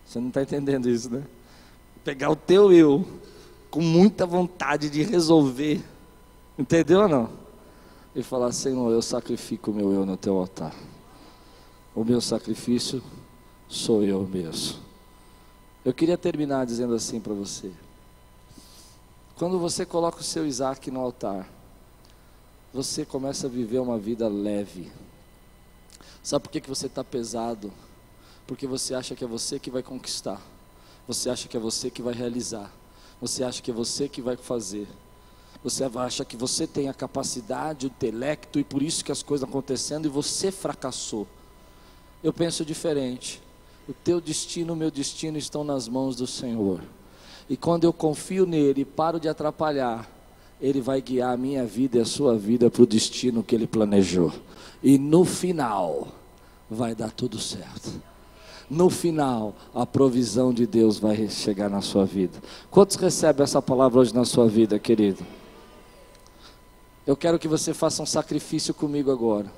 Você 0.06 0.20
não 0.20 0.30
está 0.30 0.42
entendendo 0.42 0.90
isso, 0.90 1.12
né? 1.12 1.24
Pegar 2.04 2.32
o 2.32 2.36
teu 2.36 2.74
eu 2.74 3.06
com 3.70 3.82
muita 3.82 4.26
vontade 4.26 4.90
de 4.90 5.04
resolver. 5.04 5.84
Entendeu 6.58 7.02
ou 7.02 7.08
não? 7.08 7.30
E 8.16 8.24
falar, 8.24 8.52
Senhor, 8.52 8.92
eu 8.92 9.02
sacrifico 9.02 9.70
o 9.70 9.74
meu 9.74 9.92
eu 9.92 10.06
no 10.06 10.18
teu 10.18 10.38
altar. 10.38 10.74
O 11.94 12.04
meu 12.04 12.20
sacrifício 12.20 13.04
sou 13.68 14.04
eu 14.04 14.26
mesmo. 14.28 14.80
Eu 15.84 15.94
queria 15.94 16.18
terminar 16.18 16.66
dizendo 16.66 16.96
assim 16.96 17.20
para 17.20 17.34
você. 17.34 17.72
Quando 19.36 19.60
você 19.60 19.86
coloca 19.86 20.22
o 20.22 20.24
seu 20.24 20.48
Isaac 20.48 20.90
no 20.90 21.00
altar, 21.00 21.48
você 22.74 23.06
começa 23.06 23.46
a 23.46 23.50
viver 23.50 23.80
uma 23.80 24.00
vida 24.00 24.28
leve. 24.28 24.92
Sabe 26.26 26.42
por 26.42 26.50
que, 26.50 26.60
que 26.60 26.70
você 26.70 26.88
está 26.88 27.04
pesado? 27.04 27.72
Porque 28.48 28.66
você 28.66 28.96
acha 28.96 29.14
que 29.14 29.24
é 29.24 29.28
você 29.28 29.60
que 29.60 29.70
vai 29.70 29.84
conquistar. 29.84 30.42
Você 31.08 31.30
acha 31.30 31.48
que 31.48 31.56
é 31.56 31.60
você 31.60 31.92
que 31.92 32.02
vai 32.02 32.16
realizar. 32.16 32.74
Você 33.22 33.44
acha 33.44 33.62
que 33.62 33.70
é 33.70 33.74
você 33.74 34.10
que 34.10 34.24
vai 34.24 34.36
fazer. 34.36 34.88
Você 35.64 35.84
acha 35.84 36.26
que 36.26 36.36
você 36.36 36.66
tem 36.66 36.90
a 36.90 36.96
capacidade, 36.96 37.86
o 37.86 37.90
intelecto 37.90 38.58
e 38.58 38.64
por 38.64 38.82
isso 38.82 39.06
que 39.06 39.12
as 39.12 39.22
coisas 39.22 39.48
acontecendo 39.48 40.08
e 40.08 40.10
você 40.10 40.52
fracassou. 40.52 41.28
Eu 42.24 42.34
penso 42.34 42.66
diferente. 42.66 43.40
O 43.88 43.94
teu 43.94 44.20
destino, 44.20 44.74
o 44.74 44.76
meu 44.76 44.90
destino 44.90 45.38
estão 45.38 45.64
nas 45.64 45.88
mãos 45.88 46.16
do 46.16 46.26
Senhor. 46.26 46.82
E 47.48 47.56
quando 47.56 47.84
eu 47.84 47.94
confio 47.94 48.48
nele 48.48 48.82
e 48.82 48.86
paro 48.86 49.20
de 49.20 49.30
atrapalhar, 49.30 50.10
ele 50.60 50.82
vai 50.82 51.04
guiar 51.04 51.36
a 51.36 51.38
minha 51.38 51.64
vida 51.68 52.00
e 52.00 52.02
a 52.02 52.06
sua 52.06 52.36
vida 52.36 52.72
para 52.72 52.82
o 52.82 52.88
destino 52.88 53.44
que 53.44 53.54
ele 53.54 53.68
planejou. 53.68 54.34
E 54.84 54.98
no 54.98 55.26
final, 55.26 56.08
vai 56.70 56.94
dar 56.96 57.12
tudo 57.12 57.40
certo. 57.40 58.02
No 58.70 58.90
final, 58.90 59.56
a 59.74 59.86
provisão 59.86 60.52
de 60.52 60.66
Deus 60.66 60.98
vai 60.98 61.30
chegar 61.30 61.70
na 61.70 61.82
sua 61.82 62.06
vida. 62.06 62.42
Quantos 62.72 62.96
recebem 62.96 63.44
essa 63.44 63.62
palavra 63.62 64.00
hoje 64.00 64.14
na 64.14 64.26
sua 64.26 64.48
vida, 64.48 64.80
querido? 64.80 65.26
Eu 67.06 67.16
quero 67.16 67.38
que 67.38 67.48
você 67.48 67.74
faça 67.74 68.02
um 68.02 68.06
sacrifício 68.06 68.74
comigo 68.74 69.12
agora. 69.12 69.52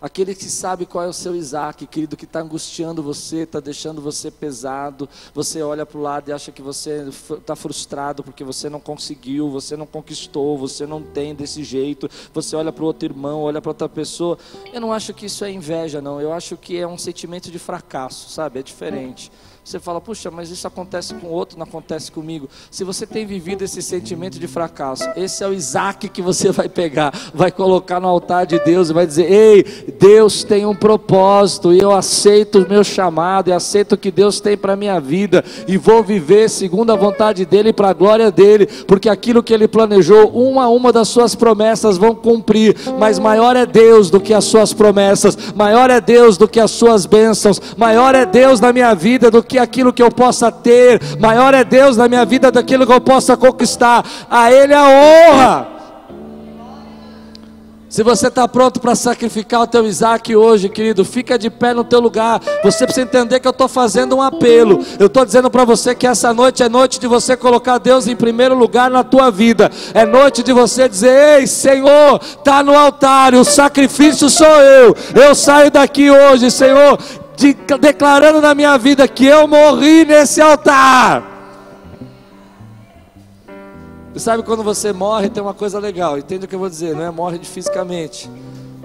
Aquele 0.00 0.32
que 0.32 0.44
sabe 0.44 0.86
qual 0.86 1.04
é 1.04 1.08
o 1.08 1.12
seu 1.12 1.34
Isaac, 1.34 1.84
querido, 1.86 2.16
que 2.16 2.24
está 2.24 2.40
angustiando 2.40 3.02
você, 3.02 3.38
está 3.38 3.58
deixando 3.58 4.00
você 4.00 4.30
pesado. 4.30 5.08
Você 5.34 5.60
olha 5.60 5.84
para 5.84 5.98
o 5.98 6.00
lado 6.00 6.28
e 6.28 6.32
acha 6.32 6.52
que 6.52 6.62
você 6.62 7.08
está 7.08 7.56
frustrado 7.56 8.22
porque 8.22 8.44
você 8.44 8.70
não 8.70 8.78
conseguiu, 8.78 9.50
você 9.50 9.76
não 9.76 9.86
conquistou, 9.86 10.56
você 10.56 10.86
não 10.86 11.02
tem 11.02 11.34
desse 11.34 11.64
jeito. 11.64 12.08
Você 12.32 12.54
olha 12.54 12.72
para 12.72 12.84
o 12.84 12.86
outro 12.86 13.08
irmão, 13.08 13.42
olha 13.42 13.60
para 13.60 13.70
outra 13.70 13.88
pessoa. 13.88 14.38
Eu 14.72 14.80
não 14.80 14.92
acho 14.92 15.12
que 15.12 15.26
isso 15.26 15.44
é 15.44 15.50
inveja, 15.50 16.00
não. 16.00 16.20
Eu 16.20 16.32
acho 16.32 16.56
que 16.56 16.78
é 16.78 16.86
um 16.86 16.96
sentimento 16.96 17.50
de 17.50 17.58
fracasso, 17.58 18.30
sabe? 18.30 18.60
É 18.60 18.62
diferente. 18.62 19.32
Você 19.68 19.78
fala, 19.78 20.00
puxa, 20.00 20.30
mas 20.30 20.48
isso 20.48 20.66
acontece 20.66 21.12
com 21.12 21.26
outro, 21.26 21.58
não 21.58 21.64
acontece 21.64 22.10
comigo. 22.10 22.48
Se 22.70 22.84
você 22.84 23.06
tem 23.06 23.26
vivido 23.26 23.62
esse 23.62 23.82
sentimento 23.82 24.38
de 24.38 24.48
fracasso, 24.48 25.06
esse 25.14 25.44
é 25.44 25.46
o 25.46 25.52
Isaac 25.52 26.08
que 26.08 26.22
você 26.22 26.50
vai 26.50 26.70
pegar, 26.70 27.12
vai 27.34 27.52
colocar 27.52 28.00
no 28.00 28.08
altar 28.08 28.46
de 28.46 28.58
Deus 28.60 28.88
e 28.88 28.94
vai 28.94 29.06
dizer: 29.06 29.30
Ei, 29.30 29.62
Deus 30.00 30.42
tem 30.42 30.64
um 30.64 30.74
propósito 30.74 31.70
e 31.70 31.78
eu 31.78 31.92
aceito 31.92 32.60
o 32.60 32.66
meu 32.66 32.82
chamado 32.82 33.50
e 33.50 33.52
aceito 33.52 33.92
o 33.92 33.98
que 33.98 34.10
Deus 34.10 34.40
tem 34.40 34.56
para 34.56 34.72
a 34.72 34.76
minha 34.76 34.98
vida 34.98 35.44
e 35.66 35.76
vou 35.76 36.02
viver 36.02 36.48
segundo 36.48 36.90
a 36.90 36.96
vontade 36.96 37.44
dEle 37.44 37.68
e 37.68 37.72
para 37.74 37.90
a 37.90 37.92
glória 37.92 38.30
dEle, 38.30 38.66
porque 38.86 39.10
aquilo 39.10 39.42
que 39.42 39.52
Ele 39.52 39.68
planejou, 39.68 40.30
uma 40.30 40.64
a 40.64 40.68
uma 40.70 40.90
das 40.90 41.08
suas 41.08 41.34
promessas 41.34 41.98
vão 41.98 42.14
cumprir, 42.14 42.74
mas 42.98 43.18
maior 43.18 43.54
é 43.54 43.66
Deus 43.66 44.08
do 44.08 44.18
que 44.18 44.32
as 44.32 44.44
suas 44.44 44.72
promessas, 44.72 45.36
maior 45.54 45.90
é 45.90 46.00
Deus 46.00 46.38
do 46.38 46.48
que 46.48 46.58
as 46.58 46.70
suas 46.70 47.04
bênçãos, 47.04 47.60
maior 47.76 48.14
é 48.14 48.24
Deus 48.24 48.60
na 48.60 48.72
minha 48.72 48.94
vida 48.94 49.30
do 49.30 49.42
que 49.42 49.57
aquilo 49.58 49.92
que 49.92 50.02
eu 50.02 50.10
possa 50.10 50.50
ter, 50.50 51.00
maior 51.18 51.54
é 51.54 51.64
Deus 51.64 51.96
na 51.96 52.08
minha 52.08 52.24
vida 52.24 52.50
daquilo 52.50 52.86
que 52.86 52.92
eu 52.92 53.00
possa 53.00 53.36
conquistar, 53.36 54.04
a 54.30 54.52
Ele 54.52 54.74
a 54.74 54.84
honra. 54.84 55.78
Se 57.88 58.02
você 58.02 58.28
está 58.28 58.46
pronto 58.46 58.80
para 58.80 58.94
sacrificar 58.94 59.62
o 59.62 59.66
teu 59.66 59.86
Isaac 59.86 60.36
hoje, 60.36 60.68
querido, 60.68 61.06
fica 61.06 61.38
de 61.38 61.48
pé 61.48 61.72
no 61.72 61.82
teu 61.82 62.00
lugar. 62.00 62.38
Você 62.62 62.84
precisa 62.84 63.06
entender 63.06 63.40
que 63.40 63.48
eu 63.48 63.50
estou 63.50 63.66
fazendo 63.66 64.16
um 64.16 64.20
apelo. 64.20 64.84
Eu 64.98 65.06
estou 65.06 65.24
dizendo 65.24 65.50
para 65.50 65.64
você 65.64 65.94
que 65.94 66.06
essa 66.06 66.34
noite 66.34 66.62
é 66.62 66.68
noite 66.68 67.00
de 67.00 67.06
você 67.06 67.34
colocar 67.34 67.78
Deus 67.78 68.06
em 68.06 68.14
primeiro 68.14 68.54
lugar 68.54 68.90
na 68.90 69.02
tua 69.02 69.30
vida. 69.30 69.70
É 69.94 70.04
noite 70.04 70.42
de 70.42 70.52
você 70.52 70.86
dizer: 70.86 71.38
Ei, 71.40 71.46
Senhor, 71.46 72.20
está 72.22 72.62
no 72.62 72.76
altar, 72.76 73.34
o 73.34 73.42
sacrifício 73.42 74.28
sou 74.28 74.46
eu. 74.46 74.94
Eu 75.14 75.34
saio 75.34 75.70
daqui 75.70 76.10
hoje, 76.10 76.50
Senhor, 76.50 76.98
de, 77.38 77.54
declarando 77.80 78.40
na 78.40 78.52
minha 78.52 78.76
vida 78.76 79.06
que 79.06 79.24
eu 79.24 79.46
morri 79.46 80.04
nesse 80.04 80.40
altar. 80.40 81.36
E 84.12 84.18
sabe 84.18 84.42
quando 84.42 84.64
você 84.64 84.92
morre, 84.92 85.30
tem 85.30 85.40
uma 85.40 85.54
coisa 85.54 85.78
legal, 85.78 86.18
entende 86.18 86.44
o 86.44 86.48
que 86.48 86.54
eu 86.56 86.58
vou 86.58 86.68
dizer? 86.68 86.96
Não 86.96 87.04
é 87.04 87.10
morre 87.10 87.38
fisicamente, 87.38 88.28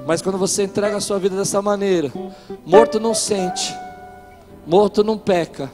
mas 0.06 0.22
quando 0.22 0.38
você 0.38 0.64
entrega 0.64 0.96
a 0.96 1.02
sua 1.02 1.18
vida 1.18 1.36
dessa 1.36 1.60
maneira, 1.64 2.14
morto 2.64 3.00
não 3.00 3.16
sente, 3.16 3.76
morto 4.68 5.04
não 5.04 5.18
peca, 5.18 5.72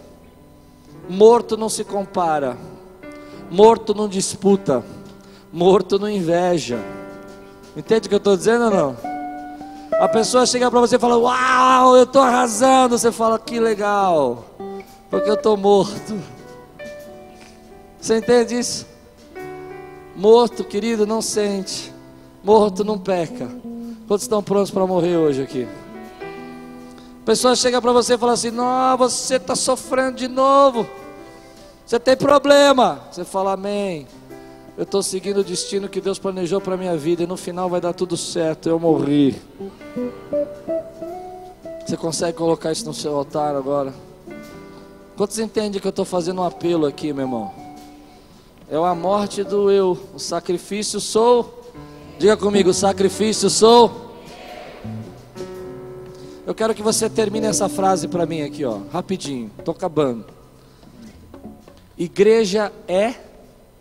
morto 1.09 1.57
não 1.57 1.67
se 1.67 1.83
compara, 1.83 2.57
morto 3.51 3.93
não 3.93 4.07
disputa, 4.07 4.81
morto 5.51 5.99
não 5.99 6.09
inveja. 6.09 6.79
Entende 7.75 8.05
o 8.05 8.09
que 8.09 8.15
eu 8.15 8.19
estou 8.19 8.37
dizendo 8.37 8.65
ou 8.65 8.71
não? 8.71 9.08
A 9.99 10.07
pessoa 10.07 10.45
chega 10.45 10.71
para 10.71 10.79
você 10.79 10.95
e 10.95 10.99
fala: 10.99 11.17
Uau, 11.17 11.97
eu 11.97 12.03
estou 12.03 12.21
arrasando. 12.21 12.97
Você 12.97 13.11
fala: 13.11 13.37
Que 13.37 13.59
legal, 13.59 14.45
porque 15.09 15.29
eu 15.29 15.33
estou 15.33 15.57
morto. 15.57 16.17
Você 17.99 18.17
entende 18.17 18.57
isso? 18.57 18.87
Morto, 20.15 20.63
querido, 20.63 21.05
não 21.05 21.21
sente. 21.21 21.93
Morto 22.41 22.85
não 22.85 22.97
peca. 22.97 23.49
Quantos 24.07 24.23
estão 24.23 24.41
prontos 24.41 24.71
para 24.71 24.87
morrer 24.87 25.17
hoje 25.17 25.43
aqui? 25.43 25.67
A 27.21 27.25
pessoa 27.25 27.53
chega 27.53 27.81
para 27.81 27.91
você 27.91 28.13
e 28.13 28.17
fala 28.17 28.31
assim: 28.33 28.51
Não, 28.51 28.97
você 28.97 29.35
está 29.35 29.53
sofrendo 29.53 30.15
de 30.15 30.29
novo. 30.29 30.87
Você 31.85 31.99
tem 31.99 32.15
problema. 32.15 33.01
Você 33.11 33.25
fala: 33.25 33.51
Amém. 33.51 34.07
Eu 34.79 34.83
estou 34.83 35.03
seguindo 35.03 35.41
o 35.41 35.43
destino 35.43 35.89
que 35.89 35.99
Deus 35.99 36.17
planejou 36.17 36.61
para 36.61 36.77
minha 36.77 36.95
vida 36.95 37.23
e 37.23 37.27
no 37.27 37.35
final 37.35 37.69
vai 37.69 37.81
dar 37.81 37.91
tudo 37.91 38.15
certo. 38.15 38.69
Eu 38.69 38.79
morri. 38.79 39.35
Você 41.85 41.97
consegue 41.97 42.37
colocar 42.37 42.71
isso 42.71 42.85
no 42.85 42.93
seu 42.93 43.13
altar 43.13 43.57
agora? 43.57 43.93
Quantos 45.17 45.37
entendem 45.37 45.81
que 45.81 45.85
eu 45.85 45.89
estou 45.89 46.05
fazendo 46.05 46.39
um 46.39 46.45
apelo 46.45 46.85
aqui, 46.85 47.11
meu 47.11 47.25
irmão? 47.25 47.53
É 48.71 48.77
a 48.77 48.95
morte 48.95 49.43
do 49.43 49.69
eu. 49.69 49.97
O 50.13 50.17
sacrifício 50.17 51.01
sou. 51.01 51.61
Diga 52.17 52.37
comigo: 52.37 52.69
o 52.69 52.73
sacrifício 52.73 53.49
sou. 53.49 54.13
Eu 56.47 56.55
quero 56.55 56.73
que 56.73 56.81
você 56.81 57.09
termine 57.09 57.47
essa 57.47 57.67
frase 57.67 58.07
para 58.07 58.25
mim 58.25 58.43
aqui, 58.43 58.63
ó, 58.63 58.77
rapidinho. 58.93 59.51
Estou 59.59 59.73
acabando. 59.73 60.23
Igreja 61.97 62.71
é 62.87 63.27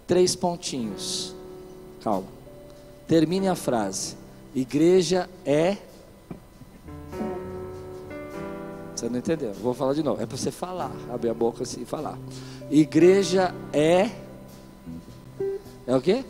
três 0.09 0.35
pontinhos. 0.35 1.37
Calma. 2.03 2.27
Termine 3.07 3.47
a 3.47 3.55
frase. 3.55 4.17
Igreja 4.55 5.29
é. 5.45 5.77
Você 8.97 9.09
não 9.09 9.19
entendeu? 9.19 9.53
Vou 9.53 9.75
falar 9.75 9.93
de 9.93 10.03
novo. 10.03 10.21
É 10.21 10.27
para 10.27 10.37
você 10.37 10.51
falar. 10.51 10.91
Abrir 11.13 11.29
a 11.29 11.35
boca 11.35 11.63
assim 11.63 11.83
e 11.83 11.85
falar. 11.85 12.19
Igreja 12.71 13.55
é. 13.73 14.11
É 15.87 15.95
o 15.95 16.01
quê? 16.01 16.25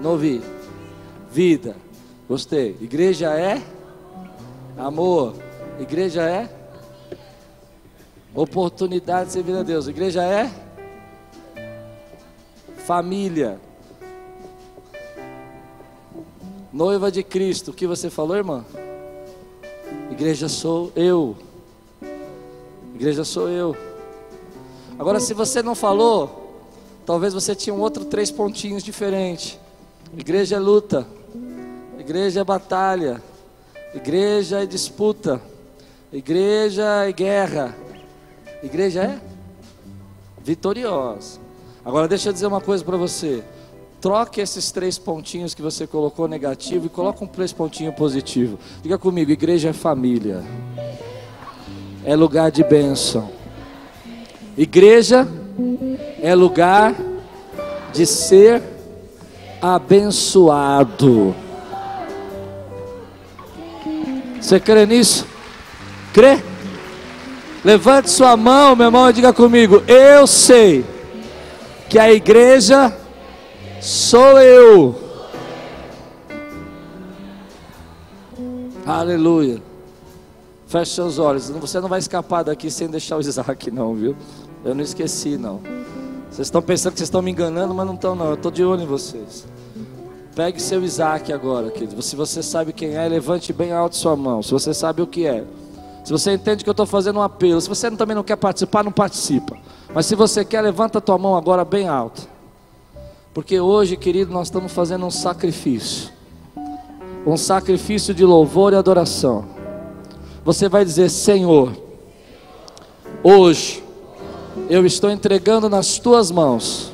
Não 0.00 0.12
ouvi. 0.12 0.40
Vida. 1.30 1.76
Gostei. 2.28 2.76
Igreja 2.80 3.34
é. 3.38 3.60
Amor. 4.78 5.34
Igreja 5.80 6.22
é. 6.22 6.48
Oportunidade 8.34 9.26
de 9.26 9.32
servir 9.32 9.56
a 9.56 9.62
Deus. 9.62 9.88
Igreja 9.88 10.22
é 10.22 10.50
família. 12.86 13.60
Noiva 16.72 17.10
de 17.10 17.22
Cristo, 17.22 17.70
o 17.70 17.74
que 17.74 17.86
você 17.86 18.08
falou, 18.10 18.36
irmã? 18.36 18.64
Igreja 20.10 20.48
sou 20.48 20.90
eu. 20.96 21.36
Igreja 22.94 23.24
sou 23.24 23.48
eu. 23.48 23.76
Agora, 24.98 25.20
se 25.20 25.34
você 25.34 25.62
não 25.62 25.74
falou, 25.74 26.64
talvez 27.04 27.34
você 27.34 27.54
tinha 27.54 27.74
um 27.74 27.80
outro 27.80 28.04
três 28.04 28.30
pontinhos 28.30 28.82
diferente. 28.82 29.58
Igreja 30.16 30.56
é 30.56 30.58
luta. 30.58 31.06
Igreja 31.98 32.40
é 32.40 32.44
batalha. 32.44 33.22
Igreja 33.94 34.62
é 34.62 34.66
disputa. 34.66 35.40
Igreja 36.12 37.06
é 37.06 37.12
guerra. 37.12 37.76
Igreja 38.62 39.02
é 39.02 39.20
vitoriosa. 40.42 41.41
Agora 41.84 42.06
deixa 42.06 42.28
eu 42.28 42.32
dizer 42.32 42.46
uma 42.46 42.60
coisa 42.60 42.84
para 42.84 42.96
você. 42.96 43.42
Troque 44.00 44.40
esses 44.40 44.70
três 44.70 44.98
pontinhos 44.98 45.52
que 45.54 45.62
você 45.62 45.86
colocou 45.86 46.28
negativo 46.28 46.86
e 46.86 46.88
coloque 46.88 47.22
um 47.24 47.26
três 47.26 47.52
pontinho 47.52 47.92
positivo. 47.92 48.58
Diga 48.82 48.98
comigo, 48.98 49.30
igreja 49.30 49.70
é 49.70 49.72
família. 49.72 50.42
É 52.04 52.14
lugar 52.14 52.50
de 52.50 52.62
bênção. 52.62 53.30
Igreja 54.56 55.26
é 56.20 56.34
lugar 56.34 56.94
de 57.92 58.06
ser 58.06 58.62
abençoado. 59.60 61.34
Você 64.40 64.58
crê 64.58 64.86
nisso? 64.86 65.26
Crê? 66.12 66.40
Levante 67.64 68.10
sua 68.10 68.36
mão, 68.36 68.74
meu 68.74 68.86
irmão, 68.86 69.08
e 69.08 69.12
diga 69.12 69.32
comigo: 69.32 69.82
Eu 69.86 70.26
sei 70.26 70.84
que 71.92 71.98
a 71.98 72.10
igreja 72.10 72.90
sou 73.78 74.40
eu. 74.40 74.98
Aleluia. 78.86 79.62
Feche 80.66 80.92
seus 80.92 81.18
olhos. 81.18 81.50
Você 81.50 81.82
não 81.82 81.90
vai 81.90 81.98
escapar 81.98 82.44
daqui 82.44 82.70
sem 82.70 82.88
deixar 82.88 83.18
o 83.18 83.20
Isaac, 83.20 83.70
não, 83.70 83.94
viu? 83.94 84.16
Eu 84.64 84.74
não 84.74 84.82
esqueci, 84.82 85.36
não. 85.36 85.60
Vocês 86.30 86.46
estão 86.46 86.62
pensando 86.62 86.94
que 86.94 86.98
vocês 86.98 87.08
estão 87.08 87.20
me 87.20 87.30
enganando, 87.30 87.74
mas 87.74 87.86
não 87.86 87.92
estão, 87.92 88.14
não. 88.14 88.28
Eu 88.28 88.34
estou 88.36 88.50
de 88.50 88.64
olho 88.64 88.84
em 88.84 88.86
vocês. 88.86 89.44
Pegue 90.34 90.62
seu 90.62 90.82
Isaac 90.82 91.30
agora, 91.30 91.70
querido. 91.70 92.00
Se 92.00 92.16
você 92.16 92.42
sabe 92.42 92.72
quem 92.72 92.96
é, 92.96 93.06
levante 93.06 93.52
bem 93.52 93.70
alto 93.70 93.96
sua 93.96 94.16
mão. 94.16 94.42
Se 94.42 94.50
você 94.50 94.72
sabe 94.72 95.02
o 95.02 95.06
que 95.06 95.26
é. 95.26 95.44
Se 96.02 96.10
você 96.10 96.32
entende 96.32 96.64
que 96.64 96.70
eu 96.70 96.72
estou 96.72 96.86
fazendo 96.86 97.18
um 97.18 97.22
apelo. 97.22 97.60
Se 97.60 97.68
você 97.68 97.90
também 97.90 98.16
não 98.16 98.24
quer 98.24 98.36
participar, 98.36 98.82
não 98.82 98.90
participa. 98.90 99.58
Mas 99.94 100.06
se 100.06 100.14
você 100.14 100.44
quer, 100.44 100.62
levanta 100.62 100.98
a 100.98 101.00
tua 101.00 101.18
mão 101.18 101.36
agora 101.36 101.64
bem 101.64 101.88
alto. 101.88 102.28
Porque 103.34 103.60
hoje, 103.60 103.96
querido, 103.96 104.32
nós 104.32 104.48
estamos 104.48 104.72
fazendo 104.72 105.06
um 105.06 105.10
sacrifício. 105.10 106.10
Um 107.26 107.36
sacrifício 107.36 108.14
de 108.14 108.24
louvor 108.24 108.72
e 108.72 108.76
adoração. 108.76 109.44
Você 110.44 110.68
vai 110.68 110.84
dizer: 110.84 111.08
Senhor, 111.08 111.72
hoje 113.22 113.82
eu 114.68 114.84
estou 114.84 115.10
entregando 115.10 115.68
nas 115.68 115.98
tuas 115.98 116.30
mãos 116.30 116.92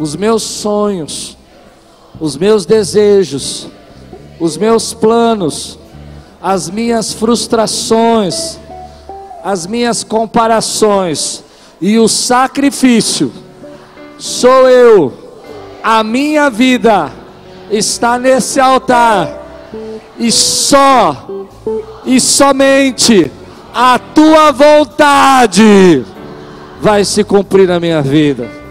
os 0.00 0.16
meus 0.16 0.42
sonhos, 0.42 1.36
os 2.18 2.36
meus 2.36 2.64
desejos, 2.66 3.68
os 4.40 4.56
meus 4.56 4.92
planos, 4.94 5.78
as 6.40 6.68
minhas 6.68 7.12
frustrações, 7.12 8.58
as 9.44 9.66
minhas 9.66 10.04
comparações 10.04 11.42
e 11.80 11.98
o 11.98 12.08
sacrifício 12.08 13.32
sou 14.18 14.68
eu, 14.68 15.12
a 15.82 16.04
minha 16.04 16.48
vida 16.48 17.10
está 17.70 18.18
nesse 18.18 18.60
altar 18.60 19.28
e 20.18 20.30
só 20.30 21.26
e 22.04 22.20
somente 22.20 23.30
a 23.74 23.98
tua 23.98 24.52
vontade 24.52 26.04
vai 26.80 27.04
se 27.04 27.24
cumprir 27.24 27.66
na 27.66 27.80
minha 27.80 28.02
vida. 28.02 28.61